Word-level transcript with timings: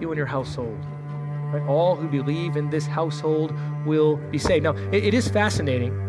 you 0.00 0.10
and 0.10 0.16
your 0.16 0.26
household. 0.26 0.78
Right? 1.52 1.62
All 1.68 1.96
who 1.96 2.08
believe 2.08 2.56
in 2.56 2.70
this 2.70 2.86
household 2.86 3.52
will 3.84 4.16
be 4.16 4.38
saved. 4.38 4.64
Now, 4.64 4.74
it, 4.92 5.04
it 5.04 5.14
is 5.14 5.28
fascinating 5.28 6.02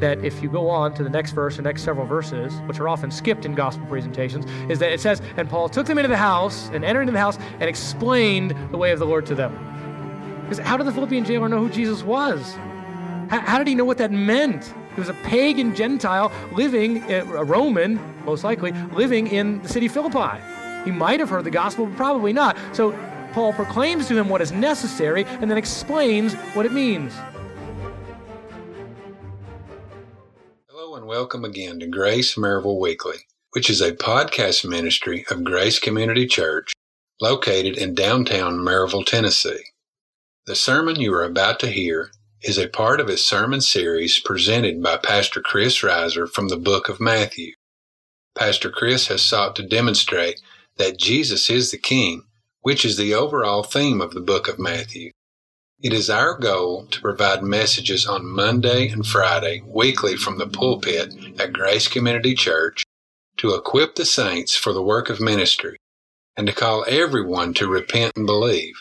that 0.00 0.24
if 0.24 0.42
you 0.42 0.48
go 0.48 0.68
on 0.68 0.94
to 0.94 1.04
the 1.04 1.10
next 1.10 1.32
verse, 1.32 1.56
the 1.56 1.62
next 1.62 1.82
several 1.82 2.06
verses, 2.06 2.54
which 2.66 2.80
are 2.80 2.88
often 2.88 3.10
skipped 3.10 3.44
in 3.44 3.54
gospel 3.54 3.86
presentations, 3.86 4.44
is 4.70 4.78
that 4.78 4.92
it 4.92 5.00
says, 5.00 5.22
And 5.36 5.48
Paul 5.48 5.68
took 5.68 5.86
them 5.86 5.98
into 5.98 6.08
the 6.08 6.16
house 6.16 6.68
and 6.72 6.84
entered 6.84 7.02
into 7.02 7.12
the 7.12 7.18
house 7.18 7.38
and 7.60 7.64
explained 7.64 8.54
the 8.70 8.76
way 8.76 8.92
of 8.92 8.98
the 8.98 9.06
Lord 9.06 9.26
to 9.26 9.34
them. 9.34 9.52
Because 10.42 10.58
how 10.58 10.76
did 10.76 10.86
the 10.86 10.92
Philippian 10.92 11.24
jailer 11.24 11.48
know 11.48 11.58
who 11.58 11.70
Jesus 11.70 12.02
was? 12.02 12.54
How, 13.30 13.40
how 13.40 13.58
did 13.58 13.66
he 13.66 13.74
know 13.74 13.84
what 13.84 13.98
that 13.98 14.12
meant? 14.12 14.74
He 14.94 15.00
was 15.00 15.08
a 15.08 15.14
pagan 15.14 15.74
Gentile 15.74 16.30
living, 16.52 17.02
eh, 17.04 17.20
a 17.20 17.44
Roman, 17.44 17.98
most 18.24 18.44
likely, 18.44 18.72
living 18.92 19.26
in 19.26 19.62
the 19.62 19.68
city 19.68 19.86
of 19.86 19.92
Philippi. 19.92 20.40
He 20.84 20.90
might 20.90 21.18
have 21.20 21.30
heard 21.30 21.44
the 21.44 21.50
gospel, 21.50 21.86
but 21.86 21.96
probably 21.96 22.32
not. 22.32 22.56
So 22.72 22.92
Paul 23.32 23.52
proclaims 23.52 24.06
to 24.08 24.18
him 24.18 24.28
what 24.28 24.42
is 24.42 24.52
necessary 24.52 25.24
and 25.24 25.50
then 25.50 25.58
explains 25.58 26.34
what 26.54 26.66
it 26.66 26.72
means. 26.72 27.12
Hello 30.68 30.94
and 30.96 31.06
welcome 31.06 31.44
again 31.44 31.80
to 31.80 31.86
Grace 31.86 32.34
Maryville 32.36 32.78
Weekly, 32.78 33.16
which 33.52 33.70
is 33.70 33.80
a 33.80 33.92
podcast 33.92 34.68
ministry 34.68 35.24
of 35.30 35.42
Grace 35.42 35.78
Community 35.78 36.26
Church 36.26 36.72
located 37.20 37.78
in 37.78 37.94
downtown 37.94 38.58
Maryville, 38.58 39.06
Tennessee. 39.06 39.64
The 40.46 40.54
sermon 40.54 40.96
you 40.96 41.14
are 41.14 41.24
about 41.24 41.58
to 41.60 41.68
hear 41.68 42.10
is 42.42 42.58
a 42.58 42.68
part 42.68 43.00
of 43.00 43.08
a 43.08 43.16
sermon 43.16 43.62
series 43.62 44.20
presented 44.20 44.82
by 44.82 44.98
Pastor 44.98 45.40
Chris 45.40 45.80
Reiser 45.80 46.28
from 46.28 46.48
the 46.48 46.58
book 46.58 46.90
of 46.90 47.00
Matthew. 47.00 47.54
Pastor 48.36 48.68
Chris 48.68 49.06
has 49.06 49.22
sought 49.22 49.56
to 49.56 49.66
demonstrate 49.66 50.40
that 50.76 50.98
Jesus 50.98 51.48
is 51.50 51.70
the 51.70 51.78
King, 51.78 52.24
which 52.62 52.84
is 52.84 52.96
the 52.96 53.14
overall 53.14 53.62
theme 53.62 54.00
of 54.00 54.12
the 54.12 54.20
book 54.20 54.48
of 54.48 54.58
Matthew. 54.58 55.10
It 55.82 55.92
is 55.92 56.08
our 56.08 56.38
goal 56.38 56.86
to 56.86 57.00
provide 57.00 57.42
messages 57.42 58.06
on 58.06 58.26
Monday 58.26 58.88
and 58.88 59.06
Friday 59.06 59.62
weekly 59.66 60.16
from 60.16 60.38
the 60.38 60.46
pulpit 60.46 61.14
at 61.38 61.52
Grace 61.52 61.88
Community 61.88 62.34
Church 62.34 62.84
to 63.36 63.54
equip 63.54 63.94
the 63.94 64.04
saints 64.04 64.54
for 64.56 64.72
the 64.72 64.82
work 64.82 65.10
of 65.10 65.20
ministry 65.20 65.76
and 66.36 66.46
to 66.46 66.52
call 66.52 66.84
everyone 66.88 67.54
to 67.54 67.68
repent 67.68 68.12
and 68.16 68.26
believe. 68.26 68.74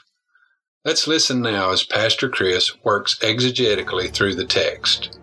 Let's 0.86 1.08
listen 1.08 1.41
now 1.41 1.71
as 1.71 1.83
Pastor 1.83 2.30
Chris 2.30 2.83
works 2.83 3.17
exegetically 3.19 4.11
through 4.11 4.36
the 4.36 4.45
text. 4.45 5.17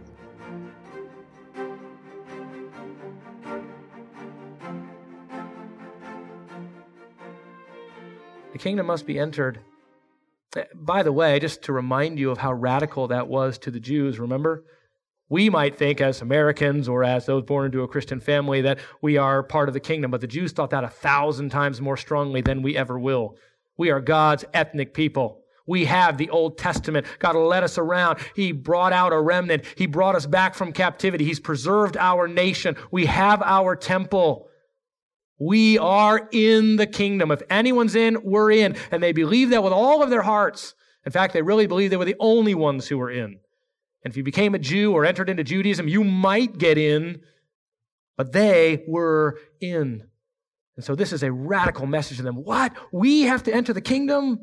Kingdom 8.60 8.86
must 8.86 9.06
be 9.06 9.18
entered. 9.18 9.60
Eh, 10.56 10.64
by 10.74 11.02
the 11.02 11.12
way, 11.12 11.40
just 11.40 11.62
to 11.62 11.72
remind 11.72 12.18
you 12.18 12.30
of 12.30 12.38
how 12.38 12.52
radical 12.52 13.08
that 13.08 13.26
was 13.26 13.58
to 13.58 13.70
the 13.70 13.80
Jews, 13.80 14.18
remember? 14.18 14.64
We 15.28 15.48
might 15.48 15.78
think, 15.78 16.00
as 16.00 16.20
Americans 16.20 16.88
or 16.88 17.04
as 17.04 17.26
those 17.26 17.44
born 17.44 17.66
into 17.66 17.82
a 17.82 17.88
Christian 17.88 18.20
family, 18.20 18.60
that 18.62 18.80
we 19.00 19.16
are 19.16 19.42
part 19.42 19.68
of 19.68 19.74
the 19.74 19.80
kingdom, 19.80 20.10
but 20.10 20.20
the 20.20 20.26
Jews 20.26 20.52
thought 20.52 20.70
that 20.70 20.84
a 20.84 20.88
thousand 20.88 21.50
times 21.50 21.80
more 21.80 21.96
strongly 21.96 22.40
than 22.40 22.62
we 22.62 22.76
ever 22.76 22.98
will. 22.98 23.36
We 23.78 23.90
are 23.90 24.00
God's 24.00 24.44
ethnic 24.52 24.92
people. 24.92 25.40
We 25.66 25.84
have 25.84 26.18
the 26.18 26.30
Old 26.30 26.58
Testament. 26.58 27.06
God 27.20 27.36
led 27.36 27.62
us 27.62 27.78
around. 27.78 28.18
He 28.34 28.50
brought 28.50 28.92
out 28.92 29.12
a 29.12 29.20
remnant. 29.20 29.64
He 29.76 29.86
brought 29.86 30.16
us 30.16 30.26
back 30.26 30.56
from 30.56 30.72
captivity. 30.72 31.24
He's 31.24 31.38
preserved 31.38 31.96
our 31.96 32.26
nation. 32.26 32.76
We 32.90 33.06
have 33.06 33.40
our 33.40 33.76
temple. 33.76 34.49
We 35.40 35.78
are 35.78 36.28
in 36.32 36.76
the 36.76 36.86
kingdom. 36.86 37.30
If 37.30 37.42
anyone's 37.48 37.94
in, 37.94 38.18
we're 38.22 38.52
in. 38.52 38.76
And 38.90 39.02
they 39.02 39.12
believe 39.12 39.50
that 39.50 39.64
with 39.64 39.72
all 39.72 40.02
of 40.02 40.10
their 40.10 40.22
hearts. 40.22 40.74
In 41.06 41.12
fact, 41.12 41.32
they 41.32 41.40
really 41.40 41.66
believe 41.66 41.90
they 41.90 41.96
were 41.96 42.04
the 42.04 42.14
only 42.20 42.54
ones 42.54 42.86
who 42.86 42.98
were 42.98 43.10
in. 43.10 43.40
And 44.04 44.12
if 44.12 44.16
you 44.18 44.22
became 44.22 44.54
a 44.54 44.58
Jew 44.58 44.92
or 44.92 45.06
entered 45.06 45.30
into 45.30 45.42
Judaism, 45.42 45.88
you 45.88 46.04
might 46.04 46.58
get 46.58 46.76
in, 46.76 47.22
but 48.18 48.32
they 48.32 48.84
were 48.86 49.38
in. 49.60 50.06
And 50.76 50.84
so 50.84 50.94
this 50.94 51.12
is 51.12 51.22
a 51.22 51.32
radical 51.32 51.86
message 51.86 52.18
to 52.18 52.22
them. 52.22 52.36
What? 52.36 52.74
We 52.92 53.22
have 53.22 53.42
to 53.44 53.54
enter 53.54 53.72
the 53.72 53.80
kingdom? 53.80 54.38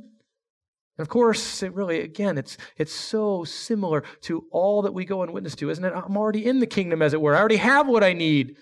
And 0.98 1.06
of 1.06 1.10
course, 1.10 1.62
it 1.62 1.74
really, 1.76 2.02
again, 2.02 2.40
it's, 2.40 2.58
it's 2.76 2.94
so 2.94 3.44
similar 3.44 4.04
to 4.22 4.46
all 4.52 4.82
that 4.82 4.96
we 4.96 5.06
go 5.06 5.22
and 5.22 5.32
witness 5.32 5.56
to, 5.56 5.70
isn't 5.70 5.86
it? 5.86 5.94
I'm 5.96 6.18
already 6.18 6.44
in 6.44 6.60
the 6.60 6.66
kingdom, 6.66 7.04
as 7.04 7.14
it 7.14 7.22
were. 7.22 7.36
I 7.36 7.40
already 7.40 7.58
have 7.58 7.88
what 7.88 8.04
I 8.04 8.14
need. 8.14 8.58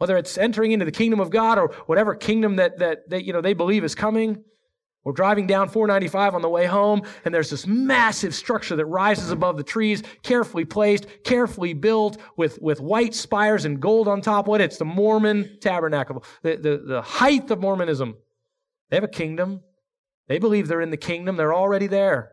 Whether 0.00 0.16
it's 0.16 0.38
entering 0.38 0.72
into 0.72 0.86
the 0.86 0.92
kingdom 0.92 1.20
of 1.20 1.28
God 1.28 1.58
or 1.58 1.74
whatever 1.84 2.14
kingdom 2.14 2.56
that, 2.56 2.78
that, 2.78 3.10
that 3.10 3.26
you 3.26 3.34
know, 3.34 3.42
they 3.42 3.52
believe 3.52 3.84
is 3.84 3.94
coming. 3.94 4.42
We're 5.04 5.12
driving 5.12 5.46
down 5.46 5.68
495 5.68 6.34
on 6.34 6.40
the 6.40 6.48
way 6.48 6.64
home, 6.64 7.02
and 7.26 7.34
there's 7.34 7.50
this 7.50 7.66
massive 7.66 8.34
structure 8.34 8.76
that 8.76 8.86
rises 8.86 9.30
above 9.30 9.58
the 9.58 9.62
trees, 9.62 10.02
carefully 10.22 10.64
placed, 10.64 11.06
carefully 11.22 11.74
built, 11.74 12.16
with, 12.38 12.62
with 12.62 12.80
white 12.80 13.14
spires 13.14 13.66
and 13.66 13.78
gold 13.78 14.08
on 14.08 14.22
top 14.22 14.48
of 14.48 14.54
it. 14.54 14.62
It's 14.62 14.78
the 14.78 14.86
Mormon 14.86 15.58
tabernacle, 15.60 16.24
the, 16.42 16.56
the, 16.56 16.82
the 16.82 17.02
height 17.02 17.50
of 17.50 17.60
Mormonism. 17.60 18.16
They 18.88 18.96
have 18.96 19.04
a 19.04 19.08
kingdom. 19.08 19.60
They 20.28 20.38
believe 20.38 20.66
they're 20.66 20.80
in 20.80 20.90
the 20.90 20.96
kingdom, 20.96 21.36
they're 21.36 21.52
already 21.52 21.88
there. 21.88 22.32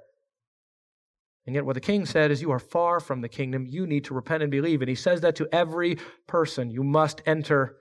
And 1.47 1.56
yet, 1.56 1.66
what 1.66 1.75
the 1.75 1.81
king 1.81 2.06
said 2.06 2.30
is, 2.30 2.41
You 2.41 2.52
are 2.52 2.59
far 2.59 3.00
from 3.00 3.22
the 3.22 3.30
kingdom. 3.30 3.66
You 3.66 3.88
need 3.88 4.03
to 4.06 4.13
repent 4.13 4.44
and 4.44 4.52
believe. 4.52 4.81
And 4.81 4.90
he 4.90 4.96
says 4.96 5.22
that 5.22 5.38
to 5.38 5.47
every 5.52 5.97
person. 6.28 6.69
You 6.69 6.84
must 6.84 7.22
enter, 7.25 7.78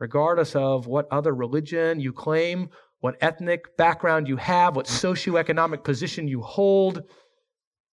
regardless 0.00 0.56
of 0.56 0.88
what 0.88 1.06
other 1.12 1.32
religion 1.32 2.00
you 2.00 2.12
claim, 2.12 2.70
what 2.98 3.16
ethnic 3.20 3.76
background 3.76 4.26
you 4.26 4.36
have, 4.36 4.74
what 4.74 4.86
socioeconomic 4.86 5.84
position 5.84 6.26
you 6.26 6.42
hold. 6.42 7.02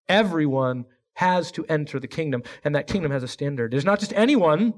Everyone 0.10 0.86
has 1.14 1.52
to 1.52 1.66
enter 1.68 2.00
the 2.00 2.08
kingdom, 2.08 2.42
and 2.64 2.74
that 2.74 2.88
kingdom 2.88 3.12
has 3.12 3.22
a 3.22 3.28
standard. 3.28 3.72
There's 3.72 3.86
not 3.86 4.00
just 4.00 4.14
anyone 4.14 4.74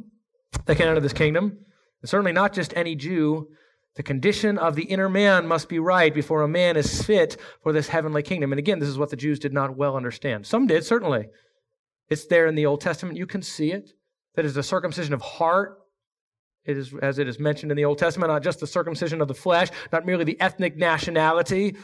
that 0.66 0.76
can 0.76 0.90
enter 0.90 1.00
this 1.00 1.14
kingdom, 1.14 1.60
certainly 2.04 2.34
not 2.34 2.52
just 2.52 2.76
any 2.76 2.96
Jew. 2.96 3.48
The 3.96 4.04
condition 4.04 4.58
of 4.58 4.76
the 4.76 4.86
inner 4.86 5.08
man 5.08 5.48
must 5.48 5.70
be 5.70 5.78
right 5.78 6.14
before 6.14 6.42
a 6.42 6.48
man 6.48 6.78
is 6.78 7.04
fit 7.04 7.38
for 7.62 7.72
this 7.72 7.88
heavenly 7.88 8.24
kingdom. 8.24 8.52
And 8.52 8.60
again, 8.60 8.80
this 8.80 8.90
is 8.90 8.98
what 8.98 9.12
the 9.12 9.16
Jews 9.16 9.38
did 9.38 9.54
not 9.54 9.78
well 9.78 9.96
understand. 9.96 10.48
Some 10.48 10.66
did, 10.66 10.84
certainly. 10.84 11.28
It's 12.10 12.26
there 12.26 12.48
in 12.48 12.56
the 12.56 12.66
Old 12.66 12.82
Testament. 12.82 13.18
You 13.18 13.28
can 13.28 13.44
see 13.44 13.72
it. 13.72 13.92
That 14.36 14.46
is 14.46 14.56
the 14.56 14.64
circumcision 14.64 15.14
of 15.14 15.22
heart. 15.22 15.78
It 16.66 16.78
is, 16.78 16.94
as 17.02 17.20
it 17.20 17.28
is 17.28 17.40
mentioned 17.40 17.72
in 17.72 17.78
the 17.78 17.86
Old 17.86 18.00
Testament, 18.00 18.32
not 18.32 18.42
just 18.42 18.60
the 18.60 18.68
circumcision 18.68 19.22
of 19.22 19.28
the 19.28 19.34
flesh, 19.36 19.68
not 19.92 20.06
merely 20.06 20.24
the 20.24 20.40
ethnic 20.42 20.76
nationality, 20.76 21.76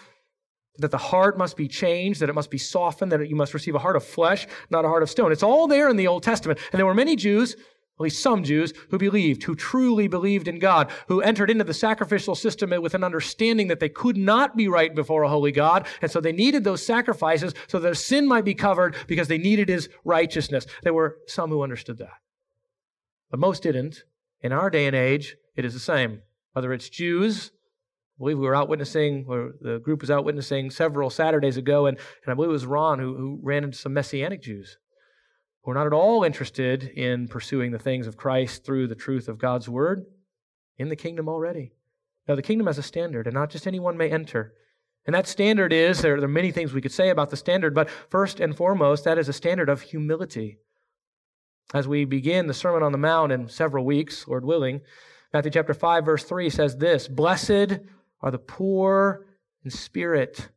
that 0.78 0.92
the 0.92 0.98
heart 0.98 1.38
must 1.38 1.58
be 1.58 1.68
changed, 1.68 2.22
that 2.22 2.30
it 2.30 2.36
must 2.36 2.50
be 2.50 2.58
softened, 2.58 3.12
that 3.12 3.28
you 3.28 3.36
must 3.36 3.54
receive 3.54 3.76
a 3.76 3.80
heart 3.80 3.96
of 3.96 4.04
flesh, 4.04 4.48
not 4.70 4.86
a 4.86 4.88
heart 4.88 5.04
of 5.04 5.10
stone. 5.10 5.32
It's 5.32 5.44
all 5.44 5.68
there 5.68 5.90
in 5.90 5.98
the 5.98 6.08
Old 6.08 6.24
Testament. 6.24 6.60
And 6.72 6.80
there 6.80 6.86
were 6.86 6.94
many 6.94 7.16
Jews 7.16 7.56
at 8.00 8.04
least 8.04 8.24
some 8.24 8.46
Jews, 8.46 8.74
who 8.92 8.98
believed, 8.98 9.44
who 9.44 9.56
truly 9.56 10.08
believed 10.08 10.48
in 10.48 10.58
God, 10.58 10.90
who 11.10 11.20
entered 11.20 11.50
into 11.50 11.66
the 11.66 11.74
sacrificial 11.74 12.34
system 12.34 12.70
with 12.82 12.94
an 12.94 13.04
understanding 13.04 13.68
that 13.68 13.82
they 13.82 13.90
could 13.90 14.16
not 14.16 14.56
be 14.56 14.70
right 14.70 14.96
before 14.96 15.24
a 15.24 15.30
holy 15.30 15.52
God. 15.52 15.86
And 16.02 16.10
so 16.10 16.22
they 16.22 16.32
needed 16.32 16.64
those 16.64 16.86
sacrifices 16.86 17.54
so 17.68 17.78
their 17.78 17.94
sin 17.94 18.26
might 18.26 18.46
be 18.46 18.54
covered 18.54 18.96
because 19.08 19.28
they 19.28 19.38
needed 19.38 19.68
his 19.68 19.90
righteousness. 20.06 20.66
There 20.82 20.94
were 20.94 21.18
some 21.28 21.50
who 21.50 21.62
understood 21.62 21.98
that. 21.98 22.14
But 23.30 23.42
most 23.42 23.64
didn't. 23.64 24.04
In 24.42 24.54
our 24.54 24.70
day 24.70 24.88
and 24.88 24.96
age, 24.96 25.36
it 25.58 25.66
is 25.66 25.74
the 25.74 25.80
same. 25.82 26.22
Whether 26.54 26.72
it's 26.72 26.88
Jews, 26.88 27.52
I 27.52 28.20
believe 28.20 28.40
we 28.40 28.46
were 28.46 28.56
out 28.56 28.70
witnessing, 28.70 29.26
or 29.28 29.56
the 29.60 29.80
group 29.80 30.00
was 30.00 30.10
out 30.10 30.24
witnessing 30.24 30.72
several 30.72 31.10
Saturdays 31.10 31.58
ago, 31.58 31.88
and, 31.88 31.98
and 31.98 32.32
I 32.32 32.34
believe 32.34 32.50
it 32.50 32.54
was 32.54 32.66
Ron 32.66 33.00
who, 33.00 33.18
who 33.18 33.40
ran 33.44 33.66
into 33.66 33.78
some 33.78 33.94
Messianic 33.94 34.42
Jews 34.42 34.78
who 35.70 35.74
are 35.74 35.84
not 35.84 35.86
at 35.86 35.94
all 35.94 36.24
interested 36.24 36.82
in 36.82 37.28
pursuing 37.28 37.72
the 37.72 37.78
things 37.78 38.08
of 38.08 38.18
Christ 38.18 38.64
through 38.64 38.88
the 38.88 38.96
truth 38.96 39.28
of 39.28 39.38
God's 39.38 39.70
word 39.70 40.08
in 40.80 40.90
the 40.90 40.96
kingdom 40.96 41.30
already. 41.30 41.74
Now, 42.28 42.34
the 42.34 42.42
kingdom 42.42 42.66
has 42.66 42.80
a 42.80 42.84
standard, 42.84 43.28
and 43.28 43.36
not 43.36 43.52
just 43.52 43.68
anyone 43.68 43.96
may 43.96 44.10
enter. 44.10 44.56
And 45.06 45.14
that 45.14 45.28
standard 45.28 45.72
is 45.72 46.02
there, 46.02 46.16
are 46.16 46.28
many 46.28 46.52
things 46.52 46.74
we 46.74 46.82
could 46.82 46.92
say 46.92 47.12
about 47.12 47.30
the 47.30 47.38
standard, 47.38 47.76
but 47.76 47.88
first 47.88 48.40
and 48.40 48.58
foremost, 48.58 49.04
that 49.04 49.20
is 49.20 49.30
a 49.30 49.34
standard 49.34 49.70
of 49.70 49.82
humility. 49.82 50.58
As 51.72 51.88
we 51.88 52.04
begin 52.04 52.48
the 52.48 52.54
Sermon 52.56 52.82
on 52.82 52.92
the 52.92 52.98
Mount 52.98 53.32
in 53.32 53.48
several 53.48 53.86
weeks, 53.86 54.28
Lord 54.28 54.46
willing, 54.46 54.82
Matthew 55.34 55.52
chapter 55.52 55.76
5, 55.76 56.04
verse 56.04 56.24
3 56.24 56.50
says 56.50 56.78
this 56.78 57.08
Blessed 57.08 57.78
are 58.24 58.32
the 58.32 58.40
poor 58.40 59.28
in 59.64 59.70
spirit, 59.70 60.50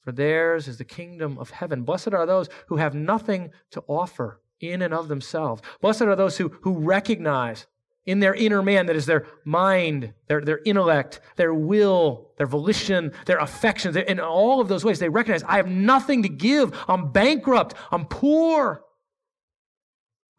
for 0.00 0.12
theirs 0.12 0.66
is 0.66 0.78
the 0.78 0.84
kingdom 0.86 1.36
of 1.36 1.50
heaven. 1.50 1.82
Blessed 1.82 2.14
are 2.14 2.24
those 2.24 2.48
who 2.68 2.76
have 2.76 2.94
nothing 2.94 3.50
to 3.72 3.84
offer 3.86 4.40
in 4.60 4.82
and 4.82 4.94
of 4.94 5.08
themselves. 5.08 5.62
Blessed 5.80 6.02
are 6.02 6.16
those 6.16 6.38
who, 6.38 6.48
who 6.62 6.78
recognize 6.78 7.66
in 8.06 8.20
their 8.20 8.34
inner 8.34 8.62
man, 8.62 8.86
that 8.86 8.96
is 8.96 9.06
their 9.06 9.26
mind, 9.44 10.14
their, 10.28 10.40
their 10.40 10.60
intellect, 10.64 11.20
their 11.34 11.52
will, 11.52 12.30
their 12.38 12.46
volition, 12.46 13.12
their 13.26 13.38
affections, 13.38 13.96
in 13.96 14.20
all 14.20 14.60
of 14.60 14.68
those 14.68 14.84
ways, 14.84 15.00
they 15.00 15.08
recognize, 15.08 15.42
I 15.42 15.56
have 15.56 15.68
nothing 15.68 16.22
to 16.22 16.28
give. 16.28 16.72
I'm 16.86 17.10
bankrupt. 17.10 17.74
I'm 17.90 18.06
poor. 18.06 18.84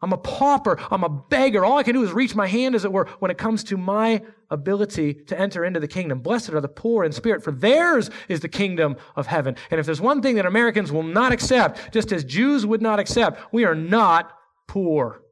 I'm 0.00 0.12
a 0.12 0.18
pauper. 0.18 0.78
I'm 0.90 1.02
a 1.02 1.08
beggar. 1.08 1.64
All 1.64 1.78
I 1.78 1.82
can 1.82 1.94
do 1.94 2.04
is 2.04 2.12
reach 2.12 2.34
my 2.34 2.46
hand, 2.46 2.74
as 2.74 2.84
it 2.84 2.92
were, 2.92 3.06
when 3.18 3.30
it 3.30 3.38
comes 3.38 3.64
to 3.64 3.76
my 3.76 4.22
ability 4.50 5.14
to 5.14 5.38
enter 5.38 5.64
into 5.64 5.80
the 5.80 5.88
kingdom. 5.88 6.20
Blessed 6.20 6.50
are 6.50 6.60
the 6.60 6.68
poor 6.68 7.04
in 7.04 7.12
spirit, 7.12 7.42
for 7.42 7.50
theirs 7.50 8.08
is 8.28 8.40
the 8.40 8.48
kingdom 8.48 8.96
of 9.16 9.26
heaven. 9.26 9.56
And 9.70 9.80
if 9.80 9.86
there's 9.86 10.00
one 10.00 10.22
thing 10.22 10.36
that 10.36 10.46
Americans 10.46 10.92
will 10.92 11.02
not 11.02 11.32
accept, 11.32 11.92
just 11.92 12.12
as 12.12 12.24
Jews 12.24 12.64
would 12.64 12.80
not 12.80 13.00
accept, 13.00 13.52
we 13.52 13.64
are 13.64 13.74
not 13.74 14.32
poor. 14.68 15.22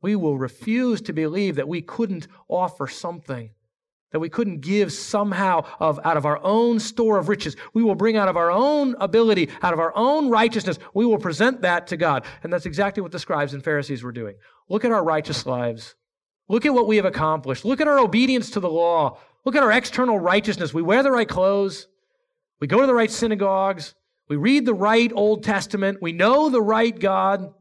We 0.00 0.16
will 0.16 0.38
refuse 0.38 1.00
to 1.02 1.12
believe 1.12 1.56
that 1.56 1.68
we 1.68 1.82
couldn't 1.82 2.28
offer 2.48 2.86
something 2.86 3.50
that 4.12 4.20
we 4.20 4.28
couldn't 4.28 4.60
give 4.60 4.92
somehow 4.92 5.64
of 5.80 5.98
out 6.04 6.16
of 6.16 6.24
our 6.24 6.40
own 6.42 6.78
store 6.78 7.18
of 7.18 7.28
riches. 7.28 7.56
We 7.72 7.82
will 7.82 7.96
bring 7.96 8.16
out 8.16 8.28
of 8.28 8.36
our 8.36 8.50
own 8.50 8.94
ability, 9.00 9.50
out 9.62 9.72
of 9.72 9.80
our 9.80 9.92
own 9.96 10.28
righteousness, 10.28 10.78
we 10.94 11.04
will 11.04 11.18
present 11.18 11.62
that 11.62 11.88
to 11.88 11.96
God. 11.96 12.24
And 12.42 12.52
that's 12.52 12.66
exactly 12.66 13.02
what 13.02 13.12
the 13.12 13.18
scribes 13.18 13.54
and 13.54 13.64
Pharisees 13.64 14.02
were 14.02 14.12
doing. 14.12 14.36
Look 14.68 14.84
at 14.84 14.92
our 14.92 15.02
righteous 15.02 15.46
lives. 15.46 15.96
Look 16.48 16.66
at 16.66 16.74
what 16.74 16.86
we 16.86 16.96
have 16.96 17.04
accomplished. 17.04 17.64
Look 17.64 17.80
at 17.80 17.88
our 17.88 17.98
obedience 17.98 18.50
to 18.50 18.60
the 18.60 18.70
law. 18.70 19.18
Look 19.44 19.56
at 19.56 19.62
our 19.62 19.72
external 19.72 20.18
righteousness. 20.18 20.72
We 20.72 20.82
wear 20.82 21.02
the 21.02 21.10
right 21.10 21.28
clothes. 21.28 21.88
We 22.60 22.66
go 22.66 22.80
to 22.80 22.86
the 22.86 22.94
right 22.94 23.10
synagogues. 23.10 23.94
We 24.28 24.36
read 24.36 24.64
the 24.64 24.74
right 24.74 25.10
Old 25.14 25.42
Testament. 25.42 25.98
We 26.00 26.12
know 26.12 26.48
the 26.48 26.62
right 26.62 26.98
God. 26.98 27.52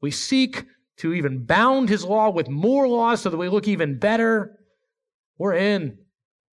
We 0.00 0.10
seek 0.10 0.64
to 0.98 1.12
even 1.12 1.44
bound 1.44 1.88
his 1.88 2.04
law 2.04 2.30
with 2.30 2.48
more 2.48 2.88
laws 2.88 3.22
so 3.22 3.30
that 3.30 3.36
we 3.36 3.48
look 3.48 3.68
even 3.68 3.98
better. 3.98 4.58
We're 5.38 5.54
in. 5.54 5.98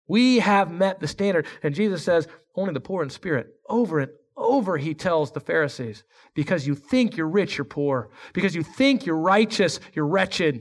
We 0.06 0.40
have 0.40 0.70
met 0.70 1.00
the 1.00 1.08
standard. 1.08 1.46
And 1.62 1.74
Jesus 1.74 2.04
says, 2.04 2.28
only 2.54 2.72
the 2.72 2.80
poor 2.80 3.02
in 3.02 3.10
spirit. 3.10 3.48
Over 3.68 4.00
and 4.00 4.12
over, 4.36 4.76
he 4.76 4.94
tells 4.94 5.32
the 5.32 5.40
Pharisees, 5.40 6.04
because 6.34 6.66
you 6.66 6.74
think 6.74 7.16
you're 7.16 7.28
rich, 7.28 7.56
you're 7.56 7.64
poor. 7.64 8.10
Because 8.32 8.54
you 8.54 8.62
think 8.62 9.06
you're 9.06 9.16
righteous, 9.16 9.80
you're 9.92 10.06
wretched. 10.06 10.56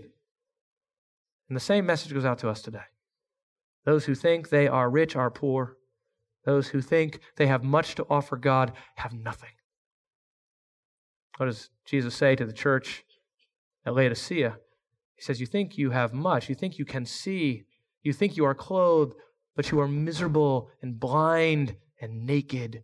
And 1.50 1.56
the 1.56 1.60
same 1.60 1.86
message 1.86 2.13
goes 2.13 2.25
out 2.25 2.39
to 2.39 2.50
us 2.50 2.62
today. 2.62 2.83
Those 3.86 4.06
who 4.06 4.16
think 4.16 4.50
they 4.50 4.68
are 4.68 4.89
rich 4.89 5.16
are 5.16 5.30
poor. 5.30 5.77
Those 6.45 6.69
who 6.69 6.81
think 6.81 7.19
they 7.38 7.48
have 7.48 7.63
much 7.63 7.95
to 7.95 8.06
offer 8.09 8.38
God 8.38 8.74
have 8.95 9.13
nothing. 9.13 9.50
What 11.38 11.48
does 11.48 11.69
Jesus 11.86 12.16
say 12.16 12.36
to 12.36 12.45
the 12.45 12.54
church 12.54 13.04
at 13.86 13.95
Laodicea? 13.95 14.57
He 15.16 15.21
says, 15.21 15.39
You 15.39 15.48
think 15.48 15.77
you 15.77 15.92
have 15.92 16.13
much. 16.13 16.48
You 16.48 16.56
think 16.56 16.77
you 16.77 16.86
can 16.86 17.06
see 17.06 17.66
you 18.03 18.13
think 18.13 18.38
you 18.38 18.45
are 18.45 18.55
clothed, 18.55 19.15
but 19.55 19.71
you 19.71 19.79
are 19.79 19.88
miserable 19.88 20.69
and 20.81 21.00
blind 21.00 21.75
and 22.01 22.25
naked. 22.25 22.83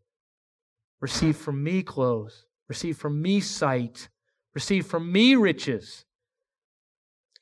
Receive 1.02 1.38
from 1.38 1.64
me 1.64 1.84
clothes. 1.84 2.46
Receive 2.68 2.98
from 2.98 3.22
me 3.22 3.40
sight. 3.40 4.10
Receive 4.54 4.86
from 4.86 5.12
me 5.12 5.36
riches. 5.36 6.06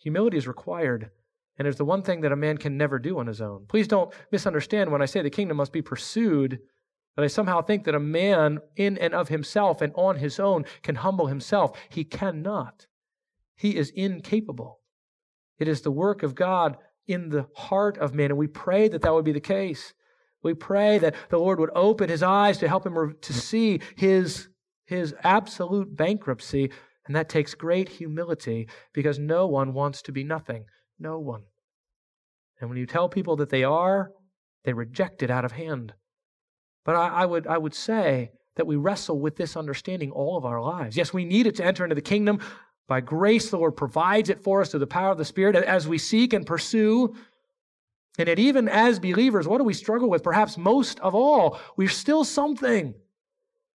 Humility 0.01 0.37
is 0.37 0.47
required, 0.47 1.11
and 1.57 1.67
it's 1.67 1.77
the 1.77 1.85
one 1.85 2.01
thing 2.01 2.21
that 2.21 2.31
a 2.31 2.35
man 2.35 2.57
can 2.57 2.77
never 2.77 2.99
do 2.99 3.19
on 3.19 3.27
his 3.27 3.41
own. 3.41 3.65
Please 3.67 3.87
don't 3.87 4.13
misunderstand 4.31 4.91
when 4.91 5.01
I 5.01 5.05
say 5.05 5.21
the 5.21 5.29
kingdom 5.29 5.57
must 5.57 5.73
be 5.73 5.81
pursued, 5.81 6.59
that 7.15 7.23
I 7.23 7.27
somehow 7.27 7.61
think 7.61 7.83
that 7.85 7.95
a 7.95 7.99
man 7.99 8.59
in 8.75 8.97
and 8.99 9.13
of 9.13 9.29
himself 9.29 9.81
and 9.81 9.91
on 9.95 10.17
his 10.17 10.39
own 10.39 10.65
can 10.83 10.95
humble 10.95 11.27
himself. 11.27 11.77
He 11.89 12.03
cannot. 12.03 12.85
He 13.55 13.75
is 13.75 13.89
incapable. 13.89 14.79
It 15.57 15.67
is 15.67 15.81
the 15.81 15.91
work 15.91 16.21
of 16.21 16.35
God 16.35 16.77
in 17.07 17.29
the 17.29 17.47
heart 17.55 17.97
of 17.97 18.13
man. 18.13 18.31
And 18.31 18.37
we 18.37 18.47
pray 18.47 18.87
that 18.89 19.01
that 19.01 19.13
would 19.13 19.25
be 19.25 19.31
the 19.31 19.39
case. 19.39 19.93
We 20.43 20.53
pray 20.53 20.99
that 20.99 21.15
the 21.29 21.39
Lord 21.39 21.59
would 21.59 21.71
open 21.75 22.09
his 22.09 22.23
eyes 22.23 22.57
to 22.59 22.67
help 22.67 22.85
him 22.85 23.15
to 23.21 23.33
see 23.33 23.81
his, 23.95 24.49
his 24.85 25.15
absolute 25.23 25.95
bankruptcy. 25.95 26.71
And 27.05 27.15
that 27.15 27.29
takes 27.29 27.53
great 27.53 27.89
humility 27.89 28.67
because 28.93 29.17
no 29.17 29.47
one 29.47 29.73
wants 29.73 30.01
to 30.03 30.11
be 30.11 30.23
nothing. 30.23 30.65
No 30.99 31.19
one. 31.19 31.43
And 32.59 32.69
when 32.69 32.77
you 32.77 32.85
tell 32.85 33.09
people 33.09 33.35
that 33.37 33.49
they 33.49 33.63
are, 33.63 34.11
they 34.65 34.73
reject 34.73 35.23
it 35.23 35.31
out 35.31 35.45
of 35.45 35.53
hand. 35.53 35.93
But 36.83 36.95
I, 36.95 37.07
I, 37.07 37.25
would, 37.25 37.47
I 37.47 37.57
would 37.57 37.75
say 37.75 38.31
that 38.55 38.67
we 38.67 38.75
wrestle 38.75 39.19
with 39.19 39.35
this 39.35 39.55
understanding 39.55 40.11
all 40.11 40.37
of 40.37 40.45
our 40.45 40.61
lives. 40.61 40.97
Yes, 40.97 41.13
we 41.13 41.25
need 41.25 41.47
it 41.47 41.55
to 41.55 41.65
enter 41.65 41.83
into 41.83 41.95
the 41.95 42.01
kingdom. 42.01 42.39
By 42.87 43.01
grace, 43.01 43.49
the 43.49 43.57
Lord 43.57 43.75
provides 43.75 44.29
it 44.29 44.41
for 44.41 44.61
us 44.61 44.71
through 44.71 44.79
the 44.79 44.87
power 44.87 45.11
of 45.11 45.17
the 45.17 45.25
Spirit 45.25 45.55
as 45.55 45.87
we 45.87 45.97
seek 45.97 46.33
and 46.33 46.45
pursue. 46.45 47.15
And 48.17 48.27
yet, 48.27 48.39
even 48.39 48.69
as 48.69 48.97
believers, 48.99 49.47
what 49.47 49.57
do 49.57 49.65
we 49.65 49.73
struggle 49.73 50.09
with? 50.09 50.23
Perhaps 50.23 50.57
most 50.57 50.99
of 51.01 51.13
all, 51.13 51.59
we're 51.75 51.89
still 51.89 52.23
something. 52.23 52.95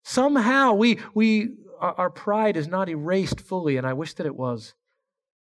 Somehow, 0.04 0.74
we, 0.74 1.00
we, 1.12 1.56
our 1.80 2.08
pride 2.08 2.56
is 2.56 2.68
not 2.68 2.88
erased 2.88 3.40
fully, 3.40 3.76
and 3.76 3.86
I 3.86 3.92
wish 3.92 4.14
that 4.14 4.26
it 4.26 4.36
was. 4.36 4.74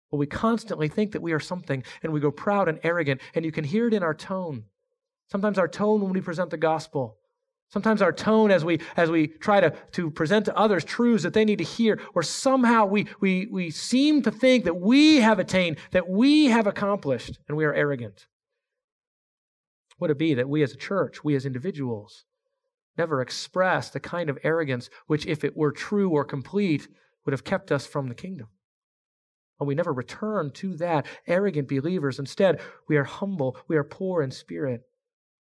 But 0.10 0.18
we 0.18 0.28
constantly 0.28 0.88
think 0.88 1.12
that 1.12 1.22
we 1.22 1.34
are 1.34 1.40
something, 1.40 1.84
and 2.02 2.14
we 2.14 2.22
go 2.22 2.32
proud 2.32 2.70
and 2.70 2.80
arrogant, 2.84 3.22
and 3.36 3.44
you 3.44 3.52
can 3.52 3.66
hear 3.66 3.88
it 3.88 3.94
in 3.94 4.02
our 4.02 4.16
tone. 4.16 4.64
Sometimes 5.30 5.60
our 5.60 5.68
tone 5.68 6.02
when 6.02 6.14
we 6.14 6.22
present 6.22 6.50
the 6.50 6.58
gospel. 6.58 7.17
Sometimes 7.70 8.02
our 8.02 8.14
tone 8.14 8.50
as 8.50 8.64
we, 8.64 8.80
as 8.96 9.12
we 9.12 9.28
try 9.28 9.60
to, 9.60 9.74
to 9.92 10.10
present 10.10 10.46
to 10.46 10.58
others 10.58 10.86
truths 10.86 11.24
that 11.24 11.34
they 11.34 11.44
need 11.44 11.58
to 11.58 11.66
hear, 11.66 12.00
or 12.16 12.24
somehow 12.24 12.86
we, 12.86 13.08
we, 13.20 13.48
we 13.52 13.70
seem 13.72 14.22
to 14.22 14.32
think 14.32 14.64
that 14.64 14.80
we 14.80 15.18
have 15.18 15.38
attained, 15.38 15.78
that 15.92 16.08
we 16.08 16.46
have 16.46 16.66
accomplished, 16.66 17.40
and 17.48 17.58
we 17.58 17.66
are 17.66 17.74
arrogant. 17.74 18.28
Would 20.00 20.12
it 20.12 20.18
be 20.18 20.34
that 20.36 20.48
we 20.48 20.64
as 20.64 20.72
a 20.72 20.78
church, 20.78 21.24
we 21.24 21.36
as 21.36 21.46
individuals, 21.46 22.24
never 22.98 23.22
express 23.22 23.90
the 23.90 24.00
kind 24.00 24.30
of 24.30 24.38
arrogance 24.44 24.90
which, 25.08 25.26
if 25.26 25.44
it 25.44 25.58
were 25.58 25.72
true 25.72 26.10
or 26.10 26.24
complete, 26.24 26.88
would 27.26 27.34
have 27.34 27.44
kept 27.44 27.72
us 27.72 27.86
from 27.86 28.08
the 28.08 28.16
kingdom? 28.16 28.48
And 29.60 29.68
we 29.68 29.76
never 29.76 29.92
return 29.92 30.52
to 30.56 30.76
that 30.78 31.06
arrogant 31.28 31.68
believers. 31.68 32.20
Instead, 32.20 32.62
we 32.88 32.96
are 32.96 33.04
humble, 33.04 33.58
we 33.68 33.76
are 33.76 33.84
poor 33.84 34.22
in 34.22 34.32
spirit. 34.32 34.84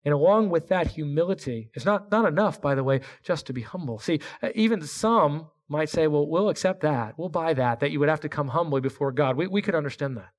And 0.07 0.13
along 0.13 0.51
with 0.51 0.69
that 0.69 0.87
humility, 0.87 1.69
it's 1.73 1.83
not, 1.83 2.09
not 2.11 2.25
enough, 2.25 2.61
by 2.61 2.75
the 2.75 2.83
way, 2.85 3.01
just 3.23 3.45
to 3.47 3.51
be 3.51 3.61
humble. 3.61 3.99
See, 3.99 4.21
uh, 4.41 4.51
even 4.55 4.81
some 4.81 5.47
might 5.67 5.89
say, 5.89 6.07
well, 6.07 6.25
we'll 6.25 6.47
accept 6.47 6.79
that. 6.83 7.19
We'll 7.19 7.27
buy 7.27 7.53
that, 7.55 7.81
that 7.81 7.91
you 7.91 7.99
would 7.99 8.07
have 8.07 8.21
to 8.21 8.29
come 8.29 8.47
humbly 8.47 8.79
before 8.79 9.11
God. 9.11 9.35
We, 9.35 9.47
we 9.47 9.61
could 9.61 9.75
understand 9.75 10.15
that. 10.15 10.29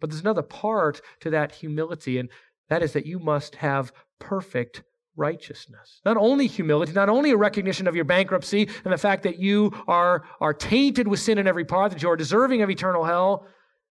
But 0.00 0.08
there's 0.08 0.22
another 0.22 0.40
part 0.40 1.02
to 1.20 1.28
that 1.28 1.52
humility, 1.52 2.16
and 2.16 2.30
that 2.70 2.82
is 2.82 2.94
that 2.94 3.04
you 3.04 3.18
must 3.18 3.56
have 3.56 3.92
perfect 4.20 4.84
righteousness. 5.16 6.00
Not 6.06 6.16
only 6.16 6.46
humility, 6.46 6.92
not 6.92 7.10
only 7.10 7.32
a 7.32 7.36
recognition 7.36 7.88
of 7.88 7.94
your 7.94 8.06
bankruptcy 8.06 8.70
and 8.84 8.92
the 8.94 8.96
fact 8.96 9.24
that 9.24 9.38
you 9.38 9.70
are, 9.86 10.24
are 10.40 10.54
tainted 10.54 11.06
with 11.06 11.20
sin 11.20 11.36
in 11.36 11.46
every 11.46 11.66
part, 11.66 11.92
that 11.92 12.02
you 12.02 12.08
are 12.08 12.16
deserving 12.16 12.62
of 12.62 12.70
eternal 12.70 13.04
hell, 13.04 13.46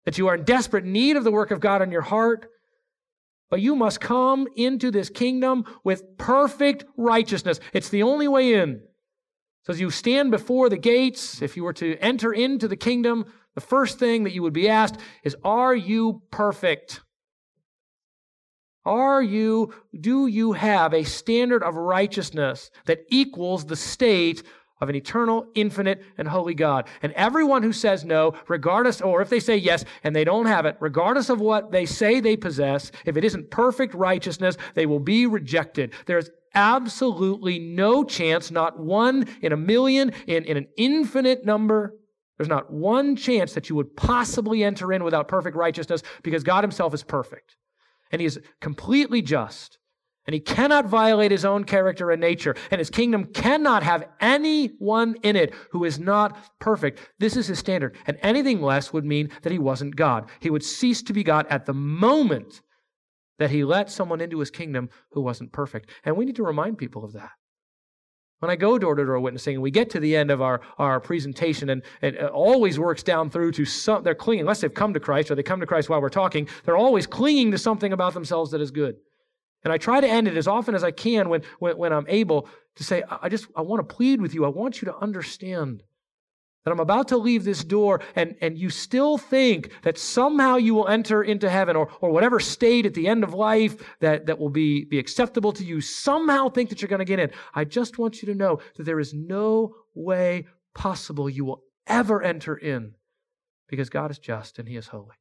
that 0.05 0.17
you 0.17 0.27
are 0.27 0.33
in 0.33 0.43
desperate 0.43 0.85
need 0.85 1.17
of 1.17 1.23
the 1.23 1.31
work 1.31 1.51
of 1.51 1.59
God 1.59 1.83
in 1.83 1.91
your 1.91 2.01
heart, 2.01 2.49
but 3.49 3.61
you 3.61 3.75
must 3.75 4.01
come 4.01 4.47
into 4.55 4.91
this 4.91 5.09
kingdom 5.09 5.65
with 5.83 6.17
perfect 6.17 6.85
righteousness. 6.97 7.59
It's 7.73 7.89
the 7.89 8.03
only 8.03 8.27
way 8.27 8.53
in. 8.53 8.81
So 9.63 9.73
as 9.73 9.79
you 9.79 9.89
stand 9.89 10.31
before 10.31 10.69
the 10.69 10.77
gates, 10.77 11.41
if 11.41 11.57
you 11.57 11.63
were 11.63 11.73
to 11.73 11.97
enter 11.97 12.31
into 12.31 12.67
the 12.67 12.77
kingdom, 12.77 13.25
the 13.55 13.61
first 13.61 13.99
thing 13.99 14.23
that 14.23 14.33
you 14.33 14.41
would 14.43 14.53
be 14.53 14.69
asked 14.69 14.97
is, 15.23 15.35
Are 15.43 15.75
you 15.75 16.21
perfect? 16.31 17.01
Are 18.85 19.21
you, 19.21 19.73
do 19.99 20.27
you 20.27 20.53
have 20.53 20.93
a 20.93 21.03
standard 21.03 21.61
of 21.61 21.75
righteousness 21.75 22.71
that 22.85 22.99
equals 23.09 23.65
the 23.65 23.75
state 23.75 24.43
of 24.79 24.89
an 24.89 24.95
eternal, 24.95 25.47
infinite, 25.55 26.03
and 26.17 26.27
holy 26.27 26.53
God. 26.53 26.87
And 27.01 27.11
everyone 27.13 27.63
who 27.63 27.73
says 27.73 28.05
no, 28.05 28.33
regardless, 28.47 29.01
or 29.01 29.21
if 29.21 29.29
they 29.29 29.39
say 29.39 29.57
yes 29.57 29.85
and 30.03 30.15
they 30.15 30.23
don't 30.23 30.45
have 30.45 30.65
it, 30.65 30.77
regardless 30.79 31.29
of 31.29 31.39
what 31.39 31.71
they 31.71 31.85
say 31.85 32.19
they 32.19 32.37
possess, 32.37 32.91
if 33.05 33.17
it 33.17 33.23
isn't 33.23 33.49
perfect 33.49 33.93
righteousness, 33.93 34.57
they 34.75 34.85
will 34.85 34.99
be 34.99 35.25
rejected. 35.25 35.93
There's 36.05 36.29
absolutely 36.53 37.59
no 37.59 38.03
chance, 38.03 38.51
not 38.51 38.79
one 38.79 39.27
in 39.41 39.51
a 39.51 39.57
million, 39.57 40.11
in, 40.27 40.43
in 40.45 40.57
an 40.57 40.67
infinite 40.77 41.45
number. 41.45 41.93
There's 42.37 42.49
not 42.49 42.71
one 42.71 43.15
chance 43.15 43.53
that 43.53 43.69
you 43.69 43.75
would 43.75 43.95
possibly 43.95 44.63
enter 44.63 44.93
in 44.93 45.03
without 45.03 45.27
perfect 45.27 45.55
righteousness 45.55 46.03
because 46.23 46.43
God 46.43 46.63
Himself 46.63 46.93
is 46.93 47.03
perfect. 47.03 47.55
And 48.11 48.21
He 48.21 48.25
is 48.27 48.39
completely 48.61 49.21
just. 49.21 49.79
And 50.27 50.33
he 50.33 50.41
cannot 50.41 50.87
violate 50.87 51.31
his 51.31 51.45
own 51.45 51.63
character 51.63 52.11
and 52.11 52.19
nature. 52.19 52.55
And 52.69 52.79
his 52.79 52.89
kingdom 52.89 53.25
cannot 53.25 53.81
have 53.81 54.09
anyone 54.19 55.15
in 55.23 55.37
it 55.37 55.53
who 55.71 55.85
is 55.85 55.99
not 55.99 56.37
perfect. 56.59 56.99
This 57.17 57.37
is 57.37 57.47
his 57.47 57.59
standard. 57.59 57.95
And 58.05 58.17
anything 58.21 58.61
less 58.61 58.91
would 58.91 59.05
mean 59.05 59.29
that 59.43 59.53
he 59.53 59.59
wasn't 59.59 59.95
God. 59.95 60.29
He 60.41 60.49
would 60.49 60.63
cease 60.63 61.01
to 61.03 61.13
be 61.13 61.23
God 61.23 61.47
at 61.49 61.65
the 61.65 61.73
moment 61.73 62.61
that 63.39 63.51
he 63.51 63.63
let 63.63 63.89
someone 63.89 64.19
into 64.19 64.39
his 64.39 64.51
kingdom 64.51 64.89
who 65.11 65.21
wasn't 65.21 65.53
perfect. 65.53 65.91
And 66.03 66.17
we 66.17 66.25
need 66.25 66.35
to 66.35 66.43
remind 66.43 66.77
people 66.77 67.05
of 67.05 67.13
that. 67.13 67.31
When 68.39 68.51
I 68.51 68.55
go 68.55 68.77
door 68.77 68.95
to 68.95 69.05
door 69.05 69.19
witnessing, 69.19 69.55
and 69.55 69.63
we 69.63 69.71
get 69.71 69.89
to 69.91 69.99
the 69.99 70.15
end 70.15 70.29
of 70.29 70.41
our, 70.41 70.61
our 70.77 70.99
presentation, 70.99 71.69
and, 71.69 71.81
and 72.01 72.15
it 72.15 72.29
always 72.29 72.77
works 72.77 73.01
down 73.01 73.29
through 73.29 73.53
to 73.53 73.65
some, 73.65 74.03
they're 74.03 74.13
clinging, 74.13 74.41
unless 74.41 74.61
they've 74.61 74.73
come 74.73 74.93
to 74.93 74.99
Christ 74.99 75.31
or 75.31 75.35
they 75.35 75.41
come 75.41 75.59
to 75.59 75.65
Christ 75.65 75.89
while 75.89 76.01
we're 76.01 76.09
talking, 76.09 76.47
they're 76.63 76.77
always 76.77 77.07
clinging 77.07 77.51
to 77.51 77.57
something 77.57 77.93
about 77.93 78.13
themselves 78.13 78.51
that 78.51 78.61
is 78.61 78.69
good. 78.69 78.97
And 79.63 79.73
I 79.73 79.77
try 79.77 79.99
to 79.99 80.07
end 80.07 80.27
it 80.27 80.37
as 80.37 80.47
often 80.47 80.75
as 80.75 80.83
I 80.83 80.91
can 80.91 81.29
when, 81.29 81.41
when, 81.59 81.77
when 81.77 81.93
I'm 81.93 82.05
able 82.07 82.47
to 82.75 82.83
say, 82.83 83.03
I 83.09 83.29
just 83.29 83.47
I 83.55 83.61
want 83.61 83.87
to 83.87 83.95
plead 83.95 84.21
with 84.21 84.33
you. 84.33 84.45
I 84.45 84.49
want 84.49 84.81
you 84.81 84.85
to 84.85 84.97
understand 84.97 85.83
that 86.67 86.71
I'm 86.71 86.79
about 86.81 87.07
to 87.09 87.17
leave 87.17 87.45
this 87.45 87.63
door 87.63 88.01
and, 88.15 88.35
and 88.41 88.57
you 88.57 88.69
still 88.69 89.17
think 89.17 89.71
that 89.83 89.97
somehow 89.97 90.57
you 90.57 90.75
will 90.75 90.89
enter 90.89 91.23
into 91.23 91.49
heaven 91.49 91.77
or, 91.77 91.87
or 92.01 92.11
whatever 92.11 92.41
state 92.41 92.85
at 92.85 92.93
the 92.93 93.07
end 93.07 93.23
of 93.23 93.33
life 93.33 93.81
that, 94.01 94.25
that 94.25 94.37
will 94.37 94.49
be, 94.49 94.83
be 94.83 94.99
acceptable 94.99 95.53
to 95.53 95.63
you, 95.63 95.79
somehow 95.79 96.49
think 96.49 96.69
that 96.69 96.81
you're 96.81 96.89
going 96.89 96.99
to 96.99 97.05
get 97.05 97.19
in. 97.19 97.31
I 97.53 97.63
just 97.63 97.97
want 97.97 98.21
you 98.21 98.25
to 98.27 98.35
know 98.35 98.59
that 98.75 98.83
there 98.83 98.99
is 98.99 99.13
no 99.13 99.75
way 99.95 100.45
possible 100.75 101.29
you 101.29 101.45
will 101.45 101.63
ever 101.87 102.21
enter 102.21 102.57
in 102.57 102.95
because 103.69 103.89
God 103.89 104.11
is 104.11 104.19
just 104.19 104.59
and 104.59 104.67
He 104.67 104.75
is 104.75 104.87
holy. 104.87 105.15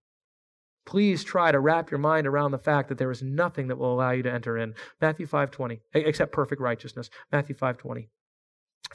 Please 0.87 1.23
try 1.25 1.53
to 1.53 1.61
wrap 1.61 1.91
your 1.91 1.99
mind 1.99 2.27
around 2.27 2.53
the 2.53 2.59
fact 2.59 2.89
that 2.89 2.99
there 2.99 3.11
is 3.11 3.23
nothing 3.23 3.67
that 3.67 3.77
will 3.77 3.93
allow 3.93 4.13
you 4.13 4.23
to 4.23 4.33
enter 4.33 4.57
in. 4.57 4.75
Matthew 5.01 5.27
5:20, 5.27 5.81
except 5.93 6.33
perfect 6.33 6.61
righteousness. 6.61 7.11
Matthew 7.31 7.55
5:20. 7.55 8.09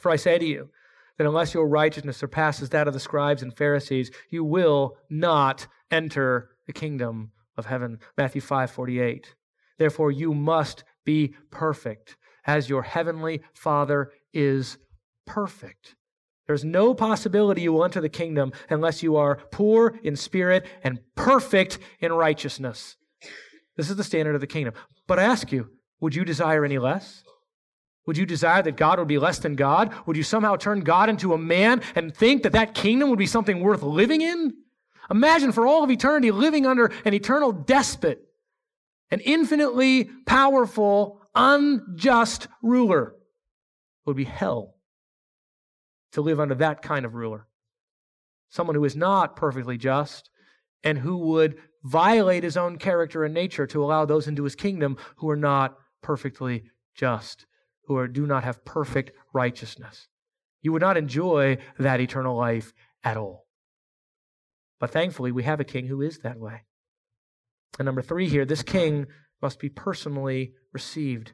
For 0.00 0.10
I 0.10 0.16
say 0.16 0.38
to 0.38 0.44
you, 0.44 0.70
that 1.18 1.26
unless 1.26 1.54
your 1.54 1.68
righteousness 1.68 2.16
surpasses 2.16 2.70
that 2.70 2.88
of 2.88 2.94
the 2.94 3.00
scribes 3.00 3.42
and 3.42 3.56
Pharisees, 3.56 4.10
you 4.30 4.44
will 4.44 4.96
not 5.10 5.66
enter 5.90 6.50
the 6.66 6.72
kingdom 6.72 7.32
of 7.56 7.66
heaven. 7.66 7.98
Matthew 8.16 8.40
5 8.40 8.70
48. 8.70 9.34
Therefore, 9.78 10.10
you 10.10 10.34
must 10.34 10.84
be 11.04 11.34
perfect 11.50 12.16
as 12.46 12.68
your 12.68 12.82
heavenly 12.82 13.42
Father 13.54 14.10
is 14.32 14.78
perfect. 15.26 15.96
There's 16.52 16.66
no 16.66 16.92
possibility 16.92 17.62
you 17.62 17.72
will 17.72 17.82
enter 17.82 18.02
the 18.02 18.10
kingdom 18.10 18.52
unless 18.68 19.02
you 19.02 19.16
are 19.16 19.36
poor 19.36 19.98
in 20.02 20.16
spirit 20.16 20.66
and 20.84 21.00
perfect 21.14 21.78
in 21.98 22.12
righteousness. 22.12 22.98
This 23.78 23.88
is 23.88 23.96
the 23.96 24.04
standard 24.04 24.34
of 24.34 24.42
the 24.42 24.46
kingdom. 24.46 24.74
But 25.06 25.18
I 25.18 25.22
ask 25.22 25.50
you, 25.50 25.70
would 26.02 26.14
you 26.14 26.26
desire 26.26 26.62
any 26.62 26.76
less? 26.76 27.24
Would 28.04 28.18
you 28.18 28.26
desire 28.26 28.62
that 28.64 28.76
God 28.76 28.98
would 28.98 29.08
be 29.08 29.16
less 29.16 29.38
than 29.38 29.56
God? 29.56 29.94
Would 30.04 30.18
you 30.18 30.22
somehow 30.22 30.56
turn 30.56 30.80
God 30.80 31.08
into 31.08 31.32
a 31.32 31.38
man 31.38 31.80
and 31.94 32.14
think 32.14 32.42
that 32.42 32.52
that 32.52 32.74
kingdom 32.74 33.08
would 33.08 33.18
be 33.18 33.24
something 33.24 33.60
worth 33.60 33.82
living 33.82 34.20
in? 34.20 34.52
Imagine 35.10 35.52
for 35.52 35.66
all 35.66 35.82
of 35.82 35.90
eternity 35.90 36.32
living 36.32 36.66
under 36.66 36.92
an 37.06 37.14
eternal 37.14 37.52
despot, 37.52 38.20
an 39.10 39.20
infinitely 39.20 40.10
powerful, 40.26 41.18
unjust 41.34 42.48
ruler. 42.62 43.14
It 43.14 44.04
would 44.04 44.18
be 44.18 44.24
hell 44.24 44.74
to 46.12 46.20
live 46.20 46.40
under 46.40 46.54
that 46.56 46.82
kind 46.82 47.04
of 47.04 47.14
ruler. 47.14 47.46
Someone 48.50 48.76
who 48.76 48.84
is 48.84 48.96
not 48.96 49.36
perfectly 49.36 49.78
just 49.78 50.30
and 50.84 50.98
who 50.98 51.16
would 51.16 51.56
violate 51.82 52.44
his 52.44 52.56
own 52.56 52.76
character 52.78 53.24
and 53.24 53.34
nature 53.34 53.66
to 53.66 53.82
allow 53.82 54.04
those 54.04 54.28
into 54.28 54.44
his 54.44 54.54
kingdom 54.54 54.96
who 55.16 55.28
are 55.30 55.36
not 55.36 55.76
perfectly 56.02 56.64
just 56.94 57.46
who 57.86 57.96
are, 57.96 58.08
do 58.08 58.26
not 58.26 58.44
have 58.44 58.64
perfect 58.64 59.12
righteousness. 59.32 60.08
You 60.60 60.72
would 60.72 60.82
not 60.82 60.96
enjoy 60.96 61.58
that 61.78 62.00
eternal 62.00 62.36
life 62.36 62.72
at 63.02 63.16
all. 63.16 63.46
But 64.78 64.90
thankfully, 64.90 65.32
we 65.32 65.42
have 65.42 65.60
a 65.60 65.64
king 65.64 65.86
who 65.86 66.02
is 66.02 66.18
that 66.18 66.38
way. 66.38 66.62
And 67.78 67.86
number 67.86 68.02
three 68.02 68.28
here, 68.28 68.44
this 68.44 68.62
king 68.62 69.06
must 69.40 69.58
be 69.58 69.68
personally 69.68 70.52
received. 70.72 71.32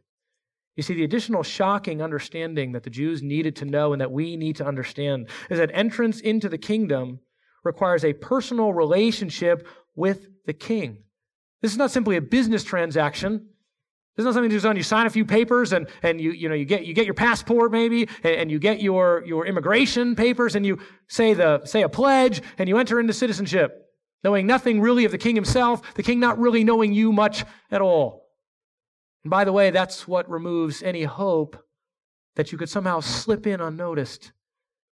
You 0.78 0.84
see, 0.84 0.94
the 0.94 1.02
additional 1.02 1.42
shocking 1.42 2.00
understanding 2.00 2.70
that 2.70 2.84
the 2.84 2.90
Jews 2.90 3.20
needed 3.20 3.56
to 3.56 3.64
know 3.64 3.92
and 3.92 4.00
that 4.00 4.12
we 4.12 4.36
need 4.36 4.54
to 4.56 4.64
understand 4.64 5.28
is 5.50 5.58
that 5.58 5.72
entrance 5.74 6.20
into 6.20 6.48
the 6.48 6.56
kingdom 6.56 7.18
requires 7.64 8.04
a 8.04 8.12
personal 8.12 8.72
relationship 8.72 9.66
with 9.96 10.28
the 10.46 10.52
king. 10.52 10.98
This 11.62 11.72
is 11.72 11.78
not 11.78 11.90
simply 11.90 12.14
a 12.14 12.20
business 12.20 12.62
transaction. 12.62 13.48
This 14.16 14.22
is 14.22 14.26
not 14.26 14.34
something 14.34 14.52
that's 14.52 14.62
done. 14.62 14.76
You 14.76 14.84
sign 14.84 15.06
a 15.06 15.10
few 15.10 15.24
papers 15.24 15.72
and, 15.72 15.88
and 16.04 16.20
you, 16.20 16.30
you, 16.30 16.48
know, 16.48 16.54
you, 16.54 16.64
get, 16.64 16.86
you 16.86 16.94
get 16.94 17.06
your 17.06 17.14
passport 17.14 17.72
maybe 17.72 18.08
and, 18.22 18.34
and 18.36 18.50
you 18.52 18.60
get 18.60 18.80
your, 18.80 19.24
your 19.26 19.46
immigration 19.46 20.14
papers 20.14 20.54
and 20.54 20.64
you 20.64 20.78
say, 21.08 21.34
the, 21.34 21.60
say 21.64 21.82
a 21.82 21.88
pledge 21.88 22.40
and 22.56 22.68
you 22.68 22.78
enter 22.78 23.00
into 23.00 23.12
citizenship, 23.12 23.90
knowing 24.22 24.46
nothing 24.46 24.80
really 24.80 25.04
of 25.04 25.10
the 25.10 25.18
king 25.18 25.34
himself, 25.34 25.96
the 25.96 26.04
king 26.04 26.20
not 26.20 26.38
really 26.38 26.62
knowing 26.62 26.92
you 26.92 27.10
much 27.10 27.44
at 27.72 27.80
all. 27.80 28.27
And 29.24 29.30
by 29.30 29.44
the 29.44 29.52
way, 29.52 29.70
that's 29.70 30.06
what 30.06 30.28
removes 30.30 30.82
any 30.82 31.04
hope 31.04 31.62
that 32.36 32.52
you 32.52 32.58
could 32.58 32.68
somehow 32.68 33.00
slip 33.00 33.46
in 33.46 33.60
unnoticed. 33.60 34.32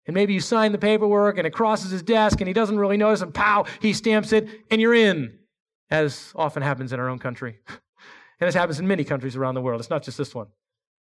And 0.07 0.13
maybe 0.13 0.33
you 0.33 0.39
sign 0.39 0.71
the 0.71 0.77
paperwork 0.77 1.37
and 1.37 1.47
it 1.47 1.51
crosses 1.51 1.91
his 1.91 2.03
desk 2.03 2.41
and 2.41 2.47
he 2.47 2.53
doesn't 2.53 2.77
really 2.77 2.97
notice 2.97 3.21
and 3.21 3.33
pow, 3.33 3.65
he 3.81 3.93
stamps 3.93 4.33
it 4.33 4.47
and 4.69 4.81
you're 4.81 4.93
in, 4.93 5.39
as 5.89 6.31
often 6.35 6.61
happens 6.63 6.93
in 6.93 6.99
our 6.99 7.09
own 7.09 7.19
country. 7.19 7.59
And 8.37 8.49
this 8.49 8.55
happens 8.55 8.81
in 8.81 8.87
many 8.87 9.05
countries 9.05 9.37
around 9.37 9.55
the 9.55 9.61
world. 9.61 9.79
It's 9.79 9.89
not 9.89 10.03
just 10.03 10.17
this 10.17 10.35
one. 10.35 10.47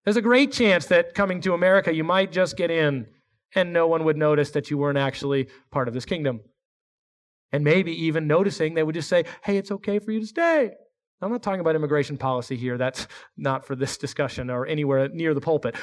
There's 0.04 0.18
a 0.18 0.22
great 0.22 0.52
chance 0.52 0.86
that 0.86 1.16
coming 1.16 1.42
to 1.42 1.56
America, 1.56 1.92
you 1.92 2.04
might 2.04 2.32
just 2.32 2.56
get 2.56 2.70
in 2.70 3.08
and 3.56 3.74
no 3.74 3.88
one 3.88 4.04
would 4.04 4.18
notice 4.18 4.52
that 4.52 4.70
you 4.70 4.78
weren't 4.78 5.00
actually 5.00 5.48
part 5.72 5.88
of 5.88 5.96
this 5.96 6.06
kingdom. 6.06 6.42
And 7.52 7.64
maybe 7.64 7.92
even 8.06 8.28
noticing, 8.28 8.74
they 8.76 8.84
would 8.84 8.96
just 8.96 9.10
say, 9.10 9.26
hey, 9.44 9.58
it's 9.58 9.72
okay 9.72 9.98
for 9.98 10.12
you 10.12 10.20
to 10.20 10.28
stay. 10.28 10.74
I'm 11.24 11.32
not 11.32 11.44
talking 11.44 11.60
about 11.60 11.76
immigration 11.76 12.18
policy 12.18 12.56
here. 12.56 12.78
That's 12.78 13.08
not 13.38 13.66
for 13.66 13.76
this 13.76 13.98
discussion 13.98 14.50
or 14.50 14.66
anywhere 14.66 15.10
near 15.10 15.34
the 15.34 15.42
pulpit. 15.42 15.76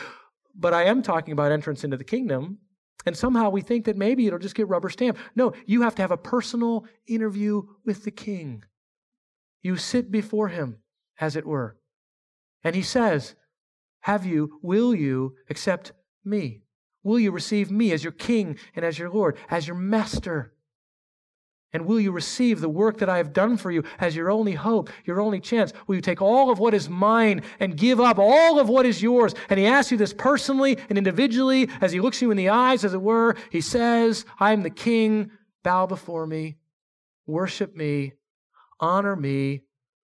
But 0.55 0.75
I 0.75 0.85
am 0.85 1.03
talking 1.03 1.33
about 1.33 1.53
entrance 1.53 1.85
into 1.85 1.97
the 1.97 2.05
kingdom. 2.05 2.59
And 3.07 3.17
somehow 3.17 3.49
we 3.51 3.63
think 3.63 3.87
that 3.87 3.97
maybe 3.97 4.27
it'll 4.27 4.39
just 4.39 4.55
get 4.55 4.69
rubber 4.69 4.91
stamped. 4.91 5.21
No, 5.35 5.53
you 5.67 5.83
have 5.83 5.95
to 5.95 6.03
have 6.03 6.11
a 6.11 6.17
personal 6.17 6.85
interview 7.07 7.63
with 7.85 8.05
the 8.05 8.11
king. 8.11 8.65
You 9.63 9.77
sit 9.77 10.11
before 10.11 10.49
him 10.49 10.79
as 11.19 11.37
it 11.37 11.47
were. 11.47 11.77
And 12.63 12.75
he 12.75 12.83
says, 12.83 13.35
Have 14.01 14.27
you, 14.27 14.59
will 14.63 14.95
you 14.95 15.37
accept 15.49 15.93
me? 16.25 16.63
Will 17.03 17.19
you 17.19 17.31
receive 17.31 17.71
me 17.71 17.93
as 17.93 18.05
your 18.05 18.13
king 18.13 18.59
and 18.77 18.85
as 18.85 18.99
your 18.99 19.11
Lord, 19.11 19.39
as 19.49 19.67
your 19.67 19.77
master? 19.77 20.53
And 21.73 21.87
will 21.87 22.01
you 22.01 22.11
receive 22.11 22.61
the 22.61 22.69
work 22.69 22.99
that 22.99 23.09
I 23.09 23.19
have 23.19 23.33
done 23.33 23.57
for 23.57 23.71
you 23.71 23.85
as 24.01 24.17
your 24.17 24.31
only 24.31 24.53
hope, 24.53 24.91
your 25.05 25.21
only 25.21 25.39
chance? 25.39 25.73
Will 25.87 25.95
you 25.95 26.01
take 26.01 26.21
all 26.21 26.51
of 26.51 26.59
what 26.59 26.75
is 26.75 26.89
mine 26.89 27.43
and 27.61 27.77
give 27.77 28.01
up 28.01 28.19
all 28.19 28.59
of 28.59 28.69
what 28.69 28.87
is 28.87 29.01
yours? 29.01 29.35
And 29.49 29.59
he 29.59 29.67
asks 29.67 29.93
you 29.93 29.97
this 29.97 30.13
personally 30.13 30.79
and 30.89 30.99
individually 30.99 31.69
as 31.81 31.93
he 31.93 32.01
looks 32.01 32.21
you 32.21 32.33
in 32.33 32.37
the 32.37 32.49
eyes, 32.49 32.85
as 32.85 32.93
it 32.93 33.01
were. 33.01 33.37
He 33.51 33.61
says, 33.61 34.25
I 34.41 34.53
am 34.53 34.63
the 34.63 34.71
king. 34.71 35.31
Bow 35.63 35.87
before 35.87 36.27
me, 36.27 36.57
worship 37.27 37.77
me, 37.77 38.15
honor 38.81 39.15
me, 39.15 39.63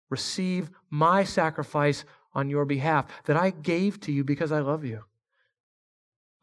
receive 0.09 0.69
my 0.89 1.23
sacrifice 1.23 2.03
on 2.33 2.49
your 2.49 2.65
behalf 2.65 3.05
that 3.25 3.37
I 3.37 3.49
gave 3.51 3.99
to 4.01 4.11
you 4.11 4.23
because 4.23 4.51
I 4.51 4.59
love 4.59 4.83
you. 4.83 5.03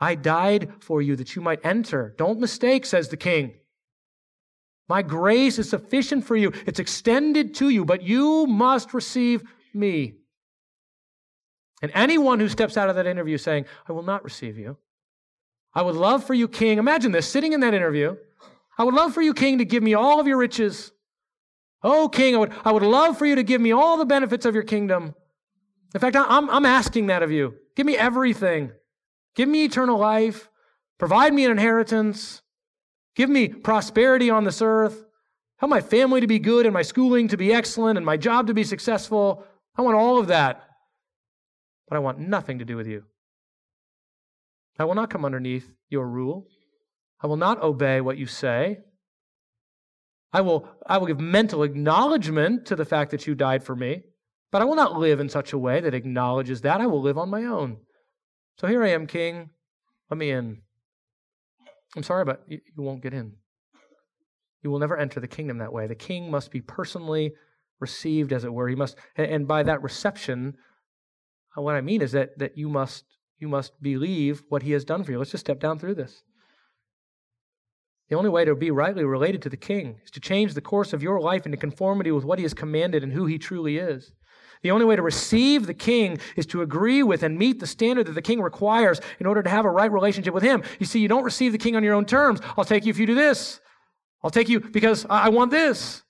I 0.00 0.14
died 0.14 0.72
for 0.80 1.00
you 1.00 1.16
that 1.16 1.36
you 1.36 1.42
might 1.42 1.64
enter. 1.64 2.14
Don't 2.18 2.40
mistake, 2.40 2.84
says 2.84 3.08
the 3.08 3.16
king. 3.16 3.54
My 4.88 5.02
grace 5.02 5.58
is 5.58 5.68
sufficient 5.68 6.26
for 6.26 6.36
you. 6.36 6.52
It's 6.66 6.78
extended 6.78 7.54
to 7.56 7.70
you, 7.70 7.84
but 7.84 8.02
you 8.02 8.46
must 8.46 8.92
receive 8.92 9.42
me. 9.72 10.16
And 11.82 11.90
anyone 11.94 12.40
who 12.40 12.48
steps 12.48 12.76
out 12.76 12.88
of 12.88 12.96
that 12.96 13.06
interview 13.06 13.38
saying, 13.38 13.66
I 13.88 13.92
will 13.92 14.02
not 14.02 14.24
receive 14.24 14.58
you. 14.58 14.76
I 15.74 15.82
would 15.82 15.96
love 15.96 16.24
for 16.24 16.34
you, 16.34 16.48
king. 16.48 16.78
Imagine 16.78 17.12
this 17.12 17.28
sitting 17.28 17.52
in 17.52 17.60
that 17.60 17.74
interview. 17.74 18.16
I 18.78 18.84
would 18.84 18.94
love 18.94 19.12
for 19.12 19.22
you, 19.22 19.34
king, 19.34 19.58
to 19.58 19.64
give 19.64 19.82
me 19.82 19.94
all 19.94 20.20
of 20.20 20.26
your 20.26 20.38
riches. 20.38 20.92
Oh, 21.82 22.08
king, 22.08 22.34
I 22.34 22.38
would, 22.38 22.52
I 22.64 22.72
would 22.72 22.82
love 22.82 23.18
for 23.18 23.26
you 23.26 23.34
to 23.34 23.42
give 23.42 23.60
me 23.60 23.72
all 23.72 23.98
the 23.98 24.06
benefits 24.06 24.46
of 24.46 24.54
your 24.54 24.62
kingdom. 24.62 25.14
In 25.94 26.00
fact, 26.00 26.16
I'm, 26.16 26.48
I'm 26.48 26.64
asking 26.64 27.06
that 27.08 27.22
of 27.22 27.30
you. 27.30 27.54
Give 27.76 27.86
me 27.86 27.96
everything. 27.96 28.72
Give 29.34 29.48
me 29.48 29.64
eternal 29.64 29.98
life. 29.98 30.48
Provide 30.98 31.34
me 31.34 31.44
an 31.44 31.50
inheritance. 31.50 32.42
Give 33.16 33.30
me 33.30 33.48
prosperity 33.48 34.30
on 34.30 34.44
this 34.44 34.60
earth. 34.60 35.04
Help 35.58 35.70
my 35.70 35.80
family 35.80 36.20
to 36.20 36.26
be 36.26 36.38
good 36.38 36.66
and 36.66 36.72
my 36.72 36.82
schooling 36.82 37.28
to 37.28 37.36
be 37.36 37.52
excellent 37.52 37.96
and 37.96 38.04
my 38.04 38.16
job 38.16 38.48
to 38.48 38.54
be 38.54 38.64
successful. 38.64 39.44
I 39.76 39.82
want 39.82 39.96
all 39.96 40.18
of 40.18 40.26
that. 40.28 40.62
But 41.88 41.96
I 41.96 42.00
want 42.00 42.18
nothing 42.18 42.58
to 42.58 42.64
do 42.64 42.76
with 42.76 42.86
you. 42.86 43.04
I 44.78 44.84
will 44.84 44.94
not 44.94 45.10
come 45.10 45.24
underneath 45.24 45.70
your 45.88 46.08
rule. 46.08 46.46
I 47.22 47.26
will 47.26 47.36
not 47.36 47.62
obey 47.62 48.00
what 48.00 48.18
you 48.18 48.26
say. 48.26 48.78
I 50.32 50.40
will, 50.40 50.68
I 50.86 50.98
will 50.98 51.06
give 51.06 51.20
mental 51.20 51.62
acknowledgement 51.62 52.66
to 52.66 52.76
the 52.76 52.84
fact 52.84 53.12
that 53.12 53.26
you 53.26 53.36
died 53.36 53.62
for 53.62 53.76
me, 53.76 54.02
but 54.50 54.60
I 54.60 54.64
will 54.64 54.74
not 54.74 54.98
live 54.98 55.20
in 55.20 55.28
such 55.28 55.52
a 55.52 55.58
way 55.58 55.80
that 55.80 55.94
acknowledges 55.94 56.62
that. 56.62 56.80
I 56.80 56.86
will 56.86 57.00
live 57.00 57.16
on 57.16 57.30
my 57.30 57.44
own. 57.44 57.78
So 58.58 58.66
here 58.66 58.82
I 58.82 58.90
am, 58.90 59.06
King. 59.06 59.50
Let 60.10 60.18
me 60.18 60.30
in. 60.30 60.62
I'm 61.96 62.02
sorry, 62.02 62.24
but 62.24 62.42
you, 62.48 62.60
won't 62.76 63.02
get 63.02 63.14
in. 63.14 63.32
You 64.62 64.70
will 64.70 64.78
never 64.78 64.96
enter 64.96 65.20
the 65.20 65.28
kingdom 65.28 65.58
that 65.58 65.72
way. 65.72 65.86
The 65.86 65.94
king 65.94 66.30
must 66.30 66.50
be 66.50 66.60
personally 66.60 67.34
received, 67.80 68.32
as 68.32 68.44
it 68.44 68.52
were. 68.52 68.68
He 68.68 68.74
must, 68.74 68.96
and 69.16 69.46
by 69.46 69.62
that 69.62 69.82
reception, 69.82 70.54
uh, 71.56 71.62
what 71.62 71.76
I 71.76 71.80
mean 71.80 72.02
is 72.02 72.12
that 72.12 72.38
that 72.38 72.56
you 72.56 72.68
must 72.68 73.04
you 73.38 73.48
must 73.48 73.80
believe 73.82 74.42
what 74.48 74.62
he 74.62 74.72
has 74.72 74.84
done 74.84 75.04
for 75.04 75.12
you. 75.12 75.18
Let's 75.18 75.30
just 75.30 75.44
step 75.44 75.60
down 75.60 75.78
through 75.78 75.96
this. 75.96 76.22
The 78.08 78.16
only 78.16 78.30
way 78.30 78.44
to 78.44 78.54
be 78.54 78.70
rightly 78.70 79.04
related 79.04 79.42
to 79.42 79.48
the 79.48 79.56
King 79.56 80.00
is 80.04 80.10
to 80.12 80.20
change 80.20 80.54
the 80.54 80.60
course 80.60 80.92
of 80.92 81.02
your 81.02 81.20
life 81.20 81.46
into 81.46 81.56
conformity 81.56 82.12
with 82.12 82.24
what 82.24 82.38
he 82.38 82.44
has 82.44 82.54
commanded 82.54 83.02
and 83.02 83.12
who 83.12 83.26
he 83.26 83.38
truly 83.38 83.78
is. 83.78 84.12
The 84.64 84.70
only 84.70 84.86
way 84.86 84.96
to 84.96 85.02
receive 85.02 85.66
the 85.66 85.74
king 85.74 86.18
is 86.36 86.46
to 86.46 86.62
agree 86.62 87.02
with 87.02 87.22
and 87.22 87.38
meet 87.38 87.60
the 87.60 87.66
standard 87.66 88.06
that 88.06 88.14
the 88.14 88.22
king 88.22 88.40
requires 88.40 88.98
in 89.20 89.26
order 89.26 89.42
to 89.42 89.50
have 89.50 89.66
a 89.66 89.70
right 89.70 89.92
relationship 89.92 90.32
with 90.32 90.42
him. 90.42 90.62
You 90.78 90.86
see, 90.86 91.00
you 91.00 91.06
don't 91.06 91.22
receive 91.22 91.52
the 91.52 91.58
king 91.58 91.76
on 91.76 91.84
your 91.84 91.92
own 91.92 92.06
terms. 92.06 92.40
I'll 92.56 92.64
take 92.64 92.86
you 92.86 92.90
if 92.90 92.98
you 92.98 93.04
do 93.04 93.14
this. 93.14 93.60
I'll 94.22 94.30
take 94.30 94.48
you 94.48 94.60
because 94.60 95.04
I 95.10 95.28
want 95.28 95.50
this. 95.50 96.02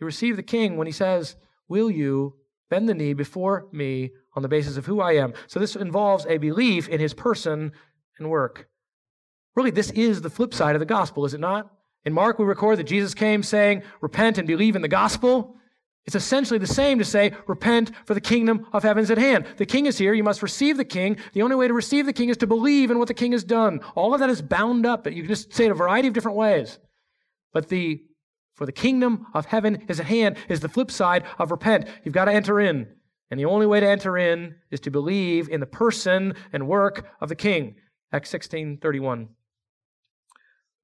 You 0.00 0.06
receive 0.06 0.34
the 0.34 0.42
king 0.42 0.78
when 0.78 0.88
he 0.88 0.92
says, 0.92 1.36
Will 1.68 1.92
you 1.92 2.34
bend 2.70 2.88
the 2.88 2.94
knee 2.94 3.12
before 3.12 3.68
me 3.70 4.10
on 4.34 4.42
the 4.42 4.48
basis 4.48 4.76
of 4.76 4.86
who 4.86 5.00
I 5.00 5.12
am? 5.12 5.32
So 5.46 5.60
this 5.60 5.76
involves 5.76 6.26
a 6.26 6.38
belief 6.38 6.88
in 6.88 6.98
his 6.98 7.14
person 7.14 7.70
and 8.18 8.28
work. 8.28 8.66
Really, 9.54 9.70
this 9.70 9.92
is 9.92 10.22
the 10.22 10.30
flip 10.30 10.54
side 10.54 10.74
of 10.74 10.80
the 10.80 10.86
gospel, 10.86 11.24
is 11.24 11.34
it 11.34 11.40
not? 11.40 11.70
In 12.04 12.12
Mark, 12.14 12.40
we 12.40 12.46
record 12.46 12.80
that 12.80 12.88
Jesus 12.88 13.14
came 13.14 13.44
saying, 13.44 13.84
Repent 14.00 14.38
and 14.38 14.48
believe 14.48 14.74
in 14.74 14.82
the 14.82 14.88
gospel. 14.88 15.54
It's 16.06 16.16
essentially 16.16 16.58
the 16.58 16.66
same 16.66 16.98
to 16.98 17.04
say, 17.04 17.32
Repent, 17.46 17.92
for 18.06 18.14
the 18.14 18.20
kingdom 18.20 18.66
of 18.72 18.82
heaven 18.82 19.02
is 19.02 19.10
at 19.10 19.18
hand. 19.18 19.46
The 19.58 19.66
king 19.66 19.86
is 19.86 19.98
here. 19.98 20.14
You 20.14 20.24
must 20.24 20.42
receive 20.42 20.76
the 20.76 20.84
king. 20.84 21.18
The 21.34 21.42
only 21.42 21.56
way 21.56 21.68
to 21.68 21.74
receive 21.74 22.06
the 22.06 22.12
king 22.12 22.30
is 22.30 22.36
to 22.38 22.46
believe 22.46 22.90
in 22.90 22.98
what 22.98 23.08
the 23.08 23.14
king 23.14 23.32
has 23.32 23.44
done. 23.44 23.80
All 23.94 24.14
of 24.14 24.20
that 24.20 24.30
is 24.30 24.42
bound 24.42 24.86
up. 24.86 25.06
You 25.06 25.22
can 25.22 25.28
just 25.28 25.52
say 25.52 25.66
it 25.66 25.70
a 25.70 25.74
variety 25.74 26.08
of 26.08 26.14
different 26.14 26.38
ways. 26.38 26.78
But 27.52 27.68
the 27.68 28.02
for 28.54 28.66
the 28.66 28.72
kingdom 28.72 29.26
of 29.32 29.46
heaven 29.46 29.84
is 29.88 30.00
at 30.00 30.06
hand 30.06 30.36
is 30.48 30.60
the 30.60 30.68
flip 30.68 30.90
side 30.90 31.24
of 31.38 31.50
repent. 31.50 31.86
You've 32.04 32.14
got 32.14 32.26
to 32.26 32.32
enter 32.32 32.60
in. 32.60 32.88
And 33.30 33.38
the 33.38 33.46
only 33.46 33.66
way 33.66 33.80
to 33.80 33.88
enter 33.88 34.18
in 34.18 34.56
is 34.70 34.80
to 34.80 34.90
believe 34.90 35.48
in 35.48 35.60
the 35.60 35.66
person 35.66 36.34
and 36.52 36.66
work 36.66 37.06
of 37.20 37.28
the 37.28 37.36
king. 37.36 37.76
Acts 38.12 38.30
16 38.30 38.78
31 38.78 39.28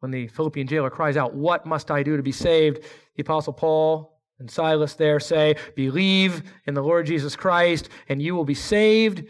when 0.00 0.10
the 0.10 0.28
Philippian 0.28 0.66
jailer 0.66 0.90
cries 0.90 1.16
out, 1.16 1.34
What 1.34 1.66
must 1.66 1.90
I 1.90 2.02
do 2.02 2.16
to 2.16 2.22
be 2.22 2.32
saved? 2.32 2.84
The 3.16 3.22
Apostle 3.22 3.52
Paul 3.52 4.15
and 4.38 4.50
Silas 4.50 4.94
there 4.94 5.20
say, 5.20 5.56
Believe 5.74 6.42
in 6.66 6.74
the 6.74 6.82
Lord 6.82 7.06
Jesus 7.06 7.36
Christ, 7.36 7.88
and 8.08 8.20
you 8.20 8.34
will 8.34 8.44
be 8.44 8.54
saved, 8.54 9.24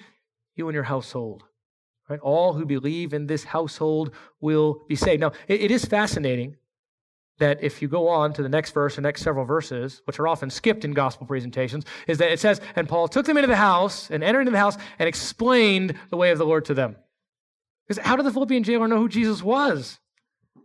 you 0.54 0.68
and 0.68 0.74
your 0.74 0.84
household. 0.84 1.44
Right? 2.08 2.20
All 2.20 2.52
who 2.52 2.64
believe 2.64 3.12
in 3.12 3.26
this 3.26 3.44
household 3.44 4.12
will 4.40 4.84
be 4.88 4.96
saved. 4.96 5.20
Now, 5.20 5.32
it, 5.48 5.62
it 5.62 5.70
is 5.70 5.84
fascinating 5.84 6.56
that 7.38 7.62
if 7.62 7.82
you 7.82 7.88
go 7.88 8.08
on 8.08 8.32
to 8.32 8.42
the 8.42 8.48
next 8.48 8.70
verse, 8.70 8.96
the 8.96 9.02
next 9.02 9.22
several 9.22 9.44
verses, 9.44 10.02
which 10.04 10.18
are 10.18 10.28
often 10.28 10.48
skipped 10.48 10.84
in 10.84 10.92
gospel 10.92 11.26
presentations, 11.26 11.84
is 12.06 12.18
that 12.18 12.32
it 12.32 12.40
says, 12.40 12.60
And 12.76 12.88
Paul 12.88 13.08
took 13.08 13.26
them 13.26 13.36
into 13.36 13.48
the 13.48 13.56
house 13.56 14.10
and 14.10 14.24
entered 14.24 14.40
into 14.40 14.52
the 14.52 14.58
house 14.58 14.78
and 14.98 15.08
explained 15.08 15.94
the 16.10 16.16
way 16.16 16.30
of 16.30 16.38
the 16.38 16.46
Lord 16.46 16.64
to 16.66 16.74
them. 16.74 16.96
Because 17.86 18.04
how 18.04 18.16
did 18.16 18.24
the 18.24 18.32
Philippian 18.32 18.64
jailer 18.64 18.88
know 18.88 18.98
who 18.98 19.08
Jesus 19.08 19.42
was? 19.42 19.98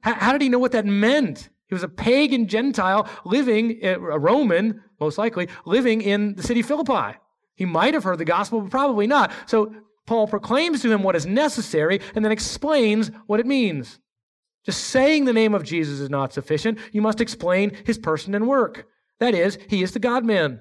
How, 0.02 0.14
how 0.14 0.32
did 0.32 0.42
he 0.42 0.50
know 0.50 0.60
what 0.60 0.72
that 0.72 0.86
meant? 0.86 1.50
He 1.72 1.76
was 1.76 1.84
a 1.84 1.88
pagan 1.88 2.48
Gentile 2.48 3.08
living, 3.24 3.80
a 3.82 3.98
Roman, 3.98 4.84
most 5.00 5.18
likely, 5.18 5.48
living 5.66 6.02
in 6.02 6.36
the 6.36 6.44
city 6.44 6.62
Philippi. 6.62 7.18
He 7.56 7.64
might 7.64 7.94
have 7.94 8.04
heard 8.04 8.18
the 8.18 8.26
gospel, 8.26 8.60
but 8.60 8.70
probably 8.70 9.08
not. 9.08 9.32
So 9.46 9.74
Paul 10.06 10.28
proclaims 10.28 10.82
to 10.82 10.92
him 10.92 11.02
what 11.02 11.16
is 11.16 11.26
necessary 11.26 12.02
and 12.14 12.26
then 12.26 12.32
explains 12.34 13.10
what 13.26 13.40
it 13.40 13.46
means. 13.46 14.00
Just 14.66 14.84
saying 14.84 15.24
the 15.24 15.32
name 15.32 15.54
of 15.54 15.64
Jesus 15.64 16.02
is 16.02 16.10
not 16.10 16.34
sufficient. 16.34 16.78
You 16.92 17.02
must 17.02 17.22
explain 17.22 17.72
his 17.86 17.98
person 17.98 18.36
and 18.36 18.50
work. 18.50 18.86
That 19.20 19.34
is, 19.34 19.58
he 19.70 19.82
is 19.82 19.94
the 19.94 20.00
God 20.00 20.26
man. 20.26 20.60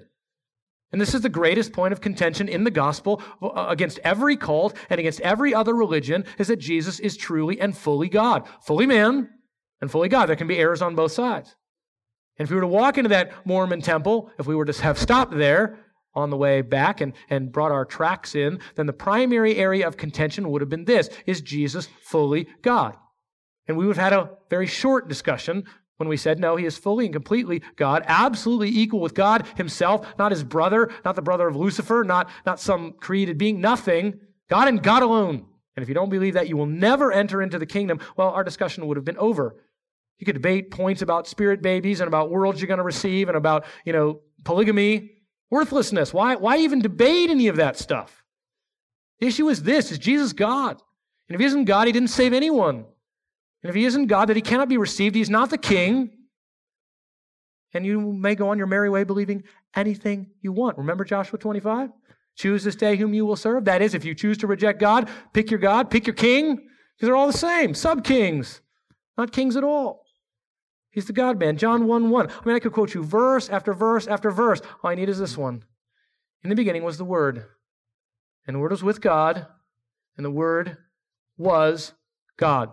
And 0.93 1.01
this 1.01 1.13
is 1.13 1.23
the 1.23 1.29
greatest 1.29 1.73
point 1.73 1.93
of 1.93 2.01
contention 2.01 2.49
in 2.49 2.63
the 2.63 2.71
gospel 2.71 3.21
uh, 3.43 3.67
against 3.69 3.99
every 4.05 4.37
cult 4.37 4.77
and 4.89 5.01
against 5.01 5.21
every 5.23 5.53
other 5.53 5.75
religion 5.75 6.25
is 6.39 6.47
that 6.47 6.61
Jesus 6.61 7.01
is 7.01 7.17
truly 7.17 7.61
and 7.61 7.77
fully 7.77 8.09
God, 8.09 8.47
fully 8.63 8.87
man 8.87 9.29
and 9.81 9.91
fully 9.91 10.09
God. 10.09 10.27
There 10.27 10.37
can 10.37 10.47
be 10.47 10.59
errors 10.59 10.83
on 10.83 10.95
both 10.95 11.13
sides. 11.13 11.57
And 12.39 12.47
if 12.47 12.51
we 12.51 12.57
were 12.57 12.63
to 12.63 12.69
walk 12.69 12.97
into 12.97 13.11
that 13.11 13.47
Mormon 13.47 13.83
temple, 13.83 14.31
if 14.39 14.47
we 14.47 14.55
were 14.55 14.65
to 14.65 14.83
have 14.83 14.99
stopped 14.99 15.37
there 15.37 15.79
on 16.15 16.31
the 16.31 16.37
way 16.37 16.63
back 16.63 17.01
and, 17.01 17.13
and 17.29 17.53
brought 17.53 17.73
our 17.73 17.85
tracks 17.85 18.35
in, 18.35 18.61
then 18.75 18.87
the 18.87 18.93
primary 18.93 19.57
area 19.57 19.87
of 19.87 19.97
contention 19.97 20.51
would 20.51 20.63
have 20.63 20.71
been 20.71 20.85
this 20.85 21.11
Is 21.27 21.41
Jesus 21.41 21.89
fully 22.03 22.49
God? 22.63 22.97
And 23.69 23.77
we 23.77 23.87
would 23.87 23.97
have 23.97 24.13
had 24.13 24.19
a 24.19 24.31
very 24.49 24.67
short 24.67 25.09
discussion 25.09 25.65
when 25.99 26.09
we 26.09 26.17
said, 26.17 26.41
no, 26.41 26.57
he 26.57 26.65
is 26.65 26.79
fully 26.79 27.05
and 27.05 27.13
completely 27.13 27.63
God, 27.77 28.03
absolutely 28.07 28.71
equal 28.71 29.01
with 29.01 29.13
God 29.13 29.47
himself, 29.59 30.07
not 30.19 30.33
his 30.33 30.43
brother, 30.43 30.91
not 31.05 31.15
the 31.15 31.21
brother 31.21 31.47
of 31.47 31.57
Lucifer, 31.57 32.03
not, 32.05 32.31
not 32.47 32.59
some 32.59 32.95
created 32.95 33.37
being, 33.37 33.61
nothing. 33.61 34.19
God 34.49 34.67
and 34.67 34.83
God 34.83 35.03
alone. 35.03 35.45
And 35.77 35.83
if 35.83 35.89
you 35.91 35.95
don't 35.95 36.09
believe 36.09 36.35
that, 36.35 36.49
you 36.49 36.57
will 36.57 36.65
never 36.65 37.13
enter 37.13 37.43
into 37.43 37.59
the 37.59 37.67
kingdom. 37.67 38.01
Well, 38.17 38.31
our 38.31 38.43
discussion 38.43 38.87
would 38.87 38.97
have 38.97 39.05
been 39.05 39.19
over. 39.19 39.57
You 40.21 40.27
could 40.27 40.35
debate 40.35 40.71
points 40.71 41.01
about 41.01 41.27
spirit 41.27 41.63
babies 41.63 42.01
and 42.01 42.07
about 42.07 42.31
worlds 42.31 42.61
you're 42.61 42.69
going 42.69 42.79
to 42.79 42.85
receive 42.85 43.29
and 43.29 43.37
about, 43.39 43.65
you 43.87 43.93
know, 43.95 44.21
polygamy, 44.45 45.13
worthlessness. 45.51 46.13
Why, 46.13 46.37
why 46.37 46.59
even 46.59 46.81
debate 46.81 47.31
any 47.31 47.49
of 47.49 47.57
that 47.57 47.79
stuff? 47.79 48.23
The 49.19 49.27
issue 49.27 49.49
is 49.49 49.63
this, 49.63 49.91
is 49.91 49.99
Jesus 49.99 50.35
God? 50.35 50.81
And 51.29 51.35
if 51.35 51.41
he 51.41 51.47
isn't 51.47 51.65
God, 51.65 51.87
he 51.87 51.93
didn't 51.93 52.11
save 52.11 52.35
anyone. 52.35 52.85
And 53.63 53.71
if 53.71 53.75
he 53.75 53.87
isn't 53.87 54.07
God, 54.09 54.29
that 54.29 54.37
he 54.37 54.43
cannot 54.43 54.69
be 54.69 54.77
received, 54.77 55.15
he's 55.15 55.31
not 55.31 55.49
the 55.49 55.59
king. 55.59 56.11
And 57.73 57.87
you 57.87 58.13
may 58.13 58.35
go 58.35 58.51
on 58.51 58.59
your 58.59 58.67
merry 58.67 58.91
way 58.91 59.05
believing 59.05 59.45
anything 59.75 60.31
you 60.43 60.53
want. 60.53 60.77
Remember 60.77 61.05
Joshua 61.05 61.39
25? 61.39 61.91
Choose 62.37 62.63
this 62.63 62.77
day 62.77 62.97
whom 62.97 63.15
you 63.15 63.25
will 63.25 63.37
serve. 63.37 63.65
That 63.65 63.81
is, 63.81 63.95
if 63.95 64.05
you 64.05 64.15
choose 64.15 64.37
to 64.39 64.47
reject 64.47 64.81
God, 64.81 65.09
pick 65.33 65.51
your 65.51 65.61
God, 65.61 65.91
pick 65.91 66.07
your 66.07 66.15
king, 66.15 66.57
because 66.57 67.07
they're 67.07 67.17
all 67.17 67.27
the 67.27 67.33
same, 67.33 67.73
sub 67.73 68.05
kings, 68.05 68.61
not 69.17 69.33
kings 69.33 69.57
at 69.57 69.65
all. 69.65 70.05
He's 70.91 71.07
the 71.07 71.13
God 71.13 71.39
man. 71.39 71.57
John 71.57 71.87
1 71.87 72.11
1. 72.11 72.31
I 72.31 72.33
mean, 72.45 72.57
I 72.57 72.59
could 72.59 72.73
quote 72.73 72.95
you 72.95 73.03
verse 73.03 73.49
after 73.49 73.73
verse 73.73 74.07
after 74.07 74.31
verse. 74.31 74.61
All 74.83 74.91
I 74.91 74.95
need 74.95 75.09
is 75.09 75.19
this 75.19 75.37
one. 75.37 75.65
In 76.43 76.51
the 76.51 76.57
beginning 76.57 76.83
was 76.83 76.99
the 76.99 77.05
Word, 77.05 77.45
and 78.47 78.57
the 78.57 78.61
Word 78.61 78.71
was 78.71 78.83
with 78.83 79.01
God, 79.01 79.47
and 80.17 80.25
the 80.25 80.31
Word 80.31 80.79
was 81.37 81.93
God. 82.37 82.71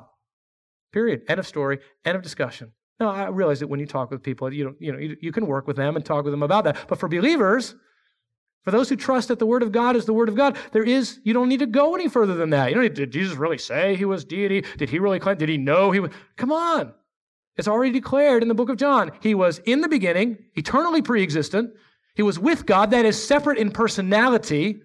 Period. 0.91 1.23
End 1.27 1.39
of 1.39 1.47
story. 1.47 1.79
End 2.05 2.15
of 2.15 2.23
discussion. 2.23 2.71
Now, 2.99 3.09
I 3.09 3.27
realize 3.27 3.59
that 3.59 3.67
when 3.67 3.79
you 3.79 3.85
talk 3.85 4.09
with 4.09 4.23
people, 4.23 4.51
you, 4.51 4.75
you 4.79 4.91
know, 4.91 4.97
you, 4.97 5.17
you 5.21 5.31
can 5.31 5.45
work 5.45 5.67
with 5.67 5.75
them 5.75 5.95
and 5.95 6.03
talk 6.03 6.23
with 6.23 6.33
them 6.33 6.41
about 6.41 6.63
that. 6.63 6.87
But 6.87 6.97
for 6.97 7.07
believers, 7.07 7.75
for 8.63 8.71
those 8.71 8.89
who 8.89 8.95
trust 8.95 9.27
that 9.27 9.37
the 9.37 9.45
Word 9.45 9.61
of 9.61 9.71
God 9.71 9.95
is 9.95 10.05
the 10.05 10.13
Word 10.13 10.29
of 10.29 10.35
God, 10.35 10.57
there 10.71 10.83
is, 10.83 11.19
you 11.23 11.33
don't 11.33 11.49
need 11.49 11.59
to 11.59 11.67
go 11.67 11.93
any 11.93 12.09
further 12.09 12.33
than 12.35 12.49
that. 12.49 12.71
You 12.71 12.75
know, 12.77 12.87
did 12.87 13.11
Jesus 13.11 13.37
really 13.37 13.59
say 13.59 13.95
he 13.95 14.05
was 14.05 14.25
deity? 14.25 14.65
Did 14.77 14.89
he 14.89 14.97
really 14.97 15.19
claim, 15.19 15.37
did 15.37 15.49
he 15.49 15.57
know 15.57 15.91
he 15.91 15.99
was? 15.99 16.11
Come 16.37 16.51
on. 16.51 16.93
It's 17.57 17.67
already 17.67 17.91
declared 17.91 18.43
in 18.43 18.49
the 18.49 18.55
book 18.55 18.69
of 18.69 18.77
John. 18.77 19.11
He 19.19 19.33
was 19.33 19.59
in 19.59 19.81
the 19.81 19.89
beginning, 19.89 20.37
eternally 20.55 21.01
pre 21.01 21.23
existent. 21.23 21.71
He 22.15 22.23
was 22.23 22.39
with 22.39 22.65
God, 22.65 22.91
that 22.91 23.05
is 23.05 23.21
separate 23.21 23.57
in 23.57 23.71
personality. 23.71 24.81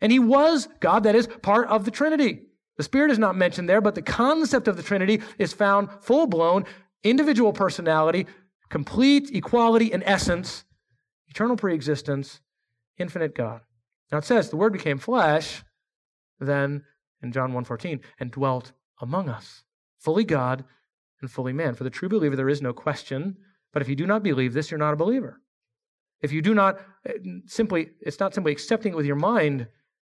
And 0.00 0.10
he 0.10 0.18
was 0.18 0.68
God, 0.80 1.04
that 1.04 1.14
is 1.14 1.26
part 1.26 1.68
of 1.68 1.84
the 1.84 1.90
Trinity. 1.90 2.42
The 2.76 2.84
Spirit 2.84 3.10
is 3.10 3.18
not 3.18 3.36
mentioned 3.36 3.68
there, 3.68 3.80
but 3.80 3.94
the 3.94 4.02
concept 4.02 4.66
of 4.66 4.76
the 4.76 4.82
Trinity 4.82 5.20
is 5.38 5.52
found 5.52 5.90
full 6.00 6.26
blown, 6.26 6.64
individual 7.02 7.52
personality, 7.52 8.26
complete 8.70 9.30
equality 9.34 9.92
in 9.92 10.02
essence, 10.04 10.64
eternal 11.28 11.56
preexistence, 11.56 12.40
infinite 12.98 13.34
God. 13.34 13.60
Now 14.10 14.18
it 14.18 14.24
says 14.24 14.48
the 14.48 14.56
Word 14.56 14.72
became 14.72 14.98
flesh, 14.98 15.62
then 16.38 16.84
in 17.22 17.32
John 17.32 17.52
1:14, 17.52 18.00
and 18.18 18.30
dwelt 18.30 18.72
among 19.00 19.28
us, 19.28 19.62
fully 19.98 20.24
God 20.24 20.64
and 21.20 21.30
fully 21.30 21.52
man. 21.52 21.74
For 21.74 21.84
the 21.84 21.90
true 21.90 22.08
believer, 22.08 22.36
there 22.36 22.48
is 22.48 22.62
no 22.62 22.72
question. 22.72 23.36
But 23.72 23.82
if 23.82 23.88
you 23.88 23.96
do 23.96 24.06
not 24.06 24.22
believe 24.22 24.52
this, 24.52 24.70
you're 24.70 24.78
not 24.78 24.94
a 24.94 24.96
believer. 24.96 25.40
If 26.20 26.32
you 26.32 26.42
do 26.42 26.54
not 26.54 26.80
eh, 27.06 27.12
simply, 27.46 27.90
it's 28.00 28.20
not 28.20 28.34
simply 28.34 28.52
accepting 28.52 28.92
it 28.92 28.96
with 28.96 29.06
your 29.06 29.16
mind, 29.16 29.62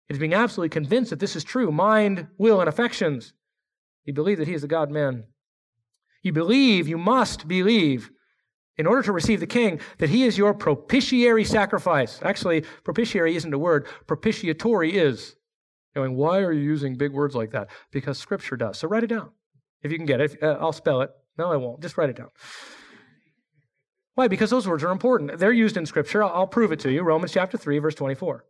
it 0.08 0.13
is 0.13 0.20
being 0.20 0.34
absolutely 0.34 0.70
convinced 0.70 1.10
that 1.10 1.20
this 1.20 1.36
is 1.36 1.44
true 1.44 1.72
mind, 1.72 2.28
will, 2.38 2.60
and 2.60 2.70
affections. 2.70 3.34
You 4.04 4.13
believe 4.13 4.38
that 4.38 4.48
He 4.48 4.54
is 4.54 4.62
the 4.62 4.68
God 4.68 4.91
man. 4.91 5.26
You 6.22 6.32
believe, 6.32 6.88
you 6.88 6.98
must 6.98 7.48
believe, 7.48 8.12
in 8.78 8.86
order 8.86 9.02
to 9.04 9.12
receive 9.12 9.39
the 9.39 9.48
King, 9.48 9.80
that 9.98 10.10
He 10.10 10.24
is 10.24 10.38
your 10.38 10.54
propitiatory 10.54 11.44
sacrifice. 11.44 12.20
Actually, 12.22 12.62
propitiatory 12.84 13.36
isn't 13.36 13.54
a 13.54 13.58
word, 13.58 13.88
propitiatory 14.06 14.96
is. 14.96 15.36
Going, 15.96 16.15
why 16.15 16.39
are 16.39 16.52
you 16.52 16.62
using 16.62 16.98
big 16.98 17.13
words 17.13 17.36
like 17.36 17.52
that? 17.52 17.70
Because 17.91 18.18
Scripture 18.18 18.58
does. 18.58 18.78
So 18.78 18.88
write 18.88 19.06
it 19.06 19.08
down. 19.08 19.32
If 19.86 19.91
you 19.91 19.98
can 19.98 20.06
get 20.06 20.19
it, 20.19 20.41
uh, 20.41 20.58
I'll 20.60 20.74
spell 20.74 21.02
it. 21.02 21.12
No, 21.38 21.52
I 21.52 21.56
won't. 21.58 21.82
Just 21.82 21.98
write 21.98 22.10
it 22.10 22.17
down. 22.17 22.30
Why? 24.15 24.28
Because 24.28 24.50
those 24.50 24.67
words 24.67 24.84
are 24.84 24.91
important. 24.91 25.38
They're 25.38 25.52
used 25.52 25.78
in 25.78 25.86
Scripture. 25.86 26.24
I'll 26.24 26.48
prove 26.48 26.71
it 26.71 26.80
to 26.82 26.91
you. 26.91 27.04
Romans 27.04 27.32
chapter 27.32 27.58
3, 27.58 27.80
verse 27.80 27.95
24 27.95 28.45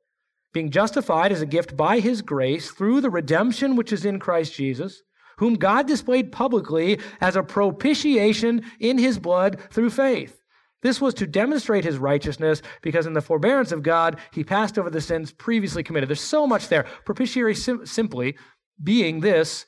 being 0.56 0.72
justified 0.72 1.34
as 1.34 1.42
a 1.42 1.46
gift 1.46 1.76
by 1.76 2.00
his 2.00 2.22
grace 2.22 2.72
through 2.72 3.02
the 3.02 3.10
redemption 3.10 3.76
which 3.76 3.92
is 3.92 4.06
in 4.06 4.18
Christ 4.18 4.56
Jesus, 4.56 5.02
whom 5.38 5.56
God 5.56 5.86
displayed 5.86 6.32
publicly 6.32 6.98
as 7.20 7.36
a 7.36 7.44
propitiation 7.44 8.64
in 8.80 8.98
his 8.98 9.20
blood 9.20 9.60
through 9.70 9.90
faith. 9.90 10.42
This 10.82 11.02
was 11.02 11.14
to 11.16 11.28
demonstrate 11.28 11.84
his 11.84 11.98
righteousness 11.98 12.62
because 12.82 13.06
in 13.06 13.12
the 13.12 13.22
forbearance 13.22 13.74
of 13.74 13.84
God, 13.84 14.18
he 14.32 14.46
passed 14.46 14.80
over 14.80 14.90
the 14.90 15.02
sins 15.02 15.34
previously 15.34 15.84
committed. 15.84 16.08
There's 16.08 16.22
so 16.22 16.48
much 16.48 16.70
there. 16.70 16.86
Propitiatory 17.04 17.56
sim- 17.56 17.86
simply 17.86 18.38
being 18.82 19.20
this 19.20 19.66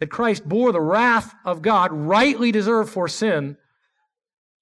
that 0.00 0.10
Christ 0.10 0.48
bore 0.48 0.72
the 0.72 0.80
wrath 0.80 1.34
of 1.44 1.62
God 1.62 1.92
rightly 1.92 2.52
deserved 2.52 2.90
for 2.90 3.08
sin 3.08 3.56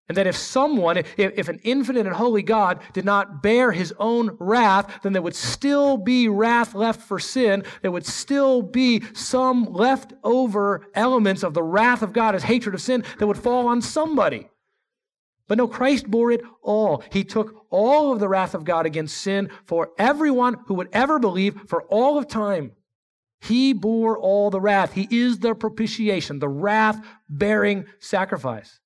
And 0.09 0.18
that 0.18 0.27
if 0.27 0.37
someone, 0.37 0.99
if, 0.99 1.14
if, 1.16 1.49
an 1.49 1.61
infinite 1.62 2.07
and 2.07 2.14
holy 2.14 2.42
God 2.42 2.83
did 2.92 3.07
not 3.07 3.42
bear 3.42 3.73
his 3.73 3.95
own 3.99 4.37
wrath, 4.38 5.01
then 5.03 5.14
there 5.14 5.23
would 5.23 5.35
still 5.35 5.97
be 5.97 6.29
wrath 6.29 6.75
left 6.75 7.01
for 7.01 7.18
sin. 7.18 7.64
There 7.81 7.92
would 7.92 8.05
still 8.05 8.61
be 8.61 9.05
some 9.14 9.73
leftover 9.73 10.87
elements 10.95 11.42
of 11.42 11.55
the 11.55 11.62
wrath 11.62 12.03
of 12.03 12.12
God 12.12 12.35
as 12.35 12.42
hatred 12.42 12.75
of 12.75 12.83
sin 12.83 13.05
that 13.18 13.27
would 13.27 13.38
fall 13.38 13.68
on 13.68 13.81
somebody. 13.81 14.51
But 15.49 15.57
no, 15.57 15.66
Christ 15.66 16.11
bore 16.11 16.31
it 16.31 16.42
all. 16.62 17.03
He 17.11 17.25
took 17.25 17.64
all 17.71 18.12
of 18.12 18.21
the 18.21 18.29
wrath 18.29 18.55
of 18.55 18.64
God 18.64 18.85
against 18.85 19.16
sin 19.16 19.51
for 19.64 19.92
everyone 19.99 20.59
who 20.66 20.75
would 20.75 20.88
ever 20.92 21.18
believe 21.18 21.59
for 21.68 21.85
all 21.85 22.18
of 22.18 22.29
time. 22.29 22.73
He 23.42 23.72
bore 23.72 24.16
all 24.16 24.50
the 24.50 24.61
wrath. 24.61 24.92
He 24.92 25.09
is 25.11 25.40
the 25.40 25.55
propitiation, 25.55 26.38
the 26.38 26.48
wrath 26.48 27.05
bearing 27.28 27.87
sacrifice. 27.98 28.78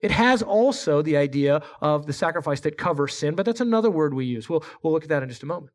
It 0.00 0.10
has 0.10 0.42
also 0.42 1.00
the 1.00 1.16
idea 1.16 1.62
of 1.80 2.06
the 2.06 2.12
sacrifice 2.12 2.60
that 2.60 2.76
covers 2.76 3.16
sin, 3.16 3.36
but 3.36 3.46
that's 3.46 3.60
another 3.60 3.90
word 3.90 4.12
we 4.12 4.24
use. 4.24 4.48
We'll, 4.48 4.64
we'll 4.82 4.92
look 4.92 5.04
at 5.04 5.10
that 5.10 5.22
in 5.22 5.28
just 5.28 5.44
a 5.44 5.46
moment. 5.46 5.72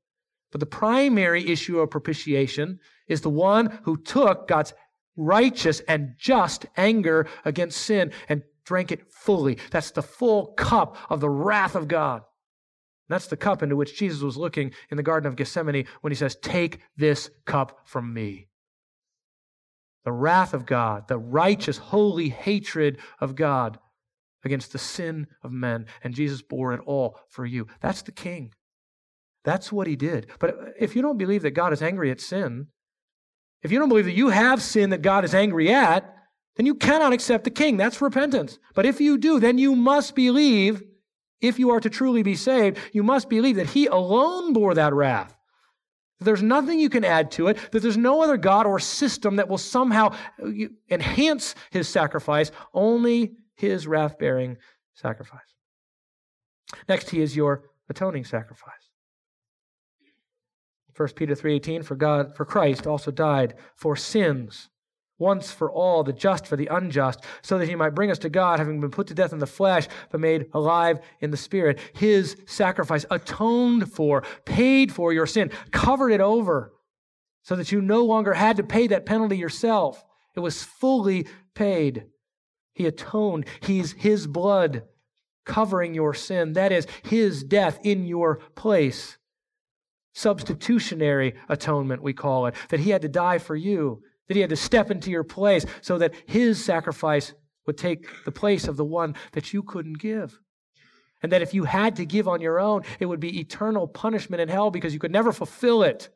But 0.52 0.60
the 0.60 0.66
primary 0.66 1.48
issue 1.48 1.80
of 1.80 1.92
propitiation 1.92 2.80
is 3.08 3.22
the 3.22 3.30
one 3.30 3.80
who 3.84 3.96
took 3.96 4.48
God's 4.48 4.74
righteous 5.16 5.80
and 5.82 6.16
just 6.18 6.66
anger 6.76 7.26
against 7.46 7.82
sin 7.82 8.12
and 8.28 8.44
drank 8.66 8.92
it 8.92 9.12
fully. 9.12 9.58
That's 9.72 9.92
the 9.92 10.04
full 10.04 10.48
cup 10.58 10.98
of 11.10 11.22
the 11.22 11.30
wrath 11.30 11.76
of 11.76 11.88
God. 11.88 12.24
That's 13.10 13.28
the 13.28 13.38
cup 13.38 13.64
into 13.64 13.76
which 13.76 13.98
Jesus 13.98 14.22
was 14.22 14.38
looking 14.38 14.72
in 14.90 14.98
the 14.98 15.04
Garden 15.04 15.28
of 15.28 15.36
Gethsemane 15.36 15.86
when 16.02 16.12
he 16.12 16.16
says, 16.16 16.36
Take 16.36 16.80
this 16.96 17.30
cup 17.46 17.80
from 17.86 18.14
me. 18.14 18.48
The 20.06 20.12
wrath 20.12 20.54
of 20.54 20.66
God, 20.66 21.08
the 21.08 21.18
righteous, 21.18 21.78
holy 21.78 22.30
hatred 22.30 23.00
of 23.20 23.36
God 23.36 23.80
against 24.46 24.72
the 24.72 24.78
sin 24.78 25.28
of 25.44 25.52
men, 25.52 25.86
and 26.04 26.14
Jesus 26.14 26.42
bore 26.42 26.74
it 26.74 26.82
all 26.86 27.20
for 27.28 27.46
you. 27.46 27.68
That's 27.82 28.02
the 28.02 28.12
king. 28.12 28.54
That's 29.44 29.72
what 29.72 29.88
he 29.88 29.96
did. 29.96 30.28
But 30.40 30.56
if 30.80 30.96
you 30.96 31.02
don't 31.02 31.18
believe 31.18 31.42
that 31.42 31.52
God 31.52 31.74
is 31.74 31.82
angry 31.82 32.12
at 32.12 32.22
sin, 32.22 32.68
if 33.62 33.72
you 33.72 33.80
don't 33.80 33.90
believe 33.90 34.06
that 34.06 34.14
you 34.14 34.30
have 34.30 34.62
sin 34.62 34.92
that 34.92 35.02
God 35.02 35.26
is 35.26 35.34
angry 35.34 35.72
at, 35.72 36.16
then 36.56 36.66
you 36.66 36.76
cannot 36.76 37.14
accept 37.14 37.44
the 37.44 37.50
king. 37.50 37.78
That's 37.78 38.02
repentance. 38.02 38.60
But 38.74 38.86
if 38.86 39.02
you 39.02 39.18
do, 39.18 39.40
then 39.40 39.58
you 39.58 39.76
must 39.76 40.16
believe, 40.16 40.82
if 41.42 41.60
you 41.60 41.72
are 41.72 41.80
to 41.80 41.90
truly 41.90 42.24
be 42.24 42.36
saved, 42.36 42.78
you 42.92 43.04
must 43.04 43.30
believe 43.30 43.56
that 43.56 43.68
he 43.68 43.88
alone 43.88 44.54
bore 44.54 44.74
that 44.74 44.94
wrath. 44.94 45.36
That 46.20 46.26
there's 46.26 46.44
nothing 46.44 46.80
you 46.80 46.90
can 46.90 47.06
add 47.06 47.32
to 47.32 47.48
it, 47.48 47.58
that 47.72 47.82
there's 47.82 47.98
no 47.98 48.22
other 48.22 48.38
God 48.38 48.66
or 48.66 48.80
system 48.80 49.38
that 49.38 49.48
will 49.48 49.58
somehow 49.58 50.16
enhance 50.90 51.56
his 51.72 51.88
sacrifice, 51.88 52.52
only 52.74 53.34
his 53.56 53.88
wrath 53.88 54.18
bearing 54.20 54.58
sacrifice. 54.94 55.40
Next, 56.88 57.10
he 57.10 57.22
is 57.22 57.36
your 57.36 57.64
atoning 57.90 58.26
sacrifice. 58.26 58.90
1 60.96 61.16
Peter 61.16 61.34
3:18 61.34 61.84
for 61.84 61.96
God 61.96 62.36
for 62.36 62.44
Christ 62.44 62.86
also 62.86 63.10
died 63.10 63.56
for 63.76 63.96
sins 63.96 64.70
once 65.20 65.52
for 65.52 65.72
all 65.72 66.04
the 66.04 66.14
just 66.14 66.48
for 66.48 66.56
the 66.56 66.68
unjust 66.68 67.24
so 67.44 67.60
that 67.60 67.70
he 67.70 67.76
might 67.76 67.94
bring 67.94 68.10
us 68.10 68.18
to 68.18 68.30
God 68.30 68.60
having 68.60 68.80
been 68.80 68.90
put 68.90 69.08
to 69.08 69.14
death 69.14 69.34
in 69.34 69.40
the 69.40 69.46
flesh 69.46 69.88
but 70.10 70.20
made 70.20 70.48
alive 70.54 71.00
in 71.20 71.30
the 71.30 71.38
spirit 71.38 71.80
his 71.94 72.36
sacrifice 72.48 73.06
atoned 73.12 73.92
for 73.92 74.24
paid 74.46 74.92
for 74.92 75.14
your 75.14 75.28
sin 75.28 75.52
covered 75.72 76.12
it 76.12 76.22
over 76.22 76.74
so 77.44 77.56
that 77.56 77.72
you 77.72 77.82
no 77.82 78.04
longer 78.04 78.34
had 78.34 78.58
to 78.58 78.64
pay 78.64 78.88
that 78.88 79.06
penalty 79.06 79.38
yourself 79.38 80.04
it 80.36 80.40
was 80.40 80.64
fully 80.64 81.28
paid 81.54 82.06
he 82.80 82.86
atoned. 82.86 83.46
He's 83.60 83.92
His 83.92 84.26
blood 84.26 84.84
covering 85.46 85.94
your 85.94 86.14
sin. 86.14 86.54
That 86.54 86.72
is 86.72 86.88
His 87.04 87.44
death 87.44 87.78
in 87.84 88.06
your 88.06 88.38
place. 88.56 89.18
Substitutionary 90.14 91.36
atonement, 91.50 92.02
we 92.02 92.14
call 92.14 92.46
it. 92.46 92.56
That 92.70 92.80
He 92.80 92.92
had 92.92 93.02
to 93.02 93.10
die 93.10 93.38
for 93.38 93.58
you, 93.58 94.02
that 94.30 94.36
He 94.36 94.42
had 94.42 94.50
to 94.52 94.56
step 94.56 94.90
into 94.90 95.12
your 95.12 95.26
place 95.26 95.66
so 95.82 95.98
that 95.98 96.14
His 96.26 96.64
sacrifice 96.64 97.34
would 97.68 97.78
take 97.78 98.08
the 98.24 98.32
place 98.32 98.70
of 98.70 98.78
the 98.78 98.86
one 98.86 99.16
that 99.34 99.54
you 99.54 99.62
couldn't 99.62 100.00
give. 100.00 100.40
And 101.22 101.34
that 101.34 101.42
if 101.42 101.54
you 101.54 101.66
had 101.66 101.98
to 101.98 102.06
give 102.06 102.30
on 102.30 102.40
your 102.40 102.62
own, 102.62 102.84
it 103.02 103.06
would 103.06 103.20
be 103.20 103.42
eternal 103.42 103.86
punishment 103.86 104.40
in 104.40 104.48
hell 104.48 104.72
because 104.72 104.94
you 104.94 105.00
could 105.00 105.12
never 105.12 105.34
fulfill 105.34 105.84
it 105.84 106.08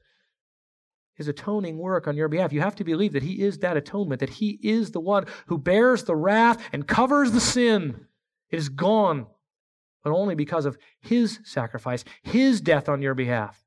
his 1.15 1.27
atoning 1.27 1.77
work 1.77 2.07
on 2.07 2.15
your 2.15 2.27
behalf. 2.27 2.51
You 2.51 2.61
have 2.61 2.75
to 2.75 2.83
believe 2.83 3.13
that 3.13 3.23
he 3.23 3.41
is 3.41 3.59
that 3.59 3.77
atonement, 3.77 4.19
that 4.19 4.29
he 4.29 4.59
is 4.63 4.91
the 4.91 4.99
one 4.99 5.25
who 5.47 5.57
bears 5.57 6.03
the 6.03 6.15
wrath 6.15 6.61
and 6.73 6.87
covers 6.87 7.31
the 7.31 7.39
sin. 7.39 8.07
It 8.49 8.57
is 8.57 8.69
gone, 8.69 9.27
but 10.03 10.11
only 10.11 10.35
because 10.35 10.65
of 10.65 10.77
his 11.01 11.39
sacrifice, 11.43 12.03
his 12.23 12.61
death 12.61 12.89
on 12.89 13.01
your 13.01 13.13
behalf. 13.13 13.63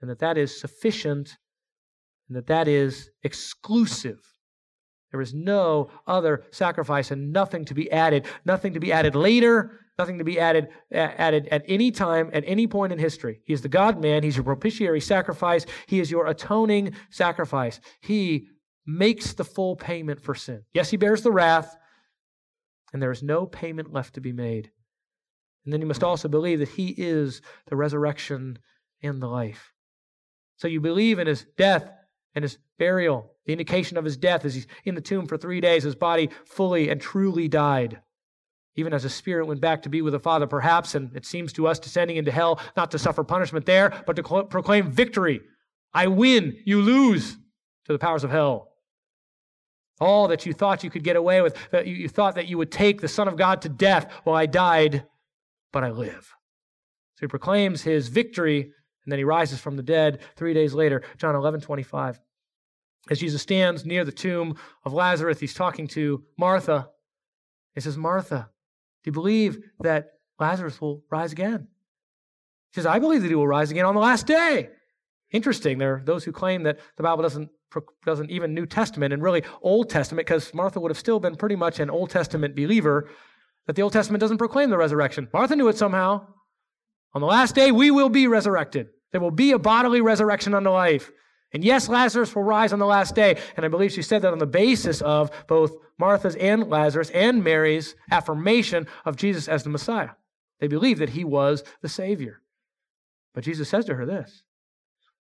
And 0.00 0.10
that 0.10 0.20
that 0.20 0.38
is 0.38 0.58
sufficient 0.58 1.36
and 2.28 2.36
that 2.36 2.46
that 2.46 2.68
is 2.68 3.10
exclusive. 3.22 4.20
There 5.12 5.20
is 5.20 5.32
no 5.32 5.90
other 6.06 6.44
sacrifice 6.50 7.10
and 7.10 7.32
nothing 7.32 7.64
to 7.66 7.74
be 7.74 7.90
added, 7.90 8.26
nothing 8.44 8.74
to 8.74 8.80
be 8.80 8.92
added 8.92 9.14
later, 9.14 9.80
nothing 9.98 10.18
to 10.18 10.24
be 10.24 10.38
added, 10.38 10.68
added 10.92 11.48
at 11.50 11.64
any 11.66 11.90
time, 11.90 12.30
at 12.32 12.44
any 12.46 12.66
point 12.66 12.92
in 12.92 12.98
history. 12.98 13.40
He 13.44 13.52
is 13.52 13.62
the 13.62 13.68
God 13.68 14.00
man. 14.00 14.22
He's 14.22 14.36
your 14.36 14.44
propitiatory 14.44 15.00
sacrifice. 15.00 15.64
He 15.86 16.00
is 16.00 16.10
your 16.10 16.26
atoning 16.26 16.94
sacrifice. 17.10 17.80
He 18.00 18.48
makes 18.84 19.32
the 19.32 19.44
full 19.44 19.76
payment 19.76 20.20
for 20.20 20.34
sin. 20.34 20.62
Yes, 20.74 20.90
he 20.90 20.96
bears 20.96 21.22
the 21.22 21.32
wrath, 21.32 21.76
and 22.92 23.00
there 23.02 23.10
is 23.10 23.22
no 23.22 23.46
payment 23.46 23.92
left 23.92 24.14
to 24.14 24.20
be 24.20 24.32
made. 24.32 24.70
And 25.64 25.72
then 25.72 25.80
you 25.80 25.86
must 25.86 26.04
also 26.04 26.28
believe 26.28 26.60
that 26.60 26.68
he 26.68 26.94
is 26.96 27.42
the 27.66 27.76
resurrection 27.76 28.58
and 29.02 29.20
the 29.20 29.26
life. 29.26 29.72
So 30.56 30.68
you 30.68 30.80
believe 30.80 31.18
in 31.18 31.26
his 31.26 31.46
death 31.56 31.90
and 32.36 32.44
his 32.44 32.58
burial. 32.78 33.32
The 33.46 33.52
indication 33.52 33.96
of 33.96 34.04
his 34.04 34.16
death 34.16 34.44
is 34.44 34.54
he's 34.54 34.66
in 34.84 34.94
the 34.94 35.00
tomb 35.00 35.26
for 35.26 35.36
three 35.36 35.60
days. 35.60 35.82
His 35.82 35.96
body 35.96 36.30
fully 36.44 36.88
and 36.88 37.00
truly 37.00 37.48
died 37.48 38.00
even 38.76 38.92
as 38.92 39.04
a 39.04 39.10
spirit 39.10 39.46
went 39.46 39.60
back 39.60 39.82
to 39.82 39.88
be 39.88 40.02
with 40.02 40.12
the 40.12 40.20
Father, 40.20 40.46
perhaps, 40.46 40.94
and 40.94 41.14
it 41.16 41.24
seems 41.24 41.52
to 41.54 41.66
us 41.66 41.78
descending 41.78 42.18
into 42.18 42.30
hell, 42.30 42.60
not 42.76 42.90
to 42.90 42.98
suffer 42.98 43.24
punishment 43.24 43.66
there, 43.66 44.02
but 44.06 44.16
to 44.16 44.22
proclaim 44.22 44.90
victory. 44.90 45.40
I 45.92 46.06
win, 46.06 46.58
you 46.64 46.82
lose 46.82 47.36
to 47.86 47.92
the 47.92 47.98
powers 47.98 48.22
of 48.22 48.30
hell. 48.30 48.72
All 49.98 50.28
that 50.28 50.44
you 50.44 50.52
thought 50.52 50.84
you 50.84 50.90
could 50.90 51.04
get 51.04 51.16
away 51.16 51.40
with, 51.40 51.56
that 51.70 51.86
you, 51.86 52.06
thought 52.08 52.34
that 52.34 52.48
you 52.48 52.58
would 52.58 52.70
take 52.70 53.00
the 53.00 53.08
Son 53.08 53.28
of 53.28 53.36
God 53.36 53.62
to 53.62 53.70
death. 53.70 54.12
Well, 54.26 54.36
I 54.36 54.44
died, 54.44 55.06
but 55.72 55.82
I 55.82 55.90
live. 55.90 56.34
So 57.14 57.20
he 57.22 57.28
proclaims 57.28 57.82
his 57.82 58.08
victory, 58.08 58.72
and 59.06 59.12
then 59.12 59.18
he 59.18 59.24
rises 59.24 59.60
from 59.60 59.76
the 59.76 59.84
dead 59.84 60.18
three 60.34 60.52
days 60.52 60.74
later. 60.74 61.02
John 61.16 61.36
11, 61.36 61.60
25. 61.60 62.20
As 63.08 63.20
Jesus 63.20 63.40
stands 63.40 63.86
near 63.86 64.04
the 64.04 64.10
tomb 64.10 64.56
of 64.84 64.92
Lazarus, 64.92 65.38
he's 65.38 65.54
talking 65.54 65.86
to 65.88 66.24
Martha. 66.36 66.88
He 67.74 67.80
says, 67.80 67.96
Martha, 67.96 68.50
do 69.04 69.08
you 69.08 69.12
believe 69.12 69.58
that 69.78 70.14
Lazarus 70.40 70.80
will 70.80 71.04
rise 71.08 71.30
again? 71.30 71.68
He 72.72 72.74
says, 72.74 72.86
I 72.86 72.98
believe 72.98 73.22
that 73.22 73.28
he 73.28 73.36
will 73.36 73.46
rise 73.46 73.70
again 73.70 73.84
on 73.84 73.94
the 73.94 74.00
last 74.00 74.26
day. 74.26 74.70
Interesting. 75.30 75.78
There 75.78 75.94
are 75.94 76.02
those 76.04 76.24
who 76.24 76.32
claim 76.32 76.64
that 76.64 76.80
the 76.96 77.04
Bible 77.04 77.22
doesn't, 77.22 77.48
doesn't 78.04 78.30
even 78.30 78.54
New 78.54 78.66
Testament 78.66 79.12
and 79.12 79.22
really 79.22 79.44
Old 79.62 79.88
Testament, 79.88 80.26
because 80.26 80.52
Martha 80.52 80.80
would 80.80 80.90
have 80.90 80.98
still 80.98 81.20
been 81.20 81.36
pretty 81.36 81.56
much 81.56 81.78
an 81.78 81.90
Old 81.90 82.10
Testament 82.10 82.56
believer, 82.56 83.08
that 83.68 83.76
the 83.76 83.82
Old 83.82 83.92
Testament 83.92 84.20
doesn't 84.20 84.38
proclaim 84.38 84.70
the 84.70 84.78
resurrection. 84.78 85.28
Martha 85.32 85.54
knew 85.54 85.68
it 85.68 85.78
somehow. 85.78 86.26
On 87.14 87.20
the 87.20 87.26
last 87.26 87.54
day, 87.54 87.70
we 87.70 87.90
will 87.90 88.08
be 88.08 88.26
resurrected. 88.26 88.88
There 89.12 89.20
will 89.20 89.30
be 89.30 89.52
a 89.52 89.58
bodily 89.58 90.00
resurrection 90.00 90.54
unto 90.54 90.70
life. 90.70 91.10
And 91.52 91.64
yes, 91.64 91.88
Lazarus 91.88 92.34
will 92.34 92.42
rise 92.42 92.72
on 92.72 92.78
the 92.78 92.86
last 92.86 93.14
day. 93.14 93.38
And 93.56 93.64
I 93.64 93.68
believe 93.68 93.92
she 93.92 94.02
said 94.02 94.22
that 94.22 94.32
on 94.32 94.38
the 94.38 94.46
basis 94.46 95.00
of 95.00 95.30
both 95.46 95.72
Martha's 95.98 96.36
and 96.36 96.68
Lazarus 96.68 97.10
and 97.10 97.42
Mary's 97.42 97.94
affirmation 98.10 98.86
of 99.04 99.16
Jesus 99.16 99.48
as 99.48 99.62
the 99.62 99.70
Messiah. 99.70 100.10
They 100.60 100.68
believed 100.68 101.00
that 101.00 101.10
he 101.10 101.24
was 101.24 101.62
the 101.82 101.88
Savior. 101.88 102.42
But 103.34 103.44
Jesus 103.44 103.68
says 103.68 103.84
to 103.86 103.94
her 103.94 104.06
this 104.06 104.42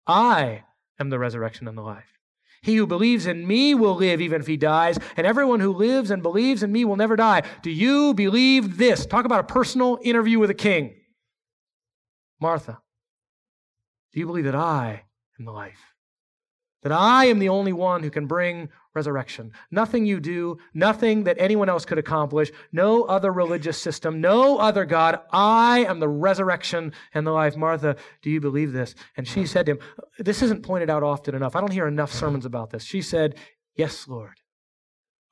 I 0.07 0.64
am 0.99 1.11
the 1.11 1.19
resurrection 1.19 1.69
and 1.69 1.77
the 1.77 1.83
life. 1.83 2.19
He 2.62 2.77
who 2.77 2.87
believes 2.87 3.27
in 3.27 3.47
me 3.47 3.75
will 3.75 3.95
live 3.95 4.21
even 4.21 4.41
if 4.41 4.47
he 4.47 4.57
dies, 4.57 4.99
and 5.17 5.27
everyone 5.27 5.61
who 5.61 5.73
lives 5.73 6.11
and 6.11 6.23
believes 6.23 6.62
in 6.62 6.73
me 6.73 6.85
will 6.85 6.97
never 6.97 7.14
die. 7.14 7.43
Do 7.62 7.71
you 7.71 8.14
believe 8.14 8.79
this? 8.79 9.07
Talk 9.07 9.25
about 9.25 9.41
a 9.41 9.45
personal 9.45 9.99
interview 10.03 10.38
with 10.38 10.51
a 10.51 10.55
king. 10.55 10.97
Martha, 12.41 12.81
do 14.12 14.21
you 14.21 14.27
believe 14.27 14.44
that 14.44 14.55
I 14.55 15.05
am 15.38 15.44
the 15.44 15.53
life? 15.53 15.81
That 16.83 16.92
I 16.92 17.27
am 17.27 17.40
the 17.40 17.49
only 17.49 17.73
one 17.73 18.03
who 18.03 18.11
can 18.11 18.27
bring 18.27 18.68
resurrection. 18.94 19.53
Nothing 19.71 20.07
you 20.07 20.21
do, 20.21 20.59
nothing 20.75 21.25
that 21.25 21.37
anyone 21.38 21.68
else 21.68 21.85
could 21.85 21.99
accomplish, 21.99 22.51
no 22.73 23.03
other 23.05 23.33
religious 23.33 23.77
system, 23.79 24.21
no 24.21 24.59
other 24.59 24.85
God. 24.85 25.21
I 25.33 25.85
am 25.85 25.99
the 25.99 26.09
resurrection 26.09 26.92
and 27.14 27.27
the 27.27 27.33
life. 27.33 27.57
Martha, 27.57 27.97
do 28.23 28.31
you 28.31 28.40
believe 28.40 28.73
this? 28.73 28.94
And 29.16 29.27
she 29.27 29.44
said 29.44 29.66
to 29.66 29.73
him, 29.73 29.79
This 30.18 30.42
isn't 30.42 30.62
pointed 30.62 30.88
out 30.88 31.03
often 31.03 31.35
enough. 31.35 31.57
I 31.57 31.61
don't 31.61 31.73
hear 31.73 31.88
enough 31.88 32.12
sermons 32.12 32.47
about 32.47 32.71
this. 32.71 32.85
She 32.85 33.03
said, 33.03 33.35
Yes, 33.75 34.07
Lord. 34.09 34.40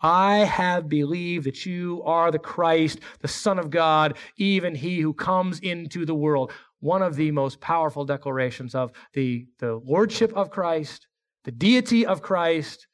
I 0.01 0.39
have 0.39 0.89
believed 0.89 1.47
that 1.47 1.65
you 1.65 2.03
are 2.05 2.31
the 2.31 2.39
Christ, 2.39 3.01
the 3.21 3.29
Son 3.29 3.59
of 3.59 3.71
God, 3.71 4.17
even 4.37 4.75
he 4.75 5.01
who 5.01 5.15
comes 5.15 5.59
into 5.61 6.05
the 6.05 6.15
world. 6.15 6.53
One 6.81 7.03
of 7.03 7.17
the 7.17 7.31
most 7.31 7.61
powerful 7.61 8.05
declarations 8.05 8.75
of 8.75 8.93
the, 9.12 9.47
the 9.59 9.77
lordship 9.77 10.33
of 10.35 10.51
Christ, 10.51 11.07
the 11.45 11.53
deity 11.53 12.05
of 12.05 12.23
Christ, 12.23 12.87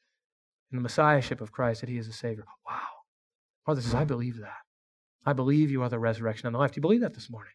and 0.70 0.78
the 0.78 0.82
messiahship 0.82 1.40
of 1.40 1.52
Christ, 1.52 1.80
that 1.80 1.90
he 1.90 1.98
is 1.98 2.06
the 2.06 2.12
Savior. 2.12 2.44
Wow. 2.68 2.78
Father 3.66 3.80
says, 3.80 3.94
I 3.94 4.04
believe 4.04 4.38
that. 4.38 4.56
I 5.24 5.32
believe 5.32 5.70
you 5.70 5.82
are 5.82 5.88
the 5.88 5.98
resurrection 5.98 6.46
and 6.46 6.54
the 6.54 6.58
life. 6.58 6.72
Do 6.72 6.78
you 6.78 6.82
believe 6.82 7.02
that 7.02 7.14
this 7.14 7.30
morning? 7.30 7.52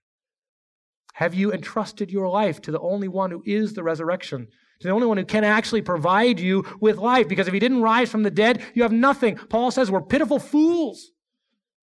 Have 1.13 1.33
you 1.33 1.51
entrusted 1.51 2.11
your 2.11 2.29
life 2.29 2.61
to 2.61 2.71
the 2.71 2.79
only 2.79 3.07
one 3.07 3.31
who 3.31 3.41
is 3.45 3.73
the 3.73 3.83
resurrection? 3.83 4.47
To 4.81 4.87
the 4.87 4.93
only 4.93 5.07
one 5.07 5.17
who 5.17 5.25
can 5.25 5.43
actually 5.43 5.81
provide 5.81 6.39
you 6.39 6.63
with 6.79 6.97
life? 6.97 7.27
Because 7.27 7.47
if 7.47 7.53
he 7.53 7.59
didn't 7.59 7.81
rise 7.81 8.11
from 8.11 8.23
the 8.23 8.29
dead, 8.29 8.63
you 8.75 8.83
have 8.83 8.91
nothing. 8.91 9.35
Paul 9.35 9.71
says 9.71 9.89
we're 9.89 10.01
pitiful 10.01 10.39
fools. 10.39 11.11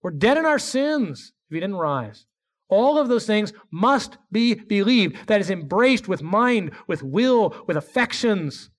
We're 0.03 0.13
dead 0.13 0.39
in 0.39 0.47
our 0.47 0.61
sins 0.61 1.33
if 1.49 1.55
he 1.55 1.61
didn't 1.61 1.77
rise. 1.77 2.27
All 2.69 2.99
of 2.99 3.09
those 3.09 3.27
things 3.27 3.53
must 3.71 4.17
be 4.33 4.55
believed. 4.55 5.27
That 5.27 5.41
is 5.41 5.51
embraced 5.51 6.09
with 6.09 6.23
mind, 6.23 6.73
with 6.87 7.03
will, 7.03 7.55
with 7.67 7.77
affections. 7.77 8.71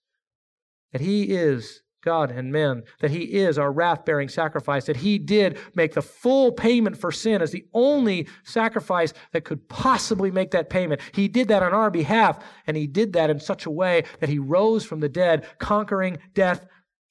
That 0.92 1.02
he 1.02 1.24
is 1.24 1.82
God 2.06 2.32
and 2.32 2.54
men, 2.54 2.84
that 3.02 3.12
He 3.12 3.24
is 3.34 3.58
our 3.58 3.72
wrath 3.72 4.06
bearing 4.06 4.30
sacrifice, 4.30 4.86
that 4.86 4.98
He 4.98 5.18
did 5.18 5.58
make 5.74 5.94
the 5.94 6.02
full 6.02 6.52
payment 6.52 6.96
for 6.96 7.12
sin 7.12 7.42
as 7.42 7.52
the 7.52 7.66
only 7.74 8.28
sacrifice 8.44 9.12
that 9.34 9.44
could 9.44 9.68
possibly 9.68 10.32
make 10.32 10.52
that 10.52 10.70
payment. 10.70 11.02
He 11.14 11.28
did 11.28 11.50
that 11.50 11.64
on 11.64 11.74
our 11.74 11.90
behalf, 11.90 12.42
and 12.68 12.78
He 12.78 12.88
did 12.88 13.14
that 13.14 13.30
in 13.30 13.40
such 13.40 13.66
a 13.66 13.72
way 13.72 14.04
that 14.20 14.30
He 14.30 14.40
rose 14.40 14.86
from 14.86 15.02
the 15.02 15.10
dead, 15.10 15.46
conquering 15.58 16.20
death 16.34 16.66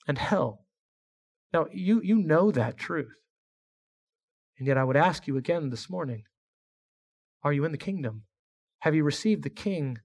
and 0.07 0.17
hell. 0.17 0.65
Now, 1.53 1.67
you, 1.73 2.01
you 2.03 2.17
know 2.17 2.51
that 2.53 2.79
truth. 2.79 3.13
And 4.59 4.69
yet, 4.69 4.79
I 4.79 4.85
would 4.85 4.97
ask 4.97 5.27
you 5.27 5.37
again 5.37 5.71
this 5.71 5.91
morning 5.91 6.23
are 7.44 7.52
you 7.52 7.64
in 7.64 7.72
the 7.72 7.78
kingdom? 7.78 8.22
Have 8.80 8.94
you 8.94 9.04
received 9.04 9.44
the 9.44 9.50
King? 9.50 9.98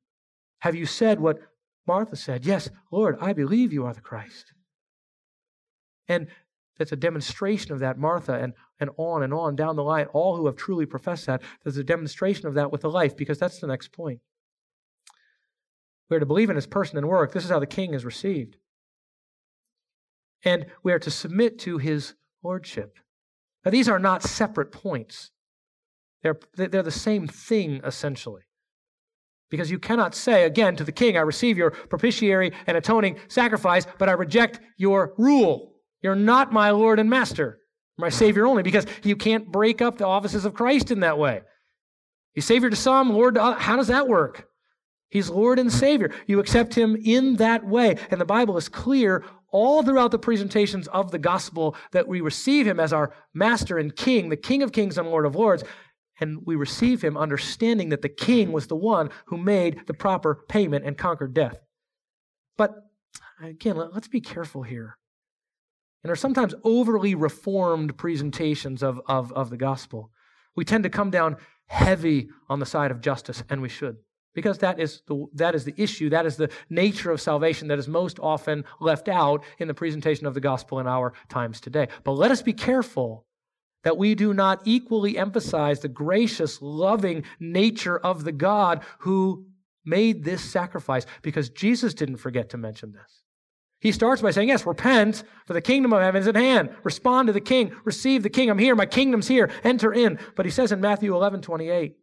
Have 0.60 0.75
you 0.75 0.86
said 0.86 1.19
what 1.19 1.39
Martha 1.88 2.15
said? 2.15 2.45
Yes, 2.45 2.69
Lord, 2.91 3.17
I 3.19 3.34
believe 3.34 3.73
you 3.73 3.86
are 3.86 3.93
the 3.93 4.02
Christ. 4.02 4.54
And 6.08 6.28
that's 6.78 6.91
a 6.91 6.97
demonstration 6.97 7.71
of 7.73 7.80
that, 7.80 7.97
Martha, 7.97 8.34
and, 8.34 8.54
and 8.80 8.89
on 8.97 9.23
and 9.23 9.34
on 9.34 9.56
down 9.56 9.75
the 9.75 9.84
line. 9.84 10.06
All 10.08 10.38
who 10.38 10.45
have 10.45 10.56
truly 10.56 10.86
professed 10.86 11.25
that, 11.25 11.41
there's 11.63 11.78
a 11.78 11.84
demonstration 11.84 12.47
of 12.47 12.54
that 12.54 12.71
with 12.71 12.82
the 12.82 12.89
life, 12.89 13.17
because 13.17 13.39
that's 13.39 13.60
the 13.60 13.67
next 13.67 13.91
point. 13.91 14.19
We 16.10 16.17
are 16.17 16.21
to 16.21 16.25
believe 16.25 16.49
in 16.49 16.56
his 16.56 16.67
person 16.67 16.97
and 16.97 17.08
work. 17.08 17.34
This 17.34 17.43
is 17.43 17.52
how 17.52 17.60
the 17.60 17.67
king 17.67 17.93
is 17.93 18.06
received. 18.06 18.58
And 20.43 20.67
we 20.84 20.93
are 20.93 20.99
to 20.99 21.12
submit 21.12 21.60
to 21.60 21.78
his 21.78 22.15
lordship. 22.43 22.97
Now, 23.65 23.71
these 23.71 23.89
are 23.89 23.99
not 23.99 24.23
separate 24.23 24.71
points, 24.71 25.32
they're, 26.24 26.40
they're 26.56 26.84
the 26.84 26.92
same 26.92 27.28
thing, 27.28 27.82
essentially. 27.84 28.42
Because 29.50 29.72
you 29.72 29.80
cannot 29.80 30.14
say 30.14 30.44
again 30.44 30.76
to 30.76 30.84
the 30.84 30.92
king, 30.92 31.18
I 31.18 31.22
receive 31.22 31.58
your 31.58 31.72
propitiatory 31.72 32.52
and 32.68 32.78
atoning 32.78 33.18
sacrifice, 33.28 33.88
but 33.98 34.10
I 34.10 34.14
reject 34.14 34.60
your 34.78 35.14
rule. 35.18 35.74
You're 36.02 36.16
not 36.16 36.54
my 36.54 36.70
Lord 36.70 37.00
and 37.00 37.10
Master, 37.10 37.60
my 37.98 38.10
Savior 38.10 38.46
only, 38.46 38.64
because 38.64 38.86
you 39.04 39.16
can't 39.16 39.52
break 39.52 39.82
up 39.82 39.98
the 39.98 40.06
offices 40.06 40.46
of 40.46 40.54
Christ 40.54 40.92
in 40.92 41.00
that 41.00 41.18
way. 41.18 41.42
He's 42.34 42.46
Savior 42.46 42.70
to 42.70 42.76
some, 42.76 43.12
Lord 43.12 43.36
to 43.36 43.44
others. 43.44 43.62
How 43.62 43.76
does 43.76 43.88
that 43.88 44.08
work? 44.08 44.48
He's 45.10 45.30
Lord 45.30 45.58
and 45.58 45.72
Savior. 45.72 46.14
You 46.28 46.40
accept 46.40 46.76
Him 46.76 46.96
in 47.04 47.38
that 47.38 47.66
way. 47.66 47.98
And 48.12 48.22
the 48.22 48.26
Bible 48.26 48.58
is 48.58 48.70
clear 48.70 49.26
all 49.52 49.82
throughout 49.82 50.12
the 50.12 50.20
presentations 50.20 50.88
of 50.90 51.10
the 51.10 51.18
gospel 51.18 51.76
that 51.92 52.08
we 52.08 52.22
receive 52.22 52.68
Him 52.68 52.80
as 52.80 52.94
our 52.94 53.12
Master 53.34 53.80
and 53.80 53.96
King, 53.96 54.30
the 54.30 54.38
King 54.38 54.62
of 54.62 54.72
Kings 54.72 55.00
and 55.00 55.10
Lord 55.10 55.26
of 55.26 55.36
Lords. 55.36 55.64
And 56.20 56.46
we 56.46 56.56
receive 56.56 57.02
Him 57.02 57.18
understanding 57.18 57.90
that 57.90 58.02
the 58.02 58.10
King 58.10 58.52
was 58.52 58.68
the 58.68 58.76
one 58.76 59.10
who 59.26 59.38
made 59.38 59.88
the 59.88 59.94
proper 59.94 60.44
payment 60.48 60.86
and 60.86 60.98
conquered 60.98 61.34
death. 61.34 61.60
But 62.58 62.76
again, 63.42 63.78
let's 63.78 64.08
be 64.08 64.22
careful 64.22 64.64
here 64.64 64.98
and 66.04 66.12
are 66.12 66.16
sometimes 66.16 66.54
overly 66.64 67.16
reformed 67.16 67.98
presentations 67.98 68.84
of, 68.84 69.02
of, 69.08 69.32
of 69.34 69.50
the 69.50 69.58
gospel. 69.58 70.12
We 70.56 70.66
tend 70.66 70.84
to 70.84 70.90
come 70.90 71.12
down 71.12 71.38
heavy 71.68 72.30
on 72.50 72.60
the 72.60 72.66
side 72.66 72.92
of 72.92 73.02
justice, 73.02 73.44
and 73.50 73.62
we 73.62 73.70
should. 73.70 73.98
Because 74.34 74.60
that 74.60 74.80
is, 74.80 75.02
the, 75.08 75.26
that 75.34 75.56
is 75.56 75.66
the 75.66 75.74
issue, 75.76 76.10
that 76.10 76.26
is 76.26 76.38
the 76.38 76.50
nature 76.70 77.12
of 77.12 77.20
salvation 77.20 77.68
that 77.68 77.80
is 77.80 77.88
most 77.88 78.20
often 78.20 78.64
left 78.80 79.10
out 79.10 79.44
in 79.58 79.68
the 79.68 79.74
presentation 79.74 80.26
of 80.28 80.34
the 80.34 80.40
gospel 80.40 80.80
in 80.80 80.88
our 80.88 81.14
times 81.28 81.60
today. 81.60 81.88
But 82.04 82.14
let 82.14 82.32
us 82.32 82.42
be 82.42 82.54
careful 82.54 83.26
that 83.84 83.98
we 83.98 84.15
do 84.15 84.34
not 84.34 84.62
equally 84.65 85.18
emphasize 85.18 85.80
the 85.80 85.88
gracious, 85.88 86.62
loving 86.62 87.24
nature 87.39 87.98
of 87.98 88.24
the 88.24 88.32
God 88.32 88.84
who 89.00 89.46
made 89.86 90.24
this 90.24 90.44
sacrifice, 90.44 91.06
because 91.22 91.50
Jesus 91.50 91.94
didn't 91.94 92.18
forget 92.18 92.50
to 92.50 92.58
mention 92.58 92.92
this. 92.92 93.24
He 93.80 93.94
starts 93.94 94.22
by 94.22 94.32
saying, 94.32 94.50
Yes, 94.50 94.65
repent, 94.65 95.24
for 95.46 95.54
the 95.54 95.62
kingdom 95.62 95.94
of 95.94 96.02
heaven 96.02 96.22
is 96.22 96.28
at 96.28 96.36
hand. 96.36 96.76
Respond 96.84 97.28
to 97.28 97.34
the 97.34 97.39
king. 97.39 97.72
Receive 97.86 98.24
the 98.24 98.30
king. 98.30 98.50
I'm 98.50 98.58
here. 98.58 98.76
My 98.76 98.86
kingdom's 98.86 99.28
here. 99.28 99.50
Enter 99.63 99.94
in. 99.94 100.20
But 100.36 100.46
he 100.46 100.52
says 100.52 100.72
in 100.72 100.82
Matthew 100.82 101.15
11, 101.15 101.42
28, 101.42 101.96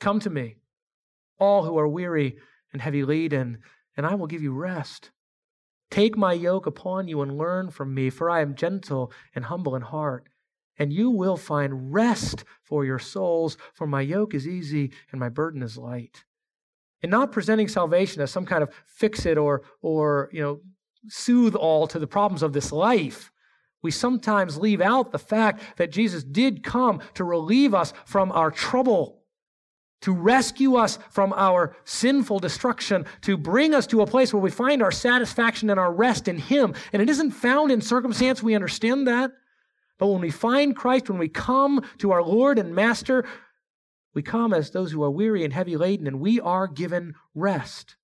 Come 0.00 0.20
to 0.20 0.30
me, 0.30 0.56
all 1.38 1.64
who 1.64 1.78
are 1.78 1.88
weary 1.88 2.36
and 2.72 2.82
heavy 2.82 3.02
laden, 3.02 3.58
and 3.96 4.06
I 4.06 4.14
will 4.14 4.26
give 4.26 4.42
you 4.42 4.52
rest. 4.52 5.10
Take 5.90 6.18
my 6.18 6.34
yoke 6.34 6.66
upon 6.66 7.08
you 7.08 7.22
and 7.22 7.38
learn 7.38 7.70
from 7.70 7.94
me, 7.94 8.10
for 8.10 8.28
I 8.28 8.42
am 8.42 8.54
gentle 8.54 9.10
and 9.34 9.46
humble 9.46 9.74
in 9.74 9.82
heart, 9.82 10.28
and 10.78 10.92
you 10.92 11.10
will 11.10 11.36
find 11.36 11.92
rest 11.92 12.44
for 12.62 12.84
your 12.84 12.98
souls, 12.98 13.56
for 13.74 13.86
my 13.86 14.00
yoke 14.00 14.34
is 14.34 14.46
easy 14.46 14.92
and 15.10 15.20
my 15.20 15.28
burden 15.28 15.62
is 15.62 15.76
light 15.76 16.24
and 17.02 17.10
not 17.10 17.32
presenting 17.32 17.68
salvation 17.68 18.22
as 18.22 18.30
some 18.30 18.46
kind 18.46 18.62
of 18.62 18.70
fix 18.86 19.26
it 19.26 19.38
or, 19.38 19.62
or 19.82 20.28
you 20.32 20.40
know, 20.40 20.60
soothe 21.08 21.54
all 21.54 21.86
to 21.86 21.98
the 21.98 22.06
problems 22.06 22.42
of 22.42 22.52
this 22.52 22.72
life. 22.72 23.30
We 23.82 23.90
sometimes 23.90 24.58
leave 24.58 24.80
out 24.80 25.12
the 25.12 25.18
fact 25.18 25.62
that 25.76 25.92
Jesus 25.92 26.24
did 26.24 26.64
come 26.64 27.00
to 27.14 27.22
relieve 27.22 27.74
us 27.74 27.92
from 28.04 28.32
our 28.32 28.50
trouble, 28.50 29.22
to 30.00 30.12
rescue 30.12 30.74
us 30.74 30.98
from 31.10 31.32
our 31.34 31.76
sinful 31.84 32.40
destruction, 32.40 33.06
to 33.22 33.36
bring 33.36 33.74
us 33.74 33.86
to 33.88 34.02
a 34.02 34.06
place 34.06 34.32
where 34.32 34.42
we 34.42 34.50
find 34.50 34.82
our 34.82 34.90
satisfaction 34.90 35.70
and 35.70 35.78
our 35.78 35.92
rest 35.92 36.26
in 36.26 36.38
Him. 36.38 36.74
And 36.92 37.00
it 37.00 37.08
isn't 37.08 37.30
found 37.30 37.70
in 37.70 37.80
circumstance, 37.80 38.42
we 38.42 38.56
understand 38.56 39.06
that. 39.06 39.30
But 39.98 40.08
when 40.08 40.20
we 40.20 40.30
find 40.30 40.76
Christ, 40.76 41.10
when 41.10 41.18
we 41.18 41.28
come 41.28 41.82
to 41.98 42.12
our 42.12 42.22
Lord 42.22 42.58
and 42.58 42.74
Master, 42.74 43.24
we 44.14 44.22
come 44.22 44.54
as 44.54 44.70
those 44.70 44.92
who 44.92 45.02
are 45.02 45.10
weary 45.10 45.44
and 45.44 45.52
heavy 45.52 45.76
laden, 45.76 46.06
and 46.06 46.20
we 46.20 46.40
are 46.40 46.66
given 46.66 47.14
rest. 47.34 47.96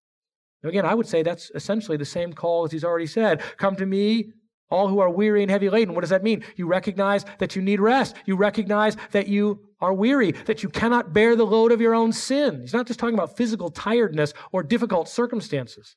Now, 0.62 0.70
again, 0.70 0.86
I 0.86 0.94
would 0.94 1.06
say 1.06 1.22
that's 1.22 1.50
essentially 1.54 1.96
the 1.96 2.04
same 2.04 2.32
call 2.32 2.64
as 2.64 2.72
he's 2.72 2.84
already 2.84 3.06
said 3.06 3.42
Come 3.58 3.76
to 3.76 3.86
me, 3.86 4.32
all 4.70 4.88
who 4.88 4.98
are 4.98 5.10
weary 5.10 5.42
and 5.42 5.50
heavy 5.50 5.70
laden. 5.70 5.94
What 5.94 6.00
does 6.00 6.10
that 6.10 6.22
mean? 6.22 6.42
You 6.56 6.66
recognize 6.66 7.24
that 7.38 7.54
you 7.54 7.62
need 7.62 7.80
rest. 7.80 8.16
You 8.26 8.36
recognize 8.36 8.96
that 9.12 9.28
you 9.28 9.60
are 9.80 9.92
weary, 9.92 10.32
that 10.46 10.62
you 10.62 10.68
cannot 10.68 11.12
bear 11.12 11.36
the 11.36 11.44
load 11.44 11.70
of 11.70 11.80
your 11.80 11.94
own 11.94 12.12
sin. 12.12 12.62
He's 12.62 12.72
not 12.72 12.86
just 12.86 12.98
talking 12.98 13.14
about 13.14 13.36
physical 13.36 13.70
tiredness 13.70 14.32
or 14.52 14.62
difficult 14.62 15.08
circumstances. 15.08 15.96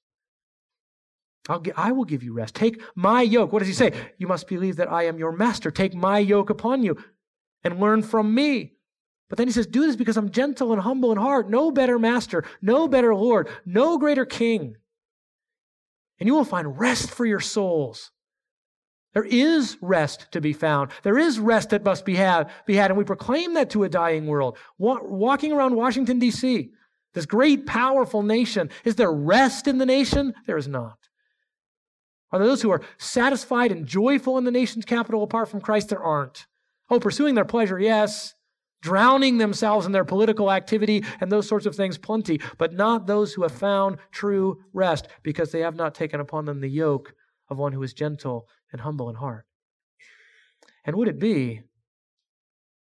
I'll, 1.47 1.63
I 1.75 1.91
will 1.91 2.05
give 2.05 2.23
you 2.23 2.33
rest. 2.33 2.55
Take 2.55 2.81
my 2.95 3.21
yoke. 3.21 3.51
What 3.51 3.59
does 3.59 3.67
he 3.67 3.73
say? 3.73 3.93
You 4.17 4.27
must 4.27 4.47
believe 4.47 4.75
that 4.77 4.91
I 4.91 5.03
am 5.03 5.17
your 5.17 5.31
master. 5.31 5.71
Take 5.71 5.93
my 5.93 6.19
yoke 6.19 6.49
upon 6.49 6.83
you 6.83 6.97
and 7.63 7.79
learn 7.79 8.03
from 8.03 8.33
me. 8.33 8.73
But 9.29 9.37
then 9.37 9.47
he 9.47 9.53
says, 9.53 9.67
Do 9.67 9.85
this 9.85 9.95
because 9.95 10.17
I'm 10.17 10.31
gentle 10.31 10.71
and 10.71 10.81
humble 10.81 11.11
in 11.11 11.17
heart. 11.17 11.49
No 11.49 11.71
better 11.71 11.99
master, 11.99 12.43
no 12.61 12.87
better 12.87 13.13
Lord, 13.13 13.49
no 13.65 13.97
greater 13.97 14.25
king. 14.25 14.75
And 16.19 16.27
you 16.27 16.33
will 16.33 16.45
find 16.45 16.79
rest 16.79 17.11
for 17.11 17.25
your 17.25 17.39
souls. 17.39 18.11
There 19.13 19.23
is 19.23 19.77
rest 19.81 20.27
to 20.31 20.41
be 20.41 20.53
found. 20.53 20.91
There 21.03 21.17
is 21.17 21.39
rest 21.39 21.71
that 21.71 21.83
must 21.83 22.05
be 22.05 22.15
had, 22.15 22.51
be 22.65 22.75
had. 22.75 22.91
And 22.91 22.97
we 22.97 23.03
proclaim 23.03 23.55
that 23.55 23.71
to 23.71 23.83
a 23.83 23.89
dying 23.89 24.27
world. 24.27 24.57
Walking 24.77 25.51
around 25.51 25.75
Washington, 25.75 26.19
D.C., 26.19 26.71
this 27.13 27.25
great, 27.25 27.65
powerful 27.65 28.21
nation, 28.21 28.69
is 28.85 28.95
there 28.95 29.11
rest 29.11 29.67
in 29.67 29.79
the 29.79 29.85
nation? 29.87 30.35
There 30.45 30.57
is 30.57 30.67
not. 30.67 31.06
Are 32.31 32.39
there 32.39 32.47
those 32.47 32.61
who 32.61 32.71
are 32.71 32.81
satisfied 32.97 33.71
and 33.71 33.85
joyful 33.85 34.37
in 34.37 34.43
the 34.43 34.51
nation's 34.51 34.85
capital 34.85 35.23
apart 35.23 35.49
from 35.49 35.61
Christ? 35.61 35.89
There 35.89 36.03
aren't. 36.03 36.45
Oh, 36.89 36.99
pursuing 36.99 37.35
their 37.35 37.45
pleasure, 37.45 37.79
yes 37.79 38.33
drowning 38.81 39.37
themselves 39.37 39.85
in 39.85 39.91
their 39.91 40.05
political 40.05 40.51
activity 40.51 41.03
and 41.19 41.31
those 41.31 41.47
sorts 41.47 41.65
of 41.65 41.75
things 41.75 41.97
plenty, 41.97 42.39
but 42.57 42.73
not 42.73 43.07
those 43.07 43.33
who 43.33 43.41
have 43.43 43.51
found 43.51 43.97
true 44.11 44.63
rest 44.73 45.07
because 45.23 45.51
they 45.51 45.61
have 45.61 45.75
not 45.75 45.95
taken 45.95 46.19
upon 46.19 46.45
them 46.45 46.61
the 46.61 46.69
yoke 46.69 47.13
of 47.49 47.57
one 47.57 47.73
who 47.73 47.83
is 47.83 47.93
gentle 47.93 48.47
and 48.71 48.81
humble 48.81 49.09
in 49.09 49.15
heart. 49.15 49.45
And 50.85 50.95
would 50.95 51.07
it 51.07 51.19
be, 51.19 51.61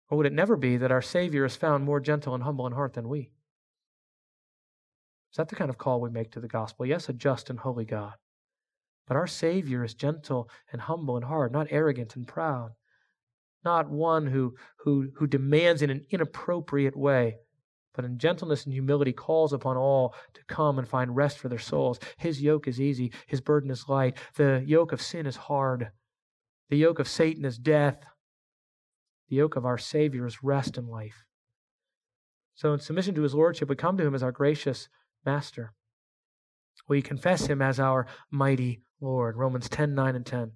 or 0.08 0.18
would 0.18 0.26
it 0.26 0.32
never 0.32 0.56
be, 0.56 0.76
that 0.76 0.92
our 0.92 1.02
Savior 1.02 1.44
is 1.44 1.56
found 1.56 1.84
more 1.84 2.00
gentle 2.00 2.34
and 2.34 2.42
humble 2.42 2.66
in 2.66 2.72
heart 2.72 2.94
than 2.94 3.08
we? 3.08 3.30
Is 5.30 5.36
that 5.36 5.48
the 5.48 5.56
kind 5.56 5.70
of 5.70 5.78
call 5.78 6.00
we 6.00 6.10
make 6.10 6.32
to 6.32 6.40
the 6.40 6.48
gospel? 6.48 6.86
Yes, 6.86 7.08
a 7.08 7.12
just 7.12 7.50
and 7.50 7.58
holy 7.58 7.84
God. 7.84 8.14
But 9.06 9.16
our 9.16 9.26
Savior 9.26 9.84
is 9.84 9.94
gentle 9.94 10.48
and 10.72 10.80
humble 10.80 11.16
and 11.16 11.24
hard, 11.24 11.52
not 11.52 11.66
arrogant 11.70 12.16
and 12.16 12.26
proud, 12.26 12.72
not 13.64 13.90
one 13.90 14.26
who, 14.26 14.54
who, 14.78 15.10
who 15.16 15.26
demands 15.26 15.82
in 15.82 15.90
an 15.90 16.06
inappropriate 16.10 16.96
way, 16.96 17.36
but 17.94 18.04
in 18.04 18.18
gentleness 18.18 18.64
and 18.64 18.72
humility 18.72 19.12
calls 19.12 19.52
upon 19.52 19.76
all 19.76 20.14
to 20.32 20.40
come 20.48 20.78
and 20.78 20.88
find 20.88 21.14
rest 21.14 21.38
for 21.38 21.48
their 21.48 21.58
souls. 21.58 22.00
His 22.16 22.40
yoke 22.40 22.66
is 22.66 22.80
easy, 22.80 23.12
his 23.26 23.40
burden 23.40 23.70
is 23.70 23.88
light. 23.88 24.16
The 24.36 24.64
yoke 24.66 24.92
of 24.92 25.02
sin 25.02 25.26
is 25.26 25.36
hard, 25.36 25.90
the 26.70 26.76
yoke 26.76 26.98
of 26.98 27.08
Satan 27.08 27.44
is 27.44 27.58
death. 27.58 28.04
The 29.28 29.36
yoke 29.36 29.56
of 29.56 29.64
our 29.64 29.78
Savior 29.78 30.26
is 30.26 30.42
rest 30.42 30.76
and 30.76 30.88
life. 30.88 31.24
So, 32.54 32.72
in 32.72 32.80
submission 32.80 33.14
to 33.14 33.22
his 33.22 33.34
lordship, 33.34 33.68
we 33.68 33.76
come 33.76 33.96
to 33.96 34.06
him 34.06 34.14
as 34.14 34.22
our 34.22 34.32
gracious 34.32 34.88
master. 35.24 35.72
We 36.88 37.02
confess 37.02 37.46
him 37.46 37.62
as 37.62 37.80
our 37.80 38.06
mighty 38.30 38.82
Lord. 39.04 39.36
Romans 39.36 39.68
10 39.68 39.94
9 39.94 40.16
and 40.16 40.26
10. 40.26 40.52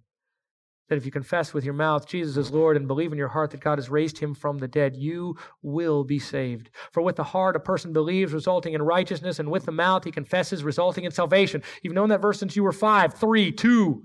That 0.89 0.97
if 0.97 1.05
you 1.05 1.13
confess 1.13 1.53
with 1.53 1.65
your 1.65 1.75
mouth 1.75 2.09
Jesus 2.09 2.37
is 2.37 2.51
Lord 2.51 2.77
and 2.77 2.89
believe 2.89 3.13
in 3.13 3.19
your 3.19 3.29
heart 3.29 3.51
that 3.51 3.61
God 3.61 3.79
has 3.79 3.91
raised 3.91 4.19
him 4.19 4.35
from 4.35 4.59
the 4.59 4.67
dead, 4.67 4.97
you 4.97 5.37
will 5.63 6.03
be 6.03 6.19
saved. 6.19 6.71
For 6.93 7.03
with 7.03 7.17
the 7.17 7.25
heart 7.25 7.57
a 7.57 7.61
person 7.61 7.93
believes, 7.93 8.33
resulting 8.33 8.73
in 8.73 8.83
righteousness, 8.83 9.39
and 9.39 9.51
with 9.51 9.67
the 9.67 9.73
mouth 9.73 10.05
he 10.05 10.11
confesses, 10.11 10.65
resulting 10.65 11.05
in 11.05 11.13
salvation. 11.13 11.63
You've 11.83 11.95
known 11.95 12.09
that 12.09 12.23
verse 12.23 12.39
since 12.39 12.57
you 12.57 12.63
were 12.63 12.73
five, 12.73 13.15
three, 13.15 13.53
two. 13.53 14.05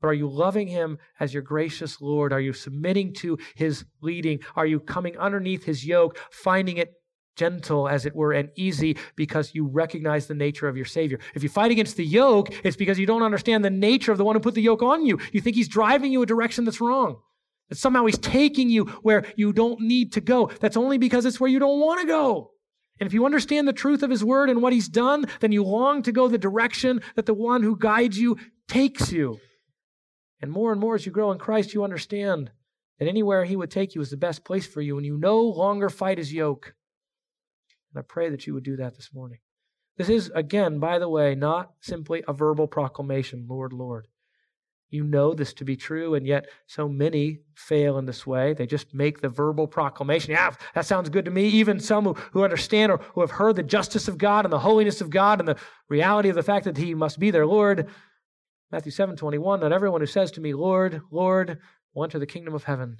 But 0.00 0.08
are 0.08 0.14
you 0.14 0.28
loving 0.28 0.66
him 0.66 0.98
as 1.20 1.32
your 1.32 1.44
gracious 1.44 2.00
Lord? 2.00 2.32
Are 2.32 2.40
you 2.40 2.52
submitting 2.52 3.14
to 3.14 3.38
his 3.54 3.84
leading? 4.00 4.40
Are 4.56 4.66
you 4.66 4.80
coming 4.80 5.16
underneath 5.16 5.64
his 5.64 5.86
yoke, 5.86 6.18
finding 6.32 6.78
it 6.78 6.94
gentle, 7.36 7.88
as 7.88 8.06
it 8.06 8.14
were, 8.14 8.32
and 8.32 8.50
easy 8.56 8.96
because 9.16 9.54
you 9.54 9.66
recognize 9.66 10.26
the 10.26 10.34
nature 10.34 10.68
of 10.68 10.76
your 10.76 10.86
Savior. 10.86 11.18
If 11.34 11.42
you 11.42 11.48
fight 11.48 11.70
against 11.70 11.96
the 11.96 12.04
yoke, 12.04 12.48
it's 12.64 12.76
because 12.76 12.98
you 12.98 13.06
don't 13.06 13.22
understand 13.22 13.64
the 13.64 13.70
nature 13.70 14.12
of 14.12 14.18
the 14.18 14.24
one 14.24 14.36
who 14.36 14.40
put 14.40 14.54
the 14.54 14.62
yoke 14.62 14.82
on 14.82 15.06
you. 15.06 15.18
You 15.32 15.40
think 15.40 15.56
he's 15.56 15.68
driving 15.68 16.12
you 16.12 16.22
a 16.22 16.26
direction 16.26 16.64
that's 16.64 16.80
wrong. 16.80 17.20
That 17.68 17.78
somehow 17.78 18.04
he's 18.04 18.18
taking 18.18 18.68
you 18.68 18.84
where 19.02 19.24
you 19.36 19.52
don't 19.52 19.80
need 19.80 20.12
to 20.12 20.20
go. 20.20 20.50
That's 20.60 20.76
only 20.76 20.98
because 20.98 21.24
it's 21.24 21.40
where 21.40 21.50
you 21.50 21.58
don't 21.58 21.80
want 21.80 22.00
to 22.00 22.06
go. 22.06 22.50
And 23.00 23.06
if 23.06 23.14
you 23.14 23.24
understand 23.24 23.66
the 23.66 23.72
truth 23.72 24.02
of 24.02 24.10
his 24.10 24.22
word 24.22 24.50
and 24.50 24.62
what 24.62 24.72
he's 24.72 24.88
done, 24.88 25.24
then 25.40 25.52
you 25.52 25.64
long 25.64 26.02
to 26.02 26.12
go 26.12 26.28
the 26.28 26.38
direction 26.38 27.00
that 27.16 27.26
the 27.26 27.34
one 27.34 27.62
who 27.62 27.76
guides 27.76 28.18
you 28.18 28.36
takes 28.68 29.10
you. 29.10 29.40
And 30.40 30.50
more 30.50 30.72
and 30.72 30.80
more 30.80 30.94
as 30.94 31.06
you 31.06 31.12
grow 31.12 31.32
in 31.32 31.38
Christ, 31.38 31.72
you 31.72 31.84
understand 31.84 32.50
that 32.98 33.08
anywhere 33.08 33.44
he 33.44 33.56
would 33.56 33.70
take 33.70 33.94
you 33.94 34.00
is 34.00 34.10
the 34.10 34.16
best 34.16 34.44
place 34.44 34.66
for 34.66 34.80
you, 34.80 34.96
and 34.96 35.06
you 35.06 35.16
no 35.16 35.40
longer 35.40 35.88
fight 35.88 36.18
his 36.18 36.32
yoke. 36.32 36.74
And 37.92 38.00
I 38.00 38.02
pray 38.02 38.30
that 38.30 38.46
you 38.46 38.54
would 38.54 38.64
do 38.64 38.76
that 38.76 38.96
this 38.96 39.10
morning. 39.12 39.38
This 39.96 40.08
is, 40.08 40.30
again, 40.34 40.78
by 40.78 40.98
the 40.98 41.08
way, 41.08 41.34
not 41.34 41.72
simply 41.80 42.22
a 42.26 42.32
verbal 42.32 42.66
proclamation, 42.66 43.46
Lord, 43.48 43.72
Lord. 43.72 44.08
You 44.92 45.04
know 45.04 45.32
this 45.32 45.54
to 45.54 45.64
be 45.64 45.74
true, 45.74 46.14
and 46.14 46.26
yet 46.26 46.48
so 46.66 46.86
many 46.86 47.38
fail 47.54 47.96
in 47.96 48.04
this 48.04 48.26
way. 48.26 48.52
They 48.52 48.66
just 48.66 48.92
make 48.92 49.22
the 49.22 49.28
verbal 49.30 49.66
proclamation. 49.66 50.32
Yeah, 50.32 50.52
that 50.74 50.84
sounds 50.84 51.08
good 51.08 51.24
to 51.24 51.30
me. 51.30 51.48
Even 51.48 51.80
some 51.80 52.04
who, 52.04 52.12
who 52.32 52.44
understand 52.44 52.92
or 52.92 52.98
who 53.14 53.22
have 53.22 53.30
heard 53.30 53.56
the 53.56 53.62
justice 53.62 54.06
of 54.06 54.18
God 54.18 54.44
and 54.44 54.52
the 54.52 54.58
holiness 54.58 55.00
of 55.00 55.08
God 55.08 55.40
and 55.40 55.48
the 55.48 55.56
reality 55.88 56.28
of 56.28 56.34
the 56.34 56.42
fact 56.42 56.66
that 56.66 56.76
He 56.76 56.94
must 56.94 57.18
be 57.18 57.30
their 57.30 57.46
Lord. 57.46 57.88
Matthew 58.70 58.92
7 58.92 59.16
21, 59.16 59.60
not 59.60 59.72
everyone 59.72 60.02
who 60.02 60.06
says 60.06 60.30
to 60.32 60.42
me, 60.42 60.52
Lord, 60.52 61.00
Lord, 61.10 61.58
will 61.94 62.04
enter 62.04 62.18
the 62.18 62.26
kingdom 62.26 62.54
of 62.54 62.64
heaven, 62.64 62.98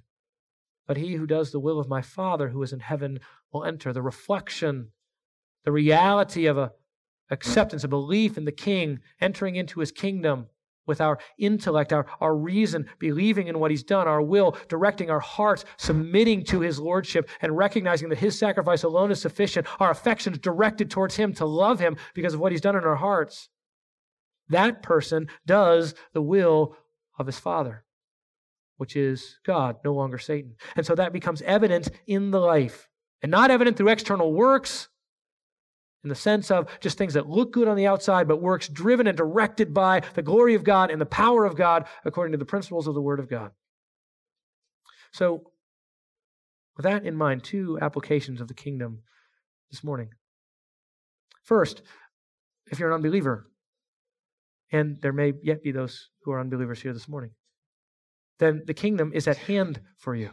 but 0.92 1.00
he 1.00 1.14
who 1.14 1.26
does 1.26 1.52
the 1.52 1.58
will 1.58 1.80
of 1.80 1.88
my 1.88 2.02
Father 2.02 2.50
who 2.50 2.62
is 2.62 2.70
in 2.70 2.80
heaven 2.80 3.18
will 3.50 3.64
enter. 3.64 3.94
The 3.94 4.02
reflection, 4.02 4.88
the 5.64 5.72
reality 5.72 6.44
of 6.44 6.58
a 6.58 6.72
acceptance, 7.30 7.82
a 7.82 7.88
belief 7.88 8.36
in 8.36 8.44
the 8.44 8.52
King, 8.52 9.00
entering 9.18 9.56
into 9.56 9.80
his 9.80 9.90
kingdom 9.90 10.48
with 10.86 11.00
our 11.00 11.18
intellect, 11.38 11.94
our, 11.94 12.04
our 12.20 12.36
reason, 12.36 12.90
believing 12.98 13.46
in 13.46 13.58
what 13.58 13.70
he's 13.70 13.82
done, 13.82 14.06
our 14.06 14.20
will, 14.20 14.54
directing 14.68 15.08
our 15.08 15.18
hearts, 15.18 15.64
submitting 15.78 16.44
to 16.44 16.60
his 16.60 16.78
lordship, 16.78 17.26
and 17.40 17.56
recognizing 17.56 18.10
that 18.10 18.18
his 18.18 18.38
sacrifice 18.38 18.82
alone 18.82 19.10
is 19.10 19.18
sufficient, 19.18 19.66
our 19.80 19.90
affections 19.90 20.36
directed 20.36 20.90
towards 20.90 21.16
him 21.16 21.32
to 21.32 21.46
love 21.46 21.80
him 21.80 21.96
because 22.12 22.34
of 22.34 22.40
what 22.40 22.52
he's 22.52 22.60
done 22.60 22.76
in 22.76 22.84
our 22.84 22.96
hearts. 22.96 23.48
That 24.50 24.82
person 24.82 25.28
does 25.46 25.94
the 26.12 26.20
will 26.20 26.76
of 27.18 27.24
his 27.24 27.38
Father 27.38 27.86
which 28.82 28.96
is 28.96 29.38
God, 29.46 29.76
no 29.84 29.94
longer 29.94 30.18
Satan. 30.18 30.56
And 30.74 30.84
so 30.84 30.96
that 30.96 31.12
becomes 31.12 31.40
evident 31.42 31.88
in 32.08 32.32
the 32.32 32.40
life, 32.40 32.88
and 33.22 33.30
not 33.30 33.52
evident 33.52 33.76
through 33.76 33.90
external 33.90 34.32
works, 34.32 34.88
in 36.02 36.08
the 36.08 36.16
sense 36.16 36.50
of 36.50 36.66
just 36.80 36.98
things 36.98 37.14
that 37.14 37.28
look 37.28 37.52
good 37.52 37.68
on 37.68 37.76
the 37.76 37.86
outside, 37.86 38.26
but 38.26 38.42
works 38.42 38.66
driven 38.66 39.06
and 39.06 39.16
directed 39.16 39.72
by 39.72 40.02
the 40.14 40.22
glory 40.22 40.56
of 40.56 40.64
God 40.64 40.90
and 40.90 41.00
the 41.00 41.06
power 41.06 41.44
of 41.44 41.54
God 41.54 41.86
according 42.04 42.32
to 42.32 42.38
the 42.38 42.44
principles 42.44 42.88
of 42.88 42.94
the 42.94 43.00
Word 43.00 43.20
of 43.20 43.30
God. 43.30 43.52
So, 45.12 45.52
with 46.76 46.82
that 46.82 47.06
in 47.06 47.14
mind, 47.14 47.44
two 47.44 47.78
applications 47.80 48.40
of 48.40 48.48
the 48.48 48.54
kingdom 48.54 49.02
this 49.70 49.84
morning. 49.84 50.08
First, 51.44 51.82
if 52.66 52.80
you're 52.80 52.88
an 52.88 52.96
unbeliever, 52.96 53.46
and 54.72 55.00
there 55.02 55.12
may 55.12 55.34
yet 55.40 55.62
be 55.62 55.70
those 55.70 56.08
who 56.24 56.32
are 56.32 56.40
unbelievers 56.40 56.82
here 56.82 56.92
this 56.92 57.08
morning, 57.08 57.30
then 58.42 58.62
the 58.66 58.74
kingdom 58.74 59.12
is 59.14 59.28
at 59.28 59.36
hand 59.36 59.80
for 59.96 60.14
you. 60.14 60.30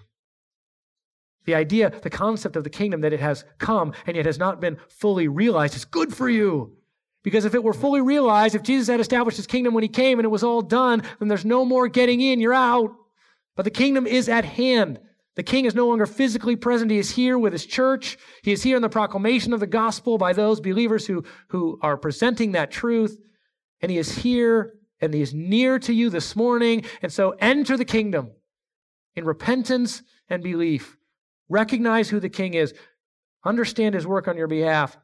The 1.45 1.55
idea, 1.55 1.91
the 2.01 2.09
concept 2.09 2.55
of 2.55 2.63
the 2.63 2.69
kingdom 2.69 3.01
that 3.01 3.13
it 3.13 3.19
has 3.19 3.45
come 3.57 3.93
and 4.05 4.15
yet 4.15 4.25
has 4.25 4.37
not 4.37 4.59
been 4.59 4.77
fully 4.87 5.27
realized 5.27 5.75
is 5.75 5.85
good 5.85 6.13
for 6.13 6.29
you. 6.29 6.75
Because 7.23 7.45
if 7.45 7.53
it 7.53 7.63
were 7.63 7.73
fully 7.73 8.01
realized, 8.01 8.55
if 8.55 8.63
Jesus 8.63 8.87
had 8.87 8.99
established 8.99 9.37
his 9.37 9.47
kingdom 9.47 9.73
when 9.73 9.83
he 9.83 9.89
came 9.89 10.19
and 10.19 10.25
it 10.25 10.29
was 10.29 10.43
all 10.43 10.61
done, 10.61 11.03
then 11.19 11.27
there's 11.27 11.45
no 11.45 11.65
more 11.65 11.87
getting 11.87 12.21
in, 12.21 12.39
you're 12.39 12.53
out. 12.53 12.91
But 13.55 13.63
the 13.63 13.71
kingdom 13.71 14.07
is 14.07 14.29
at 14.29 14.45
hand. 14.45 14.99
The 15.35 15.43
king 15.43 15.65
is 15.65 15.75
no 15.75 15.87
longer 15.87 16.05
physically 16.05 16.55
present. 16.55 16.91
He 16.91 16.97
is 16.97 17.11
here 17.11 17.37
with 17.37 17.53
his 17.53 17.65
church. 17.65 18.17
He 18.43 18.51
is 18.51 18.63
here 18.63 18.75
in 18.75 18.81
the 18.81 18.89
proclamation 18.89 19.53
of 19.53 19.59
the 19.59 19.67
gospel 19.67 20.17
by 20.17 20.33
those 20.33 20.59
believers 20.59 21.05
who, 21.05 21.23
who 21.49 21.79
are 21.81 21.97
presenting 21.97 22.53
that 22.53 22.71
truth. 22.71 23.17
And 23.81 23.91
he 23.91 23.97
is 23.97 24.17
here 24.17 24.73
and 25.01 25.13
he 25.13 25.21
is 25.21 25.33
near 25.33 25.79
to 25.79 25.93
you 25.93 26.09
this 26.09 26.35
morning. 26.35 26.83
And 27.01 27.11
so 27.11 27.35
enter 27.39 27.77
the 27.77 27.85
kingdom 27.85 28.31
in 29.15 29.25
repentance 29.25 30.01
and 30.29 30.43
belief. 30.43 30.97
Recognize 31.49 32.09
who 32.09 32.19
the 32.19 32.29
king 32.29 32.53
is. 32.53 32.73
Understand 33.43 33.95
his 33.95 34.05
work 34.05 34.27
on 34.27 34.37
your 34.37 34.47
behalf. 34.47 34.97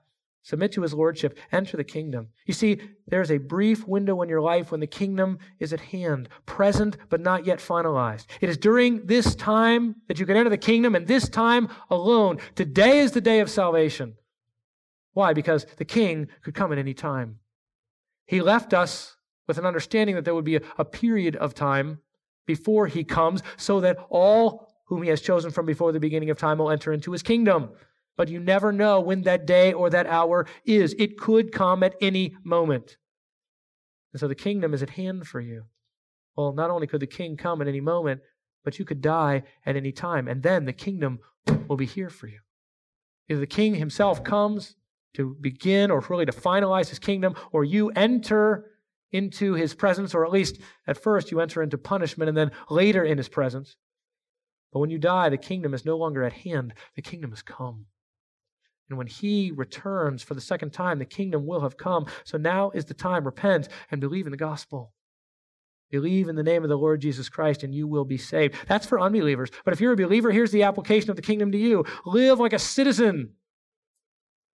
Submit 0.44 0.74
to 0.74 0.84
his 0.84 0.94
lordship. 0.94 1.40
Enter 1.52 1.76
the 1.76 1.84
kingdom. 1.84 2.28
You 2.46 2.54
see, 2.54 2.80
there's 3.08 3.32
a 3.32 3.40
brief 3.40 3.88
window 3.88 4.22
in 4.22 4.30
your 4.30 4.42
life 4.42 4.70
when 4.70 4.80
the 4.80 4.86
kingdom 4.86 5.40
is 5.58 5.74
at 5.74 5.80
hand, 5.80 6.30
present 6.46 6.98
but 7.10 7.20
not 7.20 7.48
yet 7.48 7.58
finalized. 7.58 8.28
It 8.42 8.50
is 8.50 8.58
during 8.58 9.08
this 9.08 9.34
time 9.34 9.96
that 10.08 10.20
you 10.20 10.28
can 10.28 10.38
enter 10.38 10.52
the 10.52 10.58
kingdom, 10.58 10.94
and 10.94 11.08
this 11.08 11.28
time 11.30 11.68
alone. 11.90 12.38
Today 12.54 13.00
is 13.00 13.12
the 13.12 13.22
day 13.22 13.40
of 13.40 13.50
salvation. 13.50 14.18
Why? 15.14 15.34
Because 15.34 15.66
the 15.78 15.86
king 15.86 16.28
could 16.44 16.54
come 16.54 16.72
at 16.72 16.78
any 16.78 16.94
time. 16.94 17.40
He 18.28 18.42
left 18.42 18.72
us 18.72 19.15
with 19.48 19.58
an 19.58 19.66
understanding 19.66 20.16
that 20.16 20.26
there 20.26 20.36
would 20.36 20.46
be 20.46 20.58
a, 20.58 20.62
a 20.78 20.86
period 20.86 21.36
of 21.36 21.54
time 21.54 22.00
before 22.46 22.88
he 22.88 23.04
comes, 23.04 23.42
so 23.58 23.80
that 23.82 23.98
all 24.10 24.68
whom 24.86 25.02
he 25.02 25.10
has 25.10 25.22
chosen 25.22 25.50
from 25.52 25.66
before 25.66 25.92
the 25.92 26.00
beginning 26.00 26.30
of 26.30 26.38
time 26.38 26.60
will 26.60 26.70
enter 26.70 26.94
into 26.94 27.12
his 27.12 27.24
kingdom. 27.24 27.70
But 28.18 28.30
you 28.30 28.40
never 28.40 28.72
know 28.72 29.02
when 29.02 29.24
that 29.24 29.46
day 29.46 29.74
or 29.74 29.90
that 29.90 30.08
hour 30.08 30.46
is. 30.64 30.96
It 30.98 31.18
could 31.18 31.52
come 31.52 31.84
at 31.84 31.96
any 32.02 32.36
moment. 32.44 32.98
And 34.14 34.20
so 34.20 34.28
the 34.28 34.36
kingdom 34.36 34.74
is 34.74 34.82
at 34.82 34.92
hand 34.92 35.28
for 35.28 35.42
you. 35.42 35.66
Well, 36.38 36.54
not 36.54 36.70
only 36.70 36.88
could 36.88 37.02
the 37.02 37.08
king 37.08 37.36
come 37.36 37.62
at 37.62 37.68
any 37.68 37.82
moment, 37.82 38.22
but 38.64 38.80
you 38.80 38.86
could 38.86 39.02
die 39.02 39.44
at 39.66 39.76
any 39.76 39.92
time. 39.92 40.28
And 40.28 40.44
then 40.44 40.66
the 40.66 40.74
kingdom 40.74 41.20
will 41.68 41.78
be 41.78 41.86
here 41.86 42.10
for 42.10 42.28
you. 42.28 42.40
Either 43.28 43.40
the 43.40 43.48
king 43.48 43.76
himself 43.76 44.24
comes 44.24 44.76
to 45.16 45.36
begin 45.42 45.92
or 45.92 46.04
really 46.10 46.26
to 46.26 46.32
finalize 46.32 46.90
his 46.90 47.00
kingdom, 47.00 47.36
or 47.52 47.64
you 47.64 47.90
enter 47.92 48.72
into 49.16 49.54
his 49.54 49.74
presence, 49.74 50.14
or 50.14 50.26
at 50.26 50.32
least 50.32 50.60
at 50.88 51.02
first 51.02 51.32
you 51.32 51.40
enter 51.40 51.64
into 51.64 51.78
punishment 51.78 52.30
and 52.30 52.38
then 52.38 52.52
later 52.70 53.04
in 53.04 53.18
his 53.18 53.30
presence. 53.30 53.76
But 54.74 54.80
when 54.80 54.90
you 54.90 54.98
die, 54.98 55.30
the 55.30 55.38
kingdom 55.38 55.74
is 55.74 55.86
no 55.86 55.98
longer 55.98 56.24
at 56.24 56.34
hand, 56.34 56.74
the 56.96 57.02
kingdom 57.02 57.32
has 57.32 57.42
come. 57.42 57.86
And 58.90 58.98
when 58.98 59.08
he 59.08 59.52
returns 59.52 60.22
for 60.22 60.34
the 60.34 60.42
second 60.42 60.72
time, 60.72 61.00
the 61.00 61.06
kingdom 61.06 61.46
will 61.46 61.62
have 61.62 61.78
come. 61.78 62.06
So 62.24 62.38
now 62.38 62.72
is 62.72 62.86
the 62.86 62.94
time. 62.94 63.24
Repent 63.24 63.68
and 63.90 64.02
believe 64.02 64.28
in 64.28 64.32
the 64.32 64.38
gospel. 64.38 64.94
Believe 65.90 66.28
in 66.28 66.36
the 66.36 66.44
name 66.44 66.64
of 66.64 66.70
the 66.70 66.78
Lord 66.78 67.02
Jesus 67.02 67.30
Christ 67.30 67.64
and 67.64 67.74
you 67.74 67.88
will 67.88 68.06
be 68.06 68.18
saved. 68.18 68.56
That's 68.68 68.86
for 68.86 69.00
unbelievers. 69.00 69.50
But 69.64 69.74
if 69.74 69.80
you're 69.80 69.94
a 69.94 69.98
believer, 69.98 70.32
here's 70.32 70.52
the 70.52 70.64
application 70.64 71.10
of 71.10 71.16
the 71.16 71.22
kingdom 71.22 71.52
to 71.52 71.58
you 71.58 71.86
live 72.06 72.40
like 72.40 72.54
a 72.54 72.60
citizen 72.60 73.32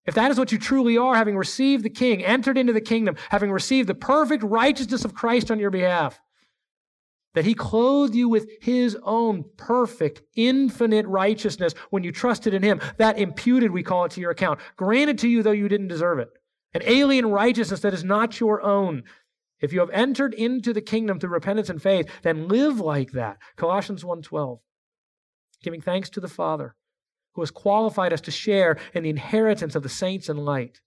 if 0.07 0.14
that 0.14 0.30
is 0.30 0.38
what 0.38 0.53
you 0.53 0.59
truly 0.59 0.96
are, 0.96 1.14
having 1.14 1.36
received 1.36 1.84
the 1.84 1.90
king, 1.90 2.24
entered 2.24 2.57
into 2.59 2.72
the 2.72 2.80
kingdom, 2.80 3.16
having 3.30 3.53
received 3.53 3.88
the 3.88 3.94
perfect 3.94 4.42
righteousness 4.42 5.05
of 5.05 5.14
Christ 5.14 5.51
on 5.51 5.59
your 5.59 5.70
behalf, 5.70 6.18
that 7.34 7.44
he 7.44 7.55
clothed 7.55 8.14
you 8.14 8.28
with 8.28 8.48
his 8.61 8.96
own 9.05 9.44
perfect, 9.57 10.22
infinite 10.34 11.07
righteousness 11.07 11.74
when 11.90 12.03
you 12.03 12.11
trusted 12.11 12.55
in 12.55 12.62
him, 12.62 12.80
that 12.96 13.18
imputed, 13.18 13.70
we 13.70 13.82
call 13.82 14.05
it, 14.05 14.12
to 14.12 14.20
your 14.20 14.32
account, 14.32 14.59
granted 14.76 15.18
to 15.18 15.28
you 15.28 15.42
though 15.42 15.53
you 15.53 15.68
didn't 15.68 15.88
deserve 15.88 16.18
it, 16.18 16.28
an 16.74 16.82
alien 16.84 17.26
righteousness 17.26 17.80
that 17.80 17.94
is 17.94 18.03
not 18.03 18.40
your 18.40 18.62
own, 18.62 19.05
If 19.61 19.72
you 19.72 19.80
have 19.80 19.90
entered 19.90 20.34
into 20.34 20.72
the 20.72 20.80
kingdom 20.80 21.20
through 21.20 21.30
repentance 21.30 21.68
and 21.68 21.82
faith, 21.82 22.09
then 22.22 22.48
live 22.48 22.80
like 22.80 23.12
that. 23.12 23.38
Colossians 23.57 24.03
1:12. 24.03 24.61
Giving 25.62 25.82
thanks 25.82 26.09
to 26.11 26.20
the 26.20 26.28
Father 26.28 26.74
who 27.34 27.42
has 27.42 27.50
qualified 27.50 28.12
us 28.12 28.20
to 28.22 28.30
share 28.30 28.78
in 28.94 29.02
the 29.02 29.10
inheritance 29.10 29.74
of 29.74 29.82
the 29.82 29.88
saints 29.88 30.28
in 30.28 30.36
light. 30.36 30.80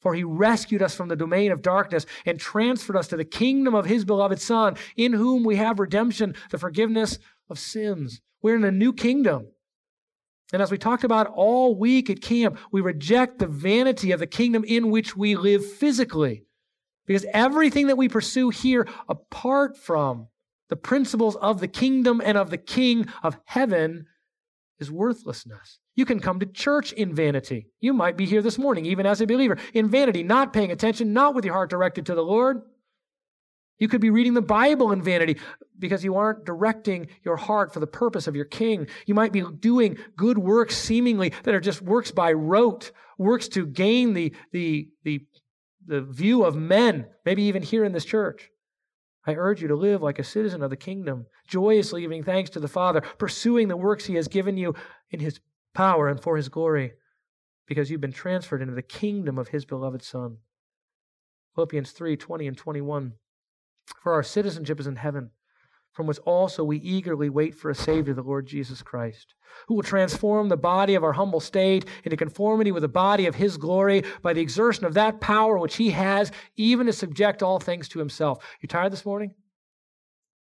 For 0.00 0.14
he 0.14 0.24
rescued 0.24 0.82
us 0.82 0.94
from 0.94 1.08
the 1.08 1.16
domain 1.16 1.52
of 1.52 1.60
darkness 1.60 2.06
and 2.24 2.40
transferred 2.40 2.96
us 2.96 3.08
to 3.08 3.16
the 3.16 3.24
kingdom 3.24 3.74
of 3.74 3.86
his 3.86 4.04
beloved 4.04 4.40
Son, 4.40 4.76
in 4.96 5.12
whom 5.12 5.44
we 5.44 5.56
have 5.56 5.78
redemption, 5.78 6.34
the 6.50 6.58
forgiveness 6.58 7.18
of 7.50 7.58
sins. 7.58 8.20
We're 8.40 8.56
in 8.56 8.64
a 8.64 8.70
new 8.70 8.92
kingdom. 8.92 9.48
And 10.52 10.62
as 10.62 10.70
we 10.70 10.78
talked 10.78 11.04
about 11.04 11.26
all 11.28 11.74
week 11.74 12.10
at 12.10 12.22
camp, 12.22 12.58
we 12.72 12.80
reject 12.80 13.38
the 13.38 13.46
vanity 13.46 14.10
of 14.10 14.20
the 14.20 14.26
kingdom 14.26 14.64
in 14.64 14.90
which 14.90 15.16
we 15.16 15.36
live 15.36 15.64
physically. 15.64 16.44
Because 17.06 17.26
everything 17.32 17.86
that 17.88 17.98
we 17.98 18.08
pursue 18.08 18.50
here, 18.50 18.88
apart 19.08 19.76
from 19.76 20.28
the 20.68 20.76
principles 20.76 21.36
of 21.36 21.60
the 21.60 21.68
kingdom 21.68 22.22
and 22.24 22.38
of 22.38 22.50
the 22.50 22.58
king 22.58 23.06
of 23.22 23.38
heaven, 23.44 24.06
is 24.80 24.90
worthlessness. 24.90 25.78
You 25.94 26.04
can 26.04 26.18
come 26.18 26.40
to 26.40 26.46
church 26.46 26.92
in 26.92 27.14
vanity. 27.14 27.68
You 27.80 27.92
might 27.92 28.16
be 28.16 28.26
here 28.26 28.42
this 28.42 28.58
morning, 28.58 28.86
even 28.86 29.06
as 29.06 29.20
a 29.20 29.26
believer, 29.26 29.58
in 29.74 29.88
vanity, 29.88 30.22
not 30.22 30.52
paying 30.52 30.72
attention, 30.72 31.12
not 31.12 31.34
with 31.34 31.44
your 31.44 31.54
heart 31.54 31.70
directed 31.70 32.06
to 32.06 32.14
the 32.14 32.24
Lord. 32.24 32.62
You 33.78 33.88
could 33.88 34.00
be 34.00 34.10
reading 34.10 34.34
the 34.34 34.42
Bible 34.42 34.92
in 34.92 35.02
vanity 35.02 35.38
because 35.78 36.04
you 36.04 36.16
aren't 36.16 36.44
directing 36.44 37.08
your 37.24 37.36
heart 37.36 37.72
for 37.72 37.80
the 37.80 37.86
purpose 37.86 38.26
of 38.26 38.36
your 38.36 38.44
king. 38.44 38.86
You 39.06 39.14
might 39.14 39.32
be 39.32 39.42
doing 39.42 39.98
good 40.16 40.38
works 40.38 40.76
seemingly 40.76 41.32
that 41.44 41.54
are 41.54 41.60
just 41.60 41.80
works 41.80 42.10
by 42.10 42.32
rote, 42.32 42.92
works 43.16 43.48
to 43.48 43.66
gain 43.66 44.12
the, 44.12 44.34
the, 44.52 44.88
the, 45.04 45.26
the 45.86 46.02
view 46.02 46.44
of 46.44 46.56
men, 46.56 47.06
maybe 47.24 47.42
even 47.44 47.62
here 47.62 47.84
in 47.84 47.92
this 47.92 48.04
church. 48.04 48.50
I 49.30 49.36
urge 49.36 49.62
you 49.62 49.68
to 49.68 49.76
live 49.76 50.02
like 50.02 50.18
a 50.18 50.24
citizen 50.24 50.60
of 50.60 50.70
the 50.70 50.76
kingdom, 50.76 51.26
joyously 51.46 52.02
giving 52.02 52.24
thanks 52.24 52.50
to 52.50 52.60
the 52.60 52.66
Father, 52.66 53.00
pursuing 53.00 53.68
the 53.68 53.76
works 53.76 54.04
He 54.04 54.16
has 54.16 54.26
given 54.26 54.56
you 54.56 54.74
in 55.10 55.20
His 55.20 55.38
power 55.72 56.08
and 56.08 56.20
for 56.20 56.36
His 56.36 56.48
glory, 56.48 56.94
because 57.66 57.90
you've 57.90 58.00
been 58.00 58.12
transferred 58.12 58.60
into 58.60 58.74
the 58.74 58.82
kingdom 58.82 59.38
of 59.38 59.48
His 59.48 59.64
beloved 59.64 60.02
Son. 60.02 60.38
Philippians 61.54 61.92
3 61.92 62.16
20 62.16 62.48
and 62.48 62.56
21. 62.56 63.12
For 64.02 64.12
our 64.12 64.24
citizenship 64.24 64.80
is 64.80 64.88
in 64.88 64.96
heaven 64.96 65.30
from 66.00 66.06
which 66.06 66.18
also 66.20 66.64
we 66.64 66.78
eagerly 66.78 67.28
wait 67.28 67.54
for 67.54 67.68
a 67.70 67.74
Savior, 67.74 68.14
the 68.14 68.22
Lord 68.22 68.46
Jesus 68.46 68.80
Christ, 68.80 69.34
who 69.68 69.74
will 69.74 69.82
transform 69.82 70.48
the 70.48 70.56
body 70.56 70.94
of 70.94 71.04
our 71.04 71.12
humble 71.12 71.40
state 71.40 71.84
into 72.04 72.16
conformity 72.16 72.72
with 72.72 72.80
the 72.80 72.88
body 72.88 73.26
of 73.26 73.34
His 73.34 73.58
glory 73.58 74.02
by 74.22 74.32
the 74.32 74.40
exertion 74.40 74.86
of 74.86 74.94
that 74.94 75.20
power 75.20 75.58
which 75.58 75.76
He 75.76 75.90
has, 75.90 76.32
even 76.56 76.86
to 76.86 76.94
subject 76.94 77.42
all 77.42 77.58
things 77.58 77.86
to 77.90 77.98
Himself. 77.98 78.42
You 78.62 78.66
tired 78.66 78.94
this 78.94 79.04
morning? 79.04 79.34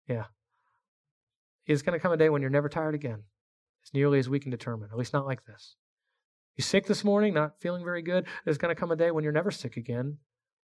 Yeah. 0.07 0.23
It's 1.67 1.83
going 1.83 1.93
to 1.95 2.01
come 2.01 2.13
a 2.13 2.17
day 2.17 2.29
when 2.29 2.41
you're 2.41 2.49
never 2.49 2.67
tired 2.67 2.95
again, 2.95 3.21
as 3.85 3.93
nearly 3.93 4.17
as 4.17 4.27
we 4.27 4.39
can 4.39 4.49
determine, 4.49 4.89
at 4.91 4.97
least 4.97 5.13
not 5.13 5.27
like 5.27 5.45
this. 5.45 5.75
You 6.57 6.63
sick 6.63 6.87
this 6.87 7.03
morning, 7.03 7.35
not 7.35 7.61
feeling 7.61 7.83
very 7.83 8.01
good? 8.01 8.25
There's 8.43 8.57
going 8.57 8.73
to 8.73 8.79
come 8.79 8.89
a 8.89 8.95
day 8.95 9.11
when 9.11 9.23
you're 9.23 9.31
never 9.31 9.51
sick 9.51 9.77
again. 9.77 10.17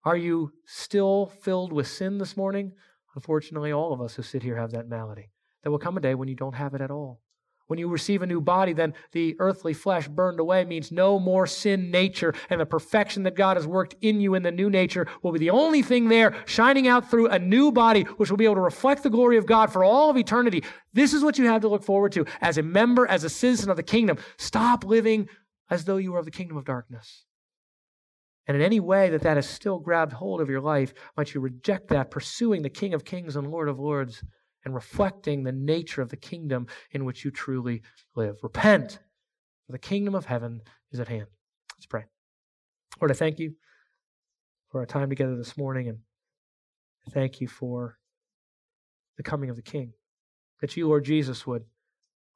Are 0.05 0.17
you 0.17 0.51
still 0.67 1.27
filled 1.43 1.73
with 1.73 1.87
sin 1.87 2.19
this 2.19 2.37
morning? 2.37 2.73
Unfortunately, 3.15 3.73
all 3.73 3.93
of 3.93 4.01
us 4.01 4.15
who 4.15 4.23
sit 4.23 4.43
here 4.43 4.57
have 4.57 4.73
that 4.73 4.89
malady. 4.89 5.31
There 5.63 5.73
will 5.73 5.79
come 5.79 5.97
a 5.97 6.01
day 6.01 6.15
when 6.15 6.29
you 6.29 6.35
don't 6.35 6.55
have 6.55 6.75
it 6.75 6.81
at 6.81 6.91
all. 6.91 7.21
When 7.67 7.79
you 7.79 7.89
receive 7.89 8.21
a 8.21 8.27
new 8.27 8.43
body, 8.43 8.75
then 8.75 8.93
the 9.13 9.37
earthly 9.39 9.73
flesh 9.73 10.07
burned 10.07 10.39
away 10.39 10.67
means 10.67 10.93
no 10.93 11.19
more 11.19 11.47
sin 11.47 11.91
nature, 11.91 12.35
and 12.51 12.61
the 12.61 12.67
perfection 12.67 13.23
that 13.23 13.37
God 13.37 13.57
has 13.57 13.67
worked 13.67 13.95
in 14.03 14.21
you 14.21 14.35
in 14.35 14.43
the 14.43 14.51
new 14.51 14.69
nature 14.69 15.07
will 15.23 15.33
be 15.33 15.39
the 15.39 15.49
only 15.49 15.81
thing 15.81 16.09
there 16.09 16.35
shining 16.45 16.87
out 16.87 17.11
through 17.11 17.29
a 17.29 17.39
new 17.39 17.73
body, 17.73 18.03
which 18.03 18.29
will 18.29 18.37
be 18.37 18.45
able 18.45 18.57
to 18.57 18.61
reflect 18.61 19.03
the 19.03 19.09
glory 19.09 19.39
of 19.39 19.47
God 19.47 19.73
for 19.73 19.83
all 19.83 20.11
of 20.11 20.19
eternity. 20.19 20.63
This 20.93 21.15
is 21.15 21.23
what 21.23 21.39
you 21.39 21.47
have 21.47 21.63
to 21.63 21.69
look 21.69 21.83
forward 21.83 22.13
to 22.13 22.27
as 22.43 22.59
a 22.59 22.63
member, 22.63 23.07
as 23.07 23.25
a 23.25 23.31
citizen 23.31 23.71
of 23.71 23.77
the 23.77 23.83
kingdom. 23.83 24.19
Stop 24.37 24.85
living 24.85 25.29
as 25.71 25.87
though 25.87 25.97
you 25.97 26.13
were 26.13 26.19
of 26.19 26.27
the 26.27 26.31
kingdom 26.31 26.59
of 26.59 26.67
darkness. 26.67 27.25
And 28.47 28.57
in 28.57 28.63
any 28.63 28.81
way 28.81 29.09
that 29.11 29.23
that 29.23 29.37
has 29.37 29.49
still 29.49 29.79
grabbed 29.79 30.13
hold 30.13 30.41
of 30.41 30.51
your 30.51 30.61
life, 30.61 30.93
might 31.17 31.33
you 31.33 31.41
reject 31.41 31.89
that, 31.89 32.11
pursuing 32.11 32.63
the 32.63 32.69
King 32.69 32.93
of 32.93 33.05
Kings 33.05 33.37
and 33.37 33.51
Lord 33.51 33.69
of 33.69 33.79
Lords, 33.79 34.23
and 34.65 34.75
reflecting 34.75 35.43
the 35.43 35.53
nature 35.53 36.03
of 36.03 36.11
the 36.11 36.17
kingdom 36.17 36.67
in 36.91 37.05
which 37.05 37.25
you 37.25 37.31
truly 37.31 37.83
live. 38.15 38.37
Repent, 38.43 38.99
for 39.67 39.73
the 39.73 39.79
kingdom 39.79 40.15
of 40.15 40.27
heaven 40.27 40.61
is 40.93 41.01
at 41.01 41.09
hand. 41.09 41.27
Let's 41.77 41.87
pray. 41.87 42.05
Lord, 43.01 43.11
I 43.11 43.15
thank 43.15 43.39
you 43.39 43.55
for 44.71 44.81
our 44.81 44.87
time 44.87 45.09
together 45.09 45.37
this 45.37 45.57
morning, 45.57 45.89
and 45.89 45.99
thank 47.11 47.41
you 47.41 47.49
for 47.49 47.99
the 49.17 49.23
coming 49.23 49.51
of 49.51 49.57
the 49.57 49.63
King. 49.63 49.93
That 50.61 50.77
you, 50.77 50.89
Lord 50.89 51.05
Jesus, 51.05 51.47
would 51.47 51.65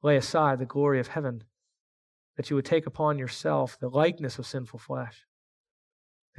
lay 0.03 0.17
aside 0.17 0.59
the 0.59 0.67
glory 0.67 1.01
of 1.01 1.09
heaven, 1.09 1.45
that 2.37 2.51
you 2.51 2.57
would 2.57 2.65
take 2.65 2.87
upon 2.87 3.19
yourself 3.19 3.79
the 3.79 3.89
likeness 3.89 4.39
of 4.39 4.47
sinful 4.47 4.79
flesh 4.79 5.25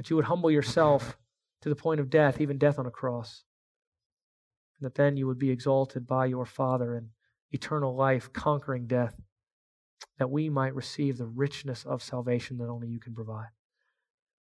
that 0.00 0.08
you 0.08 0.16
would 0.16 0.24
humble 0.24 0.50
yourself 0.50 1.18
to 1.60 1.68
the 1.68 1.76
point 1.76 2.00
of 2.00 2.08
death, 2.08 2.40
even 2.40 2.56
death 2.56 2.78
on 2.78 2.86
a 2.86 2.90
cross. 2.90 3.44
And 4.78 4.86
that 4.86 4.94
then 4.94 5.18
you 5.18 5.26
would 5.26 5.38
be 5.38 5.50
exalted 5.50 6.06
by 6.06 6.24
your 6.24 6.46
Father 6.46 6.96
in 6.96 7.10
eternal 7.52 7.94
life, 7.94 8.32
conquering 8.32 8.86
death, 8.86 9.20
that 10.18 10.30
we 10.30 10.48
might 10.48 10.74
receive 10.74 11.18
the 11.18 11.26
richness 11.26 11.84
of 11.84 12.02
salvation 12.02 12.56
that 12.56 12.70
only 12.70 12.88
you 12.88 12.98
can 12.98 13.14
provide. 13.14 13.50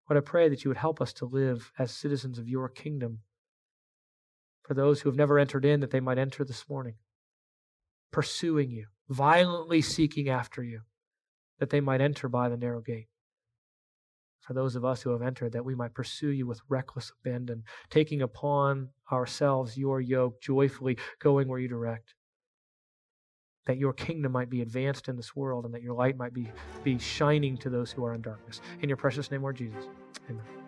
But 0.07 0.15
I 0.15 0.21
pray 0.21 0.47
that 0.47 0.63
you 0.63 0.69
would 0.69 0.77
help 0.77 1.01
us 1.01 1.11
to 1.15 1.25
live 1.25 1.73
as 1.77 1.91
citizens 1.91 2.39
of 2.39 2.47
your 2.47 2.69
kingdom. 2.69 3.19
For 4.63 4.73
those 4.73 5.01
who 5.01 5.09
have 5.09 5.17
never 5.17 5.37
entered 5.37 5.65
in, 5.65 5.81
that 5.81 5.91
they 5.91 5.99
might 5.99 6.17
enter 6.17 6.45
this 6.45 6.69
morning, 6.69 6.95
pursuing 8.11 8.71
you, 8.71 8.85
violently 9.09 9.81
seeking 9.81 10.29
after 10.29 10.63
you, 10.63 10.83
that 11.59 11.69
they 11.69 11.81
might 11.81 11.99
enter 11.99 12.29
by 12.29 12.47
the 12.47 12.55
narrow 12.55 12.79
gate 12.79 13.09
for 14.49 14.55
those 14.55 14.75
of 14.75 14.83
us 14.83 15.03
who 15.03 15.11
have 15.11 15.21
entered, 15.21 15.51
that 15.51 15.63
we 15.63 15.75
might 15.75 15.93
pursue 15.93 16.29
you 16.29 16.47
with 16.47 16.59
reckless 16.69 17.11
abandon, 17.21 17.63
taking 17.91 18.23
upon 18.23 18.89
ourselves 19.11 19.77
your 19.77 20.01
yoke, 20.01 20.41
joyfully 20.41 20.97
going 21.19 21.47
where 21.47 21.59
you 21.59 21.67
direct. 21.67 22.15
That 23.67 23.77
your 23.77 23.93
kingdom 23.93 24.31
might 24.31 24.49
be 24.49 24.63
advanced 24.63 25.07
in 25.07 25.17
this 25.17 25.35
world 25.35 25.65
and 25.65 25.73
that 25.75 25.83
your 25.83 25.93
light 25.93 26.17
might 26.17 26.33
be, 26.33 26.51
be 26.83 26.97
shining 26.97 27.57
to 27.57 27.69
those 27.69 27.91
who 27.91 28.03
are 28.03 28.15
in 28.15 28.23
darkness. 28.23 28.59
In 28.81 28.89
your 28.89 28.97
precious 28.97 29.29
name, 29.29 29.43
Lord 29.43 29.57
Jesus. 29.57 29.85
Amen. 30.27 30.58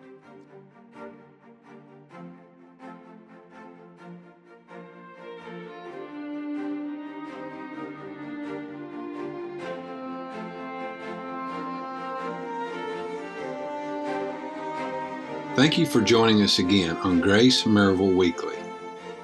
Thank 15.62 15.78
you 15.78 15.86
for 15.86 16.00
joining 16.00 16.42
us 16.42 16.58
again 16.58 16.96
on 17.04 17.20
Grace 17.20 17.62
Maryville 17.62 18.16
Weekly. 18.16 18.56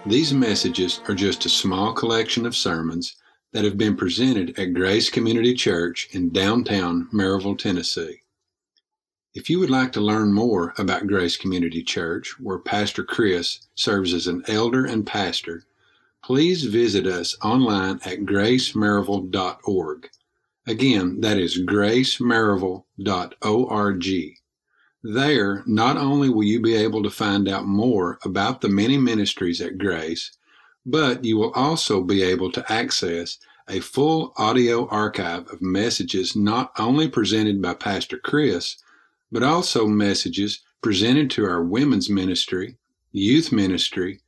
These 0.06 0.32
messages 0.32 1.00
are 1.08 1.14
just 1.16 1.44
a 1.44 1.48
small 1.48 1.92
collection 1.92 2.46
of 2.46 2.54
sermons 2.54 3.16
that 3.52 3.64
have 3.64 3.76
been 3.76 3.96
presented 3.96 4.56
at 4.56 4.72
Grace 4.72 5.10
Community 5.10 5.52
Church 5.52 6.08
in 6.12 6.30
downtown 6.30 7.08
Maryville, 7.12 7.58
Tennessee. 7.58 8.20
If 9.34 9.50
you 9.50 9.58
would 9.58 9.68
like 9.68 9.90
to 9.94 10.00
learn 10.00 10.32
more 10.32 10.74
about 10.78 11.08
Grace 11.08 11.36
Community 11.36 11.82
Church, 11.82 12.36
where 12.38 12.60
Pastor 12.60 13.02
Chris 13.02 13.66
serves 13.74 14.14
as 14.14 14.28
an 14.28 14.44
elder 14.46 14.84
and 14.84 15.04
pastor, 15.04 15.64
please 16.22 16.66
visit 16.66 17.08
us 17.08 17.36
online 17.42 17.98
at 18.04 18.20
gracemaryville.org. 18.20 20.08
Again, 20.68 21.20
that 21.20 21.38
is 21.38 21.60
gracemaryville.org. 21.62 24.38
There, 25.04 25.62
not 25.64 25.96
only 25.96 26.28
will 26.28 26.42
you 26.42 26.60
be 26.60 26.74
able 26.74 27.04
to 27.04 27.10
find 27.10 27.48
out 27.48 27.66
more 27.66 28.18
about 28.24 28.60
the 28.60 28.68
many 28.68 28.98
ministries 28.98 29.60
at 29.60 29.78
Grace, 29.78 30.32
but 30.84 31.24
you 31.24 31.36
will 31.36 31.52
also 31.52 32.02
be 32.02 32.22
able 32.22 32.50
to 32.50 32.72
access 32.72 33.38
a 33.68 33.78
full 33.78 34.32
audio 34.36 34.88
archive 34.88 35.46
of 35.52 35.62
messages 35.62 36.34
not 36.34 36.72
only 36.78 37.06
presented 37.08 37.62
by 37.62 37.74
Pastor 37.74 38.18
Chris, 38.18 38.76
but 39.30 39.42
also 39.44 39.86
messages 39.86 40.60
presented 40.82 41.30
to 41.30 41.44
our 41.44 41.62
women's 41.62 42.10
ministry, 42.10 42.76
youth 43.12 43.52
ministry, 43.52 44.20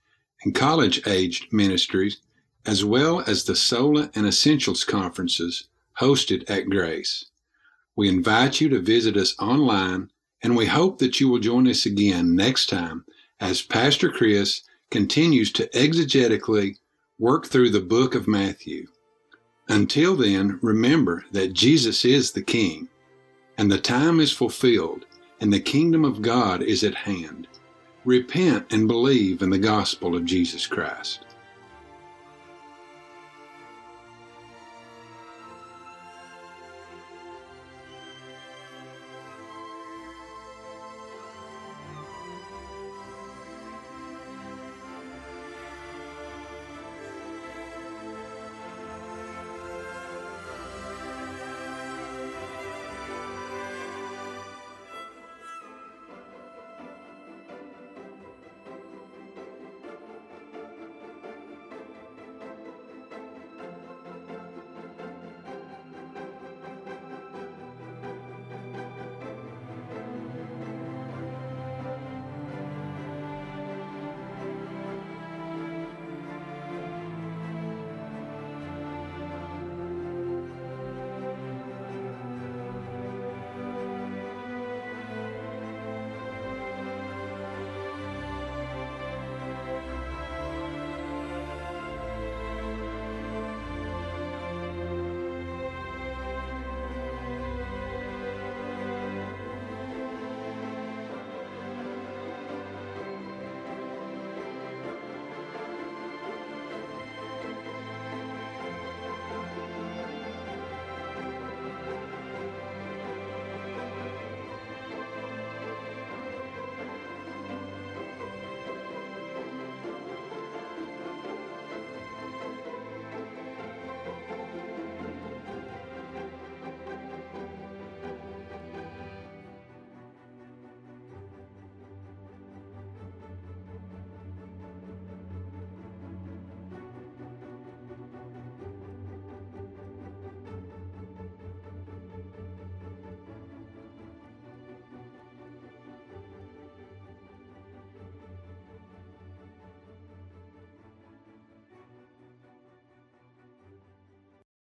and 0.45 0.55
college 0.55 1.07
aged 1.07 1.53
ministries, 1.53 2.19
as 2.67 2.85
well 2.85 3.23
as 3.27 3.45
the 3.45 3.57
Sola 3.57 4.11
and 4.15 4.27
Essentials 4.27 4.85
conferences 4.85 5.69
hosted 5.99 6.49
at 6.49 6.71
Grace. 6.71 7.25
We 7.97 8.09
invite 8.09 8.61
you 8.61 8.69
to 8.69 8.79
visit 8.79 9.17
us 9.17 9.35
online 9.41 10.11
and 10.43 10.57
we 10.57 10.67
hope 10.67 10.99
that 10.99 11.21
you 11.21 11.29
will 11.29 11.39
join 11.39 11.69
us 11.69 11.87
again 11.87 12.35
next 12.35 12.69
time 12.69 13.05
as 13.41 13.63
Pastor 13.63 14.11
Chris 14.11 14.63
continues 14.91 15.53
to 15.53 15.69
exegetically 15.69 16.77
work 17.19 17.47
through 17.47 17.71
the 17.71 17.81
book 17.81 18.15
of 18.15 18.27
Matthew. 18.27 18.87
Until 19.69 20.17
then, 20.17 20.59
remember 20.63 21.25
that 21.33 21.53
Jesus 21.53 22.05
is 22.05 22.33
the 22.33 22.43
King, 22.43 22.89
and 23.59 23.71
the 23.71 23.79
time 23.79 24.19
is 24.19 24.33
fulfilled, 24.33 25.07
and 25.41 25.53
the 25.53 25.61
kingdom 25.61 26.05
of 26.05 26.23
God 26.23 26.63
is 26.63 26.83
at 26.83 26.95
hand. 26.95 27.47
Repent 28.05 28.73
and 28.73 28.89
believe 28.89 29.43
in 29.43 29.51
the 29.51 29.59
gospel 29.59 30.17
of 30.17 30.25
Jesus 30.25 30.67
Christ. 30.67 31.27